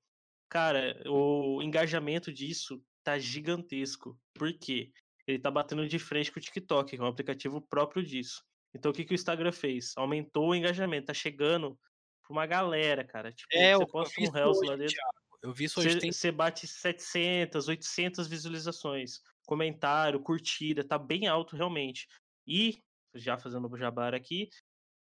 [0.51, 4.19] Cara, o engajamento disso tá gigantesco.
[4.35, 4.93] Por quê?
[5.29, 8.43] Ele tá batendo de frente com o TikTok, que é um aplicativo próprio disso.
[8.75, 9.93] Então o que, que o Instagram fez?
[9.97, 11.79] Aumentou o engajamento, tá chegando
[12.23, 13.31] pra uma galera, cara.
[13.31, 14.97] Tipo, é, você posta um Reels lá dentro.
[15.43, 16.01] Eu vi isso hoje.
[16.01, 16.37] Você tem...
[16.37, 22.09] bate 700, 800 visualizações, comentário, curtida, tá bem alto realmente.
[22.47, 22.83] E,
[23.15, 24.49] já fazendo o jabar aqui,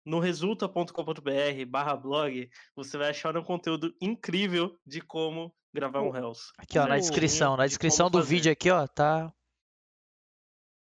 [0.06, 0.92] no resulta.com.br
[1.68, 6.52] barra blog, você vai achar um conteúdo incrível de como gravar um Reels.
[6.58, 9.34] Aqui, ó, na descrição, na descrição do vídeo aqui, ó, tá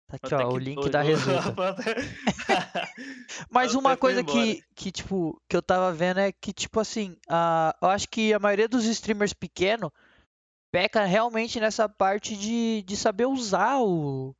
[0.08, 1.76] Tá aqui, ó, o link da resulta.
[3.50, 7.76] Mas uma coisa que, que, tipo, que eu tava vendo é que, tipo assim, a,
[7.82, 9.90] eu acho que a maioria dos streamers pequenos
[10.72, 14.34] peca realmente nessa parte de, de saber usar o,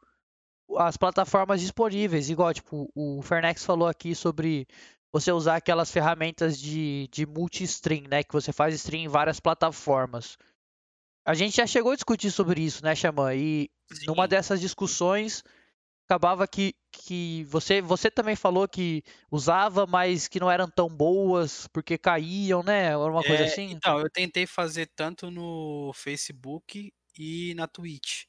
[0.79, 2.31] as plataformas disponíveis.
[2.31, 4.67] Igual, tipo, o Fernex falou aqui sobre
[5.13, 8.23] você usar aquelas ferramentas de, de multi-stream, né?
[8.23, 10.39] Que você faz stream em várias plataformas.
[11.27, 13.35] A gente já chegou a discutir sobre isso, né, Xamã?
[13.35, 14.07] E Sim.
[14.07, 15.45] numa dessas discussões
[16.09, 21.69] acabava que, que você, você também falou que usava, mas que não eram tão boas
[21.69, 22.87] porque caíam, né?
[22.87, 23.71] Era uma coisa é, assim?
[23.71, 28.25] Então, eu tentei fazer tanto no Facebook e na Twitch.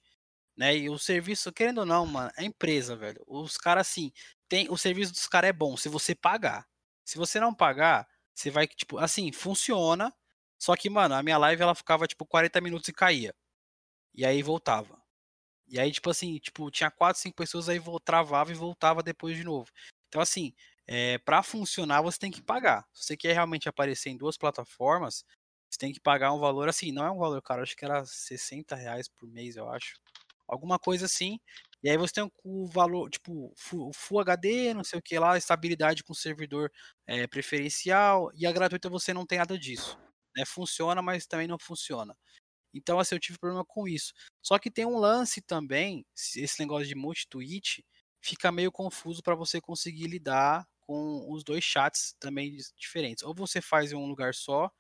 [0.58, 0.76] Né?
[0.76, 3.24] E o serviço, querendo ou não, mano, é empresa, velho.
[3.26, 4.12] Os caras, assim,
[4.50, 6.68] tem, o serviço dos caras é bom se você pagar.
[7.06, 10.14] Se você não pagar, você vai, tipo, assim, funciona.
[10.58, 13.34] Só que, mano, a minha live ela ficava, tipo, 40 minutos e caía.
[14.14, 15.02] E aí voltava.
[15.70, 19.44] E aí, tipo assim, tipo, tinha quatro, cinco pessoas, aí travava e voltava depois de
[19.44, 19.70] novo.
[20.08, 20.54] Então, assim,
[20.88, 22.86] é, eh, para funcionar, você tem que pagar.
[22.94, 25.24] Se você quer realmente aparecer em duas plataformas,
[25.70, 28.04] você tem que pagar um valor assim, não é um valor, cara, acho que era
[28.06, 30.00] 60 reais por mês, eu acho.
[30.48, 31.40] Alguma coisa assim.
[31.84, 36.04] E aí você tem o valor, tipo, Full HD, não sei o que lá, estabilidade
[36.04, 36.72] com servidor
[37.08, 39.98] é, preferencial, e a gratuita você não tem nada disso.
[40.36, 40.44] Né?
[40.46, 42.16] Funciona, mas também não funciona.
[42.74, 44.14] Então, assim, eu tive problema com isso.
[44.42, 47.84] Só que tem um lance também, esse negócio de multi-tweet,
[48.22, 53.24] fica meio confuso para você conseguir lidar com os dois chats também diferentes.
[53.24, 54.72] Ou você faz em um lugar só,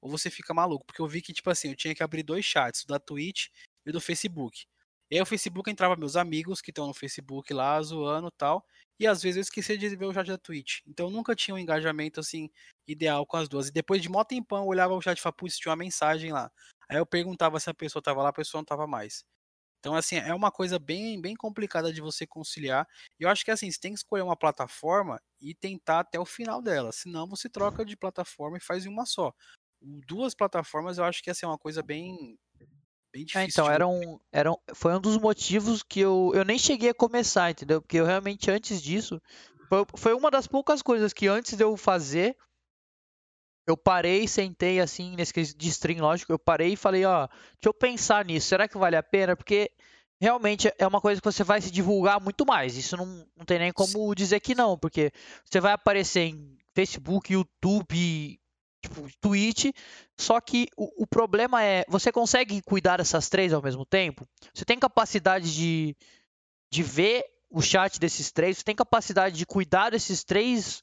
[0.00, 0.86] ou você fica maluco.
[0.86, 3.48] Porque eu vi que, tipo assim, eu tinha que abrir dois chats, o da Twitch
[3.84, 4.66] e o do Facebook.
[5.10, 8.64] E aí o Facebook entrava meus amigos que estão no Facebook lá, zoando e tal.
[9.00, 10.80] E às vezes eu esquecia de ver o chat da Twitch.
[10.86, 12.50] Então eu nunca tinha um engajamento assim
[12.86, 13.68] ideal com as duas.
[13.68, 16.32] E depois de mó tempão eu olhava o chat e falava, putz, tinha uma mensagem
[16.32, 16.50] lá.
[16.88, 19.24] Aí eu perguntava se a pessoa estava lá, a pessoa não estava mais.
[19.80, 22.86] Então, assim, é uma coisa bem, bem complicada de você conciliar.
[23.18, 26.24] E eu acho que, assim, você tem que escolher uma plataforma e tentar até o
[26.24, 26.90] final dela.
[26.90, 29.32] Senão, você troca de plataforma e faz em uma só.
[29.80, 32.36] Duas plataformas, eu acho que, assim, é uma coisa bem,
[33.12, 33.40] bem é, difícil.
[33.40, 36.90] É, então, era um, era um, foi um dos motivos que eu, eu nem cheguei
[36.90, 37.80] a começar, entendeu?
[37.80, 39.22] Porque eu realmente, antes disso,
[39.68, 42.36] foi, foi uma das poucas coisas que antes de eu fazer,
[43.70, 47.74] eu parei, sentei assim, nesse de stream, lógico, eu parei e falei, ó, deixa eu
[47.74, 49.36] pensar nisso, será que vale a pena?
[49.36, 49.70] Porque
[50.20, 52.76] realmente é uma coisa que você vai se divulgar muito mais.
[52.76, 55.12] Isso não, não tem nem como dizer que não, porque
[55.44, 58.40] você vai aparecer em Facebook, YouTube,
[58.82, 59.66] tipo, Twitch,
[60.16, 64.26] só que o, o problema é, você consegue cuidar dessas três ao mesmo tempo?
[64.54, 65.96] Você tem capacidade de,
[66.70, 68.58] de ver o chat desses três?
[68.58, 70.80] Você tem capacidade de cuidar desses três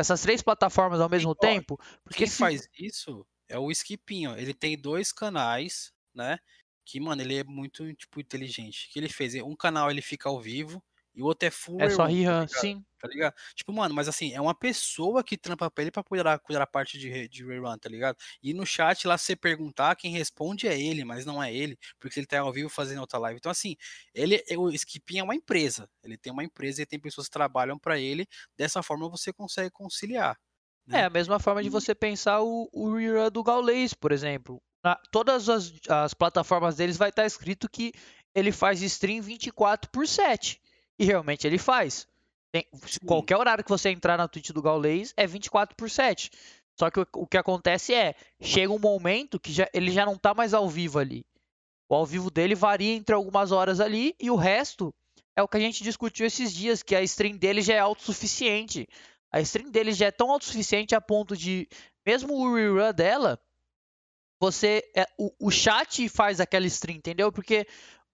[0.00, 1.78] essas três plataformas ao mesmo Quem, tempo.
[2.04, 2.38] Porque quem se...
[2.38, 4.36] faz isso é o Skipinho.
[4.36, 6.38] Ele tem dois canais, né?
[6.84, 8.86] Que, mano, ele é muito, tipo, inteligente.
[8.88, 9.34] O que ele fez?
[9.34, 10.82] Um canal ele fica ao vivo
[11.16, 11.80] e o outro é full.
[11.80, 12.84] É só rerun, tá sim.
[12.98, 13.34] Tá ligado?
[13.54, 16.66] Tipo, mano, mas assim, é uma pessoa que trampa pra ele pra cuidar, cuidar a
[16.66, 18.16] parte de, de rerun, tá ligado?
[18.42, 21.78] E no chat lá, se você perguntar, quem responde é ele, mas não é ele,
[21.98, 23.38] porque ele tá ao vivo fazendo outra live.
[23.38, 23.76] Então, assim,
[24.14, 25.88] ele, o Skipin é uma empresa.
[26.02, 28.26] Ele tem uma empresa e tem pessoas que trabalham para ele.
[28.56, 30.38] Dessa forma você consegue conciliar.
[30.86, 31.00] Né?
[31.00, 34.60] É a mesma forma de você pensar o, o rerun do Gaules, por exemplo.
[34.84, 37.92] Na, todas as, as plataformas deles vai estar escrito que
[38.34, 40.60] ele faz stream 24 por 7.
[40.98, 42.06] E realmente ele faz.
[42.52, 42.66] Tem,
[43.04, 46.30] qualquer horário que você entrar na Twitch do Gaules é 24 por 7.
[46.78, 50.14] Só que o, o, que acontece é, chega um momento que já, ele já não
[50.14, 51.24] está mais ao vivo ali.
[51.88, 54.94] O ao vivo dele varia entre algumas horas ali e o resto
[55.34, 58.88] é o que a gente discutiu esses dias, que a stream dele já é autossuficiente.
[59.30, 61.68] A stream dele já é tão autossuficiente a ponto de,
[62.04, 63.38] mesmo o rerun dela,
[64.40, 67.30] você é, o, o chat faz aquela stream, entendeu?
[67.30, 67.66] Porque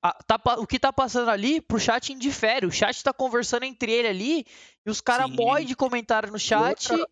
[0.03, 2.67] a, tá, o que tá passando ali pro chat indifere.
[2.67, 4.47] O chat tá conversando entre ele ali
[4.85, 6.91] e os caras morrem de comentário no chat.
[6.91, 7.07] Outra,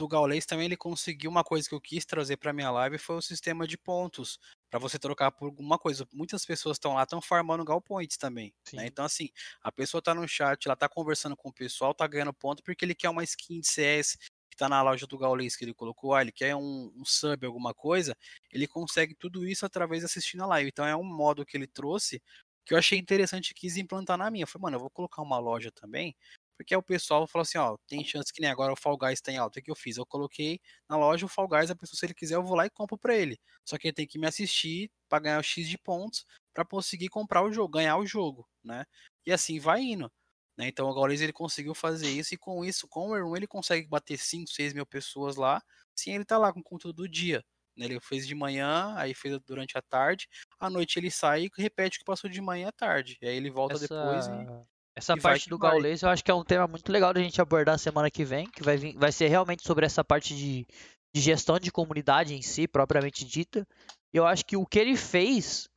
[0.00, 3.16] do Gaules também ele conseguiu uma coisa que eu quis trazer para minha live foi
[3.16, 4.38] o sistema de pontos
[4.70, 6.08] para você trocar por alguma coisa.
[6.12, 8.54] Muitas pessoas estão lá, estão farmando Gal Points também.
[8.72, 8.86] Né?
[8.86, 9.28] Então, assim,
[9.62, 12.84] a pessoa tá no chat, ela tá conversando com o pessoal, tá ganhando ponto porque
[12.84, 14.16] ele quer uma skin de CS
[14.50, 17.46] que tá na loja do Gaules que ele colocou, ah, ele quer um, um sub,
[17.46, 18.16] alguma coisa,
[18.52, 20.68] ele consegue tudo isso através de assistindo a live.
[20.68, 22.22] Então é um modo que ele trouxe
[22.64, 24.44] que eu achei interessante e quis implantar na minha.
[24.44, 26.14] Eu falei, mano, eu vou colocar uma loja também,
[26.56, 29.38] porque o pessoal falou assim, ó, tem chance que nem agora o Fall Guys tem
[29.38, 29.60] alta.
[29.60, 29.96] O que eu fiz?
[29.96, 32.66] Eu coloquei na loja o Fall Guys, a pessoa, se ele quiser, eu vou lá
[32.66, 33.40] e compro pra ele.
[33.64, 37.08] Só que ele tem que me assistir para ganhar o X de pontos para conseguir
[37.08, 38.84] comprar o jogo, ganhar o jogo, né?
[39.24, 40.12] E assim vai indo.
[40.60, 40.68] Né?
[40.68, 44.18] Então o Gaules ele conseguiu fazer isso e com isso, com o ele consegue bater
[44.18, 45.62] 5, 6 mil pessoas lá,
[45.96, 47.42] sim ele tá lá com o conteúdo do dia.
[47.74, 47.86] Né?
[47.86, 50.28] Ele fez de manhã, aí fez durante a tarde,
[50.58, 53.16] à noite ele sai e repete o que passou de manhã à tarde.
[53.22, 54.70] E aí ele volta essa, depois e.
[54.94, 57.78] Essa parte do Gaules eu acho que é um tema muito legal da gente abordar
[57.78, 60.66] semana que vem, que vai, vir, vai ser realmente sobre essa parte de,
[61.14, 63.66] de gestão de comunidade em si, propriamente dita.
[64.12, 65.69] E eu acho que o que ele fez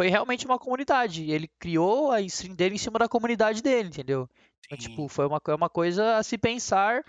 [0.00, 1.30] foi realmente uma comunidade.
[1.30, 4.26] Ele criou a stream dele em cima da comunidade dele, entendeu?
[4.64, 7.04] Então, tipo, foi uma, uma coisa a se pensar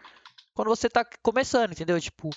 [0.53, 2.01] quando você tá começando, entendeu?
[2.01, 2.29] Tipo,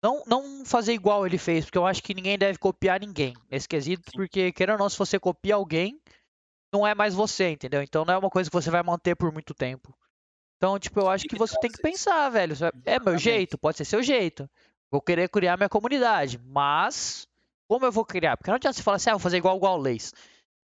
[0.00, 3.66] não, não fazer igual ele fez, porque eu acho que ninguém deve copiar ninguém nesse
[3.66, 4.16] quesito, Sim.
[4.16, 6.00] porque, querendo ou não, se você copia alguém,
[6.72, 7.82] não é mais você, entendeu?
[7.82, 9.92] Então não é uma coisa que você vai manter por muito tempo.
[10.56, 12.54] Então, tipo, eu acho que você tem que pensar, velho.
[12.86, 14.48] É meu jeito, pode ser seu jeito.
[14.88, 17.26] Vou querer criar minha comunidade, mas
[17.70, 18.36] como eu vou criar?
[18.36, 20.12] Porque não adianta você falar assim, ah, vou fazer igual o Gaules.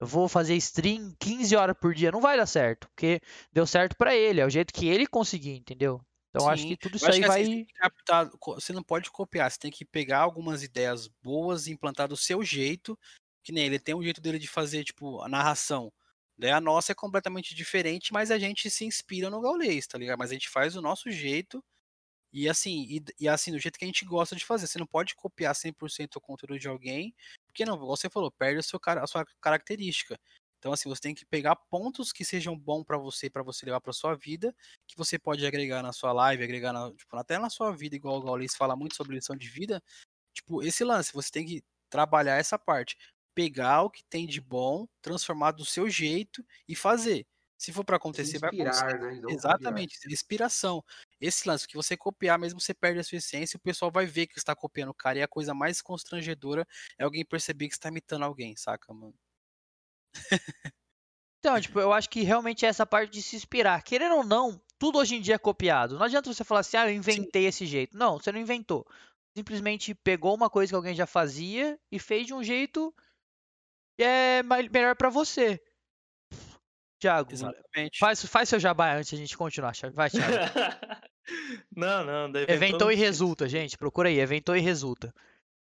[0.00, 2.10] Eu vou fazer stream 15 horas por dia.
[2.10, 3.20] Não vai dar certo, porque
[3.52, 4.40] deu certo para ele.
[4.40, 6.04] É o jeito que ele conseguir, entendeu?
[6.30, 6.52] Então Sim.
[6.52, 7.64] acho que tudo isso aí vai.
[7.76, 12.16] Captar, você não pode copiar, você tem que pegar algumas ideias boas e implantar do
[12.16, 12.98] seu jeito.
[13.44, 15.92] Que nem ele tem um jeito dele de fazer, tipo, a narração.
[16.36, 20.18] Daí a nossa é completamente diferente, mas a gente se inspira no gaulês, tá ligado?
[20.18, 21.62] Mas a gente faz do nosso jeito
[22.38, 24.66] e assim, e, e, assim, do jeito que a gente gosta de fazer.
[24.66, 27.14] Você não pode copiar 100% o conteúdo de alguém,
[27.46, 30.20] porque não, você falou, perde a sua, a sua característica.
[30.58, 33.80] Então, assim, você tem que pegar pontos que sejam bons para você, para você levar
[33.80, 34.54] para sua vida,
[34.86, 38.18] que você pode agregar na sua live, agregar na, tipo, até na sua vida, igual
[38.18, 39.82] o Gaules fala muito sobre lição de vida.
[40.34, 42.98] Tipo, esse lance, você tem que trabalhar essa parte.
[43.34, 47.26] Pegar o que tem de bom, transformar do seu jeito e fazer.
[47.56, 48.98] Se for para acontecer, vai acontecer.
[48.98, 49.22] Né?
[49.30, 50.84] Exatamente, inspiração.
[51.20, 54.26] Esse lance que você copiar, mesmo você perde a sua essência, o pessoal vai ver
[54.26, 55.18] que está copiando o cara.
[55.18, 56.66] E a coisa mais constrangedora
[56.98, 59.14] é alguém perceber que está imitando alguém, saca, mano?
[61.38, 63.82] Então, tipo, eu acho que realmente é essa parte de se inspirar.
[63.82, 65.96] Querendo ou não, tudo hoje em dia é copiado.
[65.96, 67.48] Não adianta você falar assim, ah, eu inventei Sim.
[67.48, 67.96] esse jeito.
[67.96, 68.84] Não, você não inventou.
[69.36, 72.92] Simplesmente pegou uma coisa que alguém já fazia e fez de um jeito
[73.96, 75.62] que é melhor para você.
[76.98, 77.30] Tiago,
[77.98, 79.72] faz, faz seu jabá antes de a gente continuar.
[79.92, 80.34] Vai, Thiago.
[81.76, 82.40] não, não.
[82.48, 83.76] Eventou e resulta, gente.
[83.76, 85.12] Procura aí, eventou e resulta.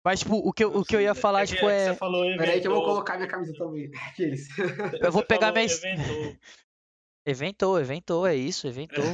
[0.05, 1.95] Mas, tipo, o que, eu, o que eu ia falar, é que, tipo, é.
[1.95, 3.91] Falou, Peraí que eu vou colocar minha camisa também.
[4.09, 4.49] Aqueles.
[5.01, 5.67] Eu vou pegar minha.
[7.27, 7.79] Eventou.
[7.79, 9.05] eventou, é isso, eventou.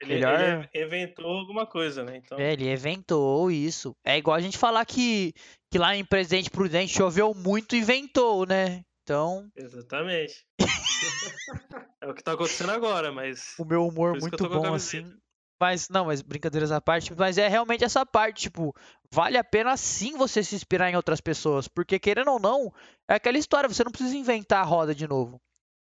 [0.00, 0.68] Ele, Melhor...
[0.74, 2.16] ele eventou alguma coisa, né?
[2.16, 2.36] Então...
[2.36, 3.94] É, ele eventou isso.
[4.04, 5.32] É igual a gente falar que,
[5.70, 8.82] que lá em Presidente Prudente choveu muito e ventou, né?
[9.04, 9.48] Então.
[9.54, 10.44] Exatamente.
[12.00, 13.54] É o que tá acontecendo agora, mas.
[13.58, 15.12] O meu humor muito bom, assim.
[15.60, 18.74] Mas, não, mas brincadeiras à parte, mas é realmente essa parte, tipo,
[19.12, 22.72] vale a pena sim você se inspirar em outras pessoas, porque querendo ou não,
[23.06, 25.38] é aquela história, você não precisa inventar a roda de novo.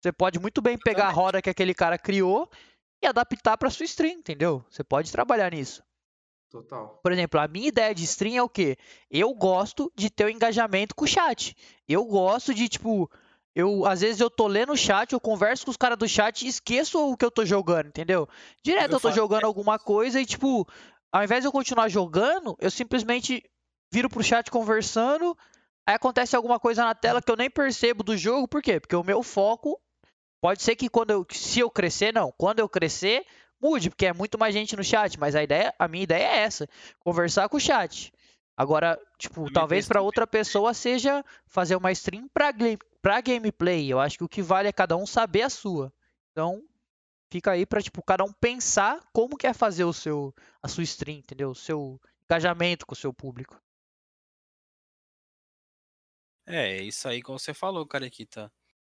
[0.00, 2.48] Você pode muito bem pegar a roda que aquele cara criou
[3.02, 4.64] e adaptar para sua stream, entendeu?
[4.70, 5.82] Você pode trabalhar nisso.
[6.50, 6.98] Total.
[7.02, 8.78] Por exemplo, a minha ideia de stream é o quê?
[9.10, 11.54] Eu gosto de ter o um engajamento com o chat.
[11.86, 13.10] Eu gosto de, tipo,
[13.58, 16.42] eu às vezes eu tô lendo o chat, eu converso com os caras do chat
[16.42, 18.28] e esqueço o que eu tô jogando, entendeu?
[18.62, 20.64] Direto eu, eu tô jogando alguma coisa e tipo,
[21.10, 23.42] ao invés de eu continuar jogando, eu simplesmente
[23.92, 25.36] viro pro chat conversando,
[25.84, 28.78] aí acontece alguma coisa na tela que eu nem percebo do jogo, por quê?
[28.78, 29.76] Porque o meu foco
[30.40, 33.26] pode ser que quando eu se eu crescer, não, quando eu crescer,
[33.60, 36.38] mude, porque é muito mais gente no chat, mas a ideia, a minha ideia é
[36.42, 36.68] essa,
[37.00, 38.12] conversar com o chat.
[38.58, 42.52] Agora, tipo, talvez para outra pessoa seja fazer uma stream para
[43.00, 45.92] para gameplay, eu acho que o que vale é cada um saber a sua.
[46.32, 46.60] Então,
[47.30, 51.18] fica aí para tipo cada um pensar como quer fazer o seu a sua stream,
[51.18, 51.50] entendeu?
[51.50, 53.62] O seu engajamento com o seu público.
[56.44, 58.52] É, isso aí como você falou, Carequita.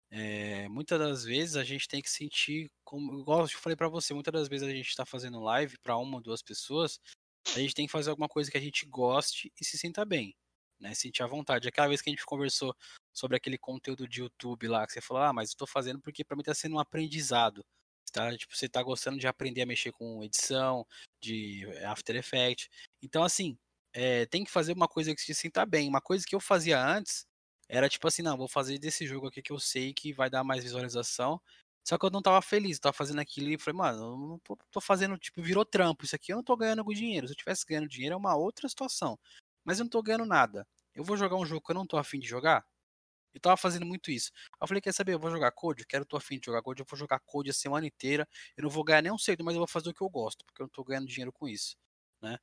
[0.08, 4.14] É, muitas das vezes a gente tem que sentir, como igual eu falei para você,
[4.14, 7.00] muitas das vezes a gente está fazendo live para uma ou duas pessoas,
[7.54, 10.36] a gente tem que fazer alguma coisa que a gente goste e se sinta bem,
[10.80, 10.94] né?
[10.94, 11.68] Sentir à vontade.
[11.68, 12.74] Aquela vez que a gente conversou
[13.12, 16.24] sobre aquele conteúdo de YouTube lá, que você falou, ah, mas eu tô fazendo porque
[16.24, 17.64] para mim tá sendo um aprendizado.
[18.12, 18.36] Tá?
[18.36, 20.86] Tipo, você tá gostando de aprender a mexer com edição,
[21.20, 22.68] de After Effects.
[23.02, 23.58] Então, assim,
[23.92, 25.88] é, tem que fazer uma coisa que se sinta bem.
[25.88, 27.26] Uma coisa que eu fazia antes
[27.68, 30.42] era tipo assim, não, vou fazer desse jogo aqui que eu sei que vai dar
[30.42, 31.40] mais visualização.
[31.88, 34.38] Só que eu não tava feliz, eu tava fazendo aquilo e falei, mano, eu não
[34.40, 36.04] tô, tô, fazendo, tipo, virou trampo.
[36.04, 37.26] Isso aqui eu não tô ganhando com dinheiro.
[37.26, 39.18] Se eu tivesse ganhando dinheiro é uma outra situação.
[39.64, 40.68] Mas eu não tô ganhando nada.
[40.94, 42.62] Eu vou jogar um jogo que eu não tô afim de jogar?
[43.32, 44.30] Eu tava fazendo muito isso.
[44.60, 45.86] Eu falei, quer saber, eu vou jogar Code?
[45.86, 48.28] Quero, tô afim de jogar Code, eu vou jogar Code a semana inteira.
[48.54, 50.44] Eu não vou ganhar nem um cedo, mas eu vou fazer o que eu gosto,
[50.44, 51.74] porque eu não tô ganhando dinheiro com isso,
[52.20, 52.36] né?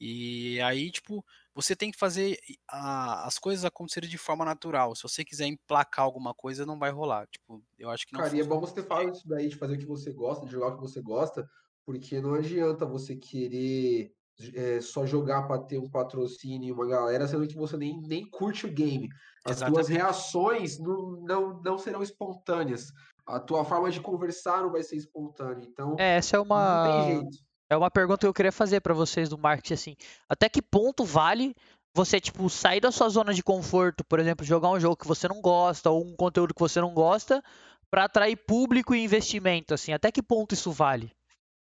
[0.00, 1.24] E aí, tipo,
[1.54, 2.38] você tem que fazer
[2.68, 4.94] a, as coisas acontecerem de forma natural.
[4.94, 7.26] Se você quiser emplacar alguma coisa, não vai rolar.
[7.28, 9.74] Tipo, eu acho que não Cara, e é bom você falar isso daí, de fazer
[9.74, 11.48] o que você gosta, de jogar o que você gosta,
[11.84, 14.12] porque não adianta você querer
[14.54, 18.28] é, só jogar para ter um patrocínio e uma galera, sendo que você nem, nem
[18.28, 19.08] curte o game.
[19.44, 19.92] As Exatamente.
[19.92, 22.92] reações não, não, não serão espontâneas.
[23.26, 25.64] a tua forma de conversar não vai ser espontânea.
[25.64, 27.51] Então, é, essa é uma não tem jeito.
[27.72, 29.96] É uma pergunta que eu queria fazer para vocês do marketing assim.
[30.28, 31.56] Até que ponto vale
[31.94, 35.26] você tipo sair da sua zona de conforto, por exemplo, jogar um jogo que você
[35.26, 37.42] não gosta ou um conteúdo que você não gosta
[37.90, 39.92] para atrair público e investimento assim?
[39.92, 41.12] Até que ponto isso vale?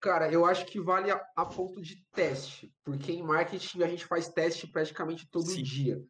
[0.01, 4.05] Cara, eu acho que vale a, a ponto de teste, porque em marketing a gente
[4.05, 5.63] faz teste praticamente todo Sim.
[5.63, 6.01] dia.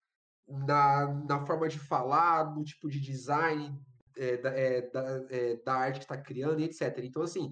[0.47, 3.77] Na, na forma de falar, no tipo de design,
[4.17, 6.99] é, da, é, da, é, da, arte que está criando, etc.
[7.03, 7.51] Então, assim,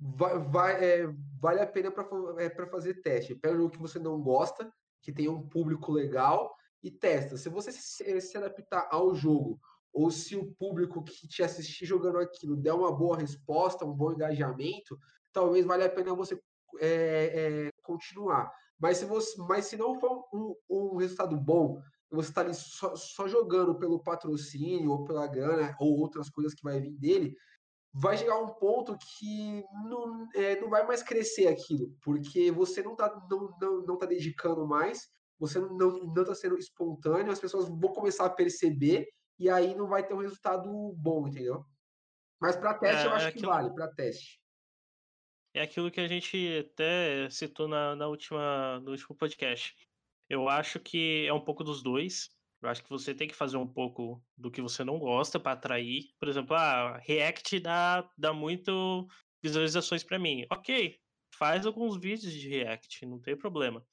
[0.00, 2.06] vai, vai é, vale a pena para
[2.38, 3.34] é, fazer teste.
[3.34, 4.72] Pega um jogo que você não gosta,
[5.02, 7.36] que tenha um público legal, e testa.
[7.36, 9.60] Se você se, se adaptar ao jogo,
[9.92, 14.12] ou se o público que te assistir jogando aquilo der uma boa resposta, um bom
[14.12, 14.98] engajamento,
[15.32, 16.40] talvez valha a pena você
[16.80, 18.50] é, é, continuar.
[18.78, 22.96] Mas se, você, mas se não for um, um resultado bom, você está ali só,
[22.96, 27.36] só, jogando pelo patrocínio ou pela grana ou outras coisas que vai vir dele,
[27.92, 32.92] vai chegar um ponto que não, é, não vai mais crescer aquilo, porque você não
[32.92, 35.08] está não, não, não tá dedicando mais,
[35.38, 39.08] você não está sendo espontâneo, as pessoas vão começar a perceber
[39.38, 41.64] e aí não vai ter um resultado bom, entendeu?
[42.40, 44.40] Mas para teste é, eu acho é que vale, para teste.
[45.52, 49.74] É aquilo que a gente até citou na, na última, no último podcast.
[50.28, 52.30] Eu acho que é um pouco dos dois.
[52.62, 55.52] Eu acho que você tem que fazer um pouco do que você não gosta para
[55.52, 56.10] atrair.
[56.18, 59.08] Por exemplo, a ah, React dá, dá muito
[59.42, 60.44] visualizações para mim.
[60.50, 60.98] Ok,
[61.34, 63.84] faz alguns vídeos de React, não tem problema.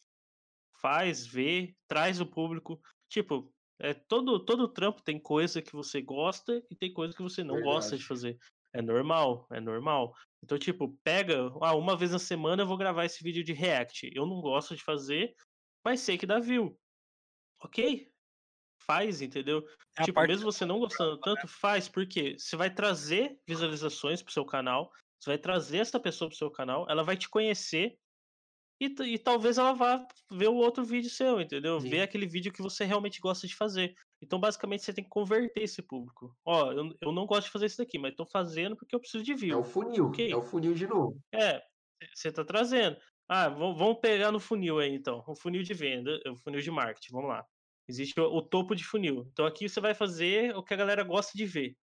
[0.81, 2.80] Faz, vê, traz o público.
[3.10, 7.44] Tipo, é, todo, todo trampo tem coisa que você gosta e tem coisa que você
[7.44, 7.76] não Verdade.
[7.76, 8.38] gosta de fazer.
[8.73, 10.14] É normal, é normal.
[10.44, 14.11] Então, tipo, pega, ah, uma vez na semana eu vou gravar esse vídeo de React.
[14.14, 15.34] Eu não gosto de fazer,
[15.84, 16.77] mas sei que dá view.
[17.64, 18.11] Ok?
[18.88, 19.64] Faz, entendeu?
[19.97, 21.22] É tipo, mesmo você não gostando né?
[21.23, 24.89] tanto, faz, porque você vai trazer visualizações pro seu canal,
[25.19, 27.97] você vai trazer essa pessoa pro seu canal, ela vai te conhecer
[28.80, 31.81] e, e talvez ela vá ver o outro vídeo seu, entendeu?
[31.81, 31.89] Sim.
[31.89, 33.93] Ver aquele vídeo que você realmente gosta de fazer.
[34.22, 36.35] Então, basicamente, você tem que converter esse público.
[36.45, 39.23] Ó, eu, eu não gosto de fazer isso daqui, mas tô fazendo porque eu preciso
[39.23, 39.57] de view.
[39.57, 40.31] É o funil, okay?
[40.31, 41.19] é o funil de novo.
[41.34, 41.61] É,
[42.14, 42.97] você tá trazendo.
[43.27, 45.23] Ah, vamos pegar no funil aí, então.
[45.27, 47.45] O funil de venda, o funil de marketing, vamos lá.
[47.88, 49.27] Existe o, o topo de funil.
[49.31, 51.76] Então, aqui você vai fazer o que a galera gosta de ver.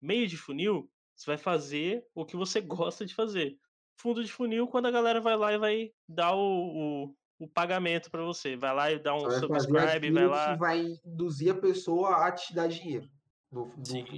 [0.00, 3.56] Meio de funil, você vai fazer o que você gosta de fazer.
[3.96, 8.10] Fundo de funil, quando a galera vai lá e vai dar o, o o pagamento
[8.10, 8.56] para você.
[8.56, 10.52] Vai lá e dá um vai subscribe, vai lá.
[10.52, 13.08] Que vai induzir a pessoa a te dar dinheiro
[13.50, 13.66] no,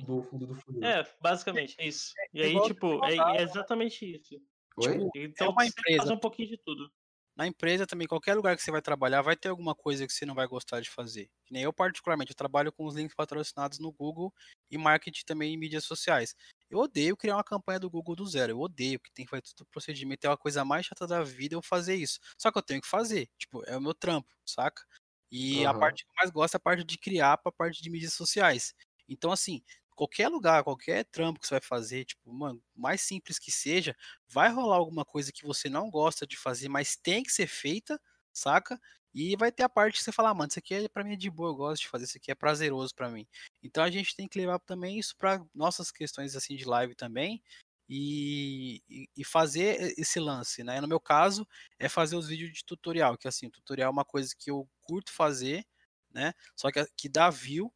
[0.06, 0.82] do, fundo do funil.
[0.82, 2.12] É, basicamente, é isso.
[2.32, 4.40] E aí, tipo, é, é, exatamente isso.
[4.78, 5.98] Tipo, então é uma empresa.
[5.98, 6.90] faz um pouquinho de tudo.
[7.36, 10.26] Na empresa também, qualquer lugar que você vai trabalhar, vai ter alguma coisa que você
[10.26, 11.30] não vai gostar de fazer.
[11.46, 14.32] Que nem eu, particularmente, eu trabalho com os links patrocinados no Google
[14.70, 16.34] e marketing também em mídias sociais.
[16.68, 18.52] Eu odeio criar uma campanha do Google do zero.
[18.52, 20.24] Eu odeio, que tem que fazer todo o procedimento.
[20.26, 22.20] É uma coisa mais chata da vida eu fazer isso.
[22.38, 23.28] Só que eu tenho que fazer.
[23.38, 24.82] Tipo, é o meu trampo, saca?
[25.30, 25.68] E uhum.
[25.70, 27.90] a parte que eu mais gosto é a parte de criar para a parte de
[27.90, 28.74] mídias sociais.
[29.08, 29.62] Então, assim,
[30.00, 33.94] qualquer lugar, qualquer trampo que você vai fazer, tipo, mano, mais simples que seja,
[34.26, 38.00] vai rolar alguma coisa que você não gosta de fazer, mas tem que ser feita,
[38.32, 38.80] saca?
[39.12, 41.12] E vai ter a parte que você fala, ah, mano, isso aqui é para mim
[41.12, 43.26] é de boa, eu gosto de fazer, isso aqui é prazeroso para mim.
[43.62, 47.42] Então a gente tem que levar também isso para nossas questões assim de live também
[47.86, 48.82] e,
[49.14, 50.80] e, fazer esse lance, né?
[50.80, 51.46] No meu caso,
[51.78, 55.12] é fazer os vídeos de tutorial, que assim, tutorial é uma coisa que eu curto
[55.12, 55.66] fazer,
[56.10, 56.32] né?
[56.56, 57.70] Só que, que dá view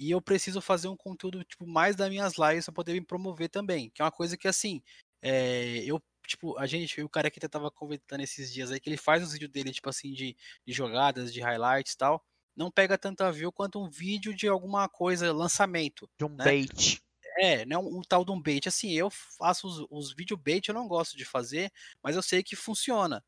[0.00, 3.50] e eu preciso fazer um conteúdo tipo mais das minhas lives para poder me promover
[3.50, 4.82] também, que é uma coisa que assim,
[5.22, 8.96] é, eu tipo, a gente, o cara que tava comentando esses dias aí, que ele
[8.96, 10.36] faz os vídeos dele, tipo assim, de,
[10.66, 12.24] de jogadas, de highlights e tal,
[12.56, 16.08] não pega tanta view quanto um vídeo de alguma coisa, lançamento.
[16.18, 16.44] De um né?
[16.44, 17.02] bait.
[17.38, 18.68] É, né, um, um, tal de um bait.
[18.68, 21.70] Assim, eu faço os, os vídeo bait, eu não gosto de fazer,
[22.02, 23.24] mas eu sei que funciona.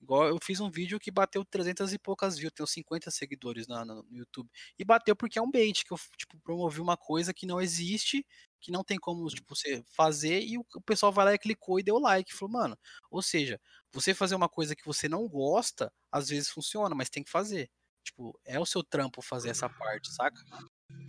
[0.00, 3.84] Igual eu fiz um vídeo que bateu 300 e poucas views, tenho 50 seguidores na,
[3.84, 4.50] no YouTube.
[4.78, 8.24] E bateu porque é um bait, que eu tipo, promovi uma coisa que não existe
[8.60, 11.82] que não tem como tipo, você fazer e o pessoal vai lá e clicou e
[11.82, 12.34] deu like.
[12.34, 12.78] Falou, mano,
[13.10, 13.60] ou seja,
[13.92, 17.70] você fazer uma coisa que você não gosta, às vezes funciona, mas tem que fazer.
[18.02, 20.42] Tipo, é o seu trampo fazer essa parte, saca?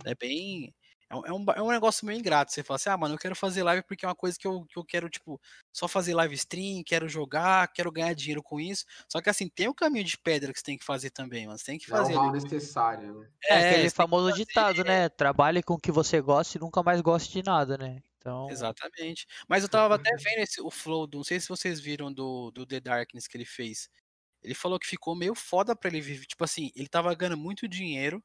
[0.04, 0.74] É bem.
[1.10, 2.52] É um, é um, é um negócio meio ingrato.
[2.52, 4.64] Você fala assim, ah, mano, eu quero fazer live porque é uma coisa que eu,
[4.66, 5.40] que eu quero, tipo,
[5.72, 8.84] só fazer live stream, quero jogar, quero ganhar dinheiro com isso.
[9.08, 11.46] Só que assim, tem o um caminho de pedra que você tem que fazer também,
[11.46, 11.58] mano.
[11.58, 12.12] Você tem que fazer.
[12.12, 13.28] É o mal necessário, né?
[13.44, 15.08] É, é aquele famoso ditado, né?
[15.08, 18.02] Trabalhe com o que você gosta e nunca mais goste de nada, né?
[18.18, 18.50] Então...
[18.50, 19.26] Exatamente.
[19.48, 22.50] Mas eu tava até vendo esse, o flow, do, não sei se vocês viram do,
[22.50, 23.88] do The Darkness que ele fez.
[24.42, 26.26] Ele falou que ficou meio foda pra ele viver.
[26.26, 28.22] Tipo assim, ele tava ganhando muito dinheiro,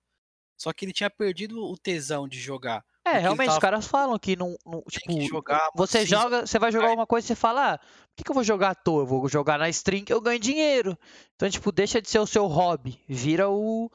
[0.63, 2.85] só que ele tinha perdido o tesão de jogar.
[3.05, 3.57] É, realmente, tava...
[3.57, 4.55] os caras falam que não.
[4.65, 8.15] não tipo, jogar, você joga, você vai jogar alguma coisa e você fala, ah, por
[8.15, 9.01] que, que eu vou jogar à toa?
[9.01, 10.97] Eu vou jogar na stream que eu ganho dinheiro.
[11.35, 13.91] Então, tipo, deixa de ser o seu hobby, vira o,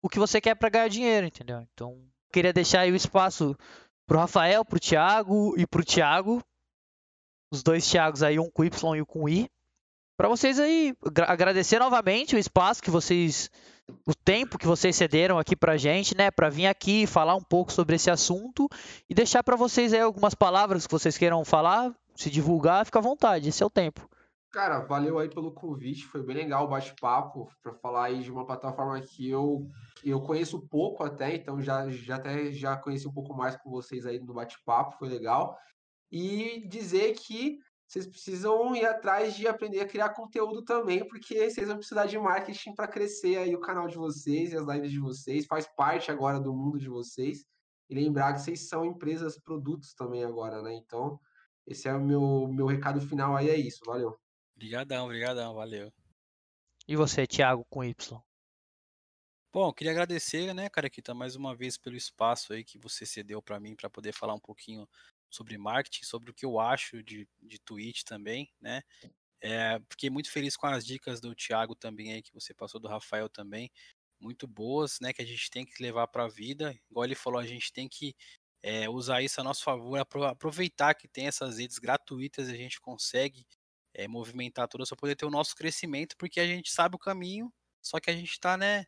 [0.00, 1.66] o que você quer para ganhar dinheiro, entendeu?
[1.74, 2.00] Então,
[2.32, 3.56] queria deixar aí o espaço
[4.06, 6.40] pro Rafael, pro Thiago e pro Thiago.
[7.50, 9.50] Os dois Thiagos aí, um com Y e um com I.
[10.16, 10.94] Para vocês aí,
[11.26, 13.50] agradecer novamente o espaço que vocês
[14.04, 17.72] o tempo que vocês cederam aqui pra gente, né, para vir aqui falar um pouco
[17.72, 18.68] sobre esse assunto
[19.08, 23.02] e deixar para vocês aí algumas palavras que vocês queiram falar, se divulgar, fica à
[23.02, 24.08] vontade, esse é o tempo.
[24.52, 28.46] Cara, valeu aí pelo convite, foi bem legal o bate-papo para falar aí de uma
[28.46, 29.68] plataforma que eu
[30.02, 34.06] eu conheço pouco até, então já já até já conheci um pouco mais com vocês
[34.06, 35.56] aí no bate-papo, foi legal.
[36.10, 41.68] E dizer que vocês precisam ir atrás de aprender a criar conteúdo também, porque vocês
[41.68, 44.98] vão precisar de marketing para crescer aí o canal de vocês e as lives de
[44.98, 47.44] vocês, faz parte agora do mundo de vocês.
[47.88, 50.74] E lembrar que vocês são empresas, produtos também agora, né?
[50.74, 51.20] Então,
[51.64, 53.78] esse é o meu, meu recado final aí, é isso.
[53.86, 54.18] Valeu.
[54.56, 55.92] Obrigadão, obrigadão, valeu.
[56.88, 58.20] E você, Thiago, com Y?
[59.52, 63.06] Bom, queria agradecer, né, cara, aqui tá mais uma vez pelo espaço aí que você
[63.06, 64.86] cedeu para mim para poder falar um pouquinho
[65.36, 68.82] sobre marketing, sobre o que eu acho de, de Twitch também, né?
[69.42, 72.88] É, fiquei muito feliz com as dicas do Thiago também aí, que você passou, do
[72.88, 73.70] Rafael também,
[74.20, 75.12] muito boas, né?
[75.12, 76.74] Que a gente tem que levar para a vida.
[76.90, 78.14] Igual ele falou, a gente tem que
[78.62, 83.46] é, usar isso a nosso favor, aproveitar que tem essas redes gratuitas, a gente consegue
[83.94, 87.52] é, movimentar todas para poder ter o nosso crescimento, porque a gente sabe o caminho,
[87.80, 88.84] só que a gente está, né,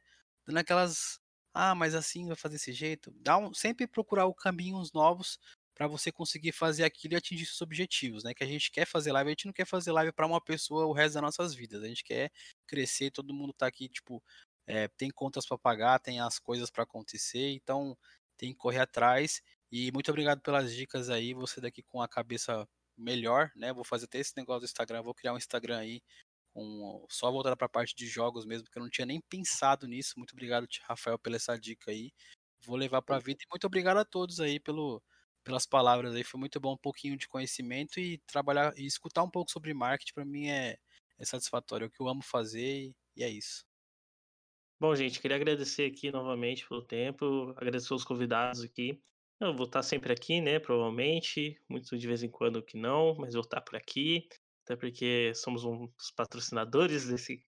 [0.47, 1.21] dando aquelas,
[1.55, 3.13] ah, mas assim vai fazer desse jeito.
[3.21, 5.39] Dá um, sempre procurar o caminhos novos
[5.79, 8.35] para você conseguir fazer aquilo e atingir seus objetivos, né?
[8.35, 10.87] Que a gente quer fazer live, a gente não quer fazer live para uma pessoa
[10.87, 11.85] o resto das nossas vidas.
[11.85, 12.33] A gente quer
[12.67, 14.21] crescer, todo mundo tá aqui, tipo,
[14.67, 17.97] é, tem contas para pagar, tem as coisas para acontecer, então
[18.37, 19.41] tem que correr atrás.
[19.71, 23.73] E muito obrigado pelas dicas aí, você daqui com a cabeça melhor, né?
[23.73, 26.03] Vou fazer até esse negócio do Instagram, vou criar um Instagram aí
[26.53, 29.87] com só voltar para a parte de jogos mesmo, porque eu não tinha nem pensado
[29.87, 30.15] nisso.
[30.17, 32.11] Muito obrigado, Rafael, pela essa dica aí.
[32.65, 35.01] Vou levar para a vida e muito obrigado a todos aí pelo
[35.49, 36.23] pelas palavras aí.
[36.23, 40.13] Foi muito bom um pouquinho de conhecimento e trabalhar e escutar um pouco sobre marketing
[40.13, 40.77] para mim é,
[41.19, 41.87] é satisfatório.
[41.87, 43.65] É o que eu amo fazer e, e é isso.
[44.79, 49.03] Bom, gente, queria agradecer aqui novamente pelo tempo, agradecer os convidados aqui.
[49.41, 50.59] Eu vou estar sempre aqui, né?
[50.59, 54.29] Provavelmente, muito de vez em quando que não, mas vou estar por aqui,
[54.65, 57.43] até porque somos um dos patrocinadores desse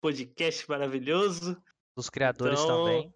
[0.00, 1.62] podcast maravilhoso.
[1.94, 3.14] Dos criadores então, também.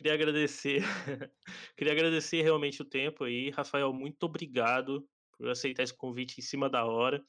[0.00, 0.82] Queria agradecer,
[1.76, 3.92] queria agradecer realmente o tempo aí, Rafael.
[3.92, 5.06] Muito obrigado
[5.36, 7.22] por aceitar esse convite em cima da hora.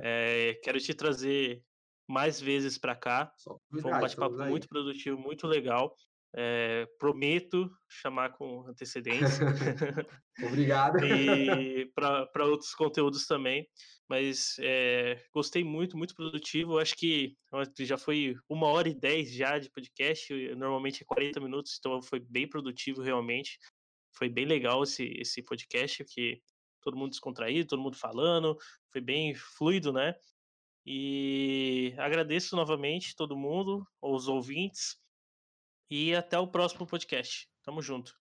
[0.00, 1.60] É, quero te trazer
[2.08, 3.32] mais vezes para cá.
[3.72, 5.96] Foi um bate-papo muito produtivo, muito legal.
[6.32, 9.44] É, prometo chamar com antecedência.
[10.46, 11.04] Obrigado.
[11.04, 13.66] e para outros conteúdos também.
[14.12, 16.78] Mas é, gostei muito, muito produtivo.
[16.78, 17.34] Acho que
[17.78, 20.54] já foi uma hora e dez já de podcast.
[20.54, 23.58] Normalmente é 40 minutos, então foi bem produtivo realmente.
[24.14, 26.42] Foi bem legal esse, esse podcast, que
[26.82, 28.54] todo mundo descontraído, todo mundo falando,
[28.90, 30.14] foi bem fluido, né?
[30.84, 34.98] E agradeço novamente todo mundo, os ouvintes,
[35.90, 37.48] e até o próximo podcast.
[37.62, 38.21] Tamo junto.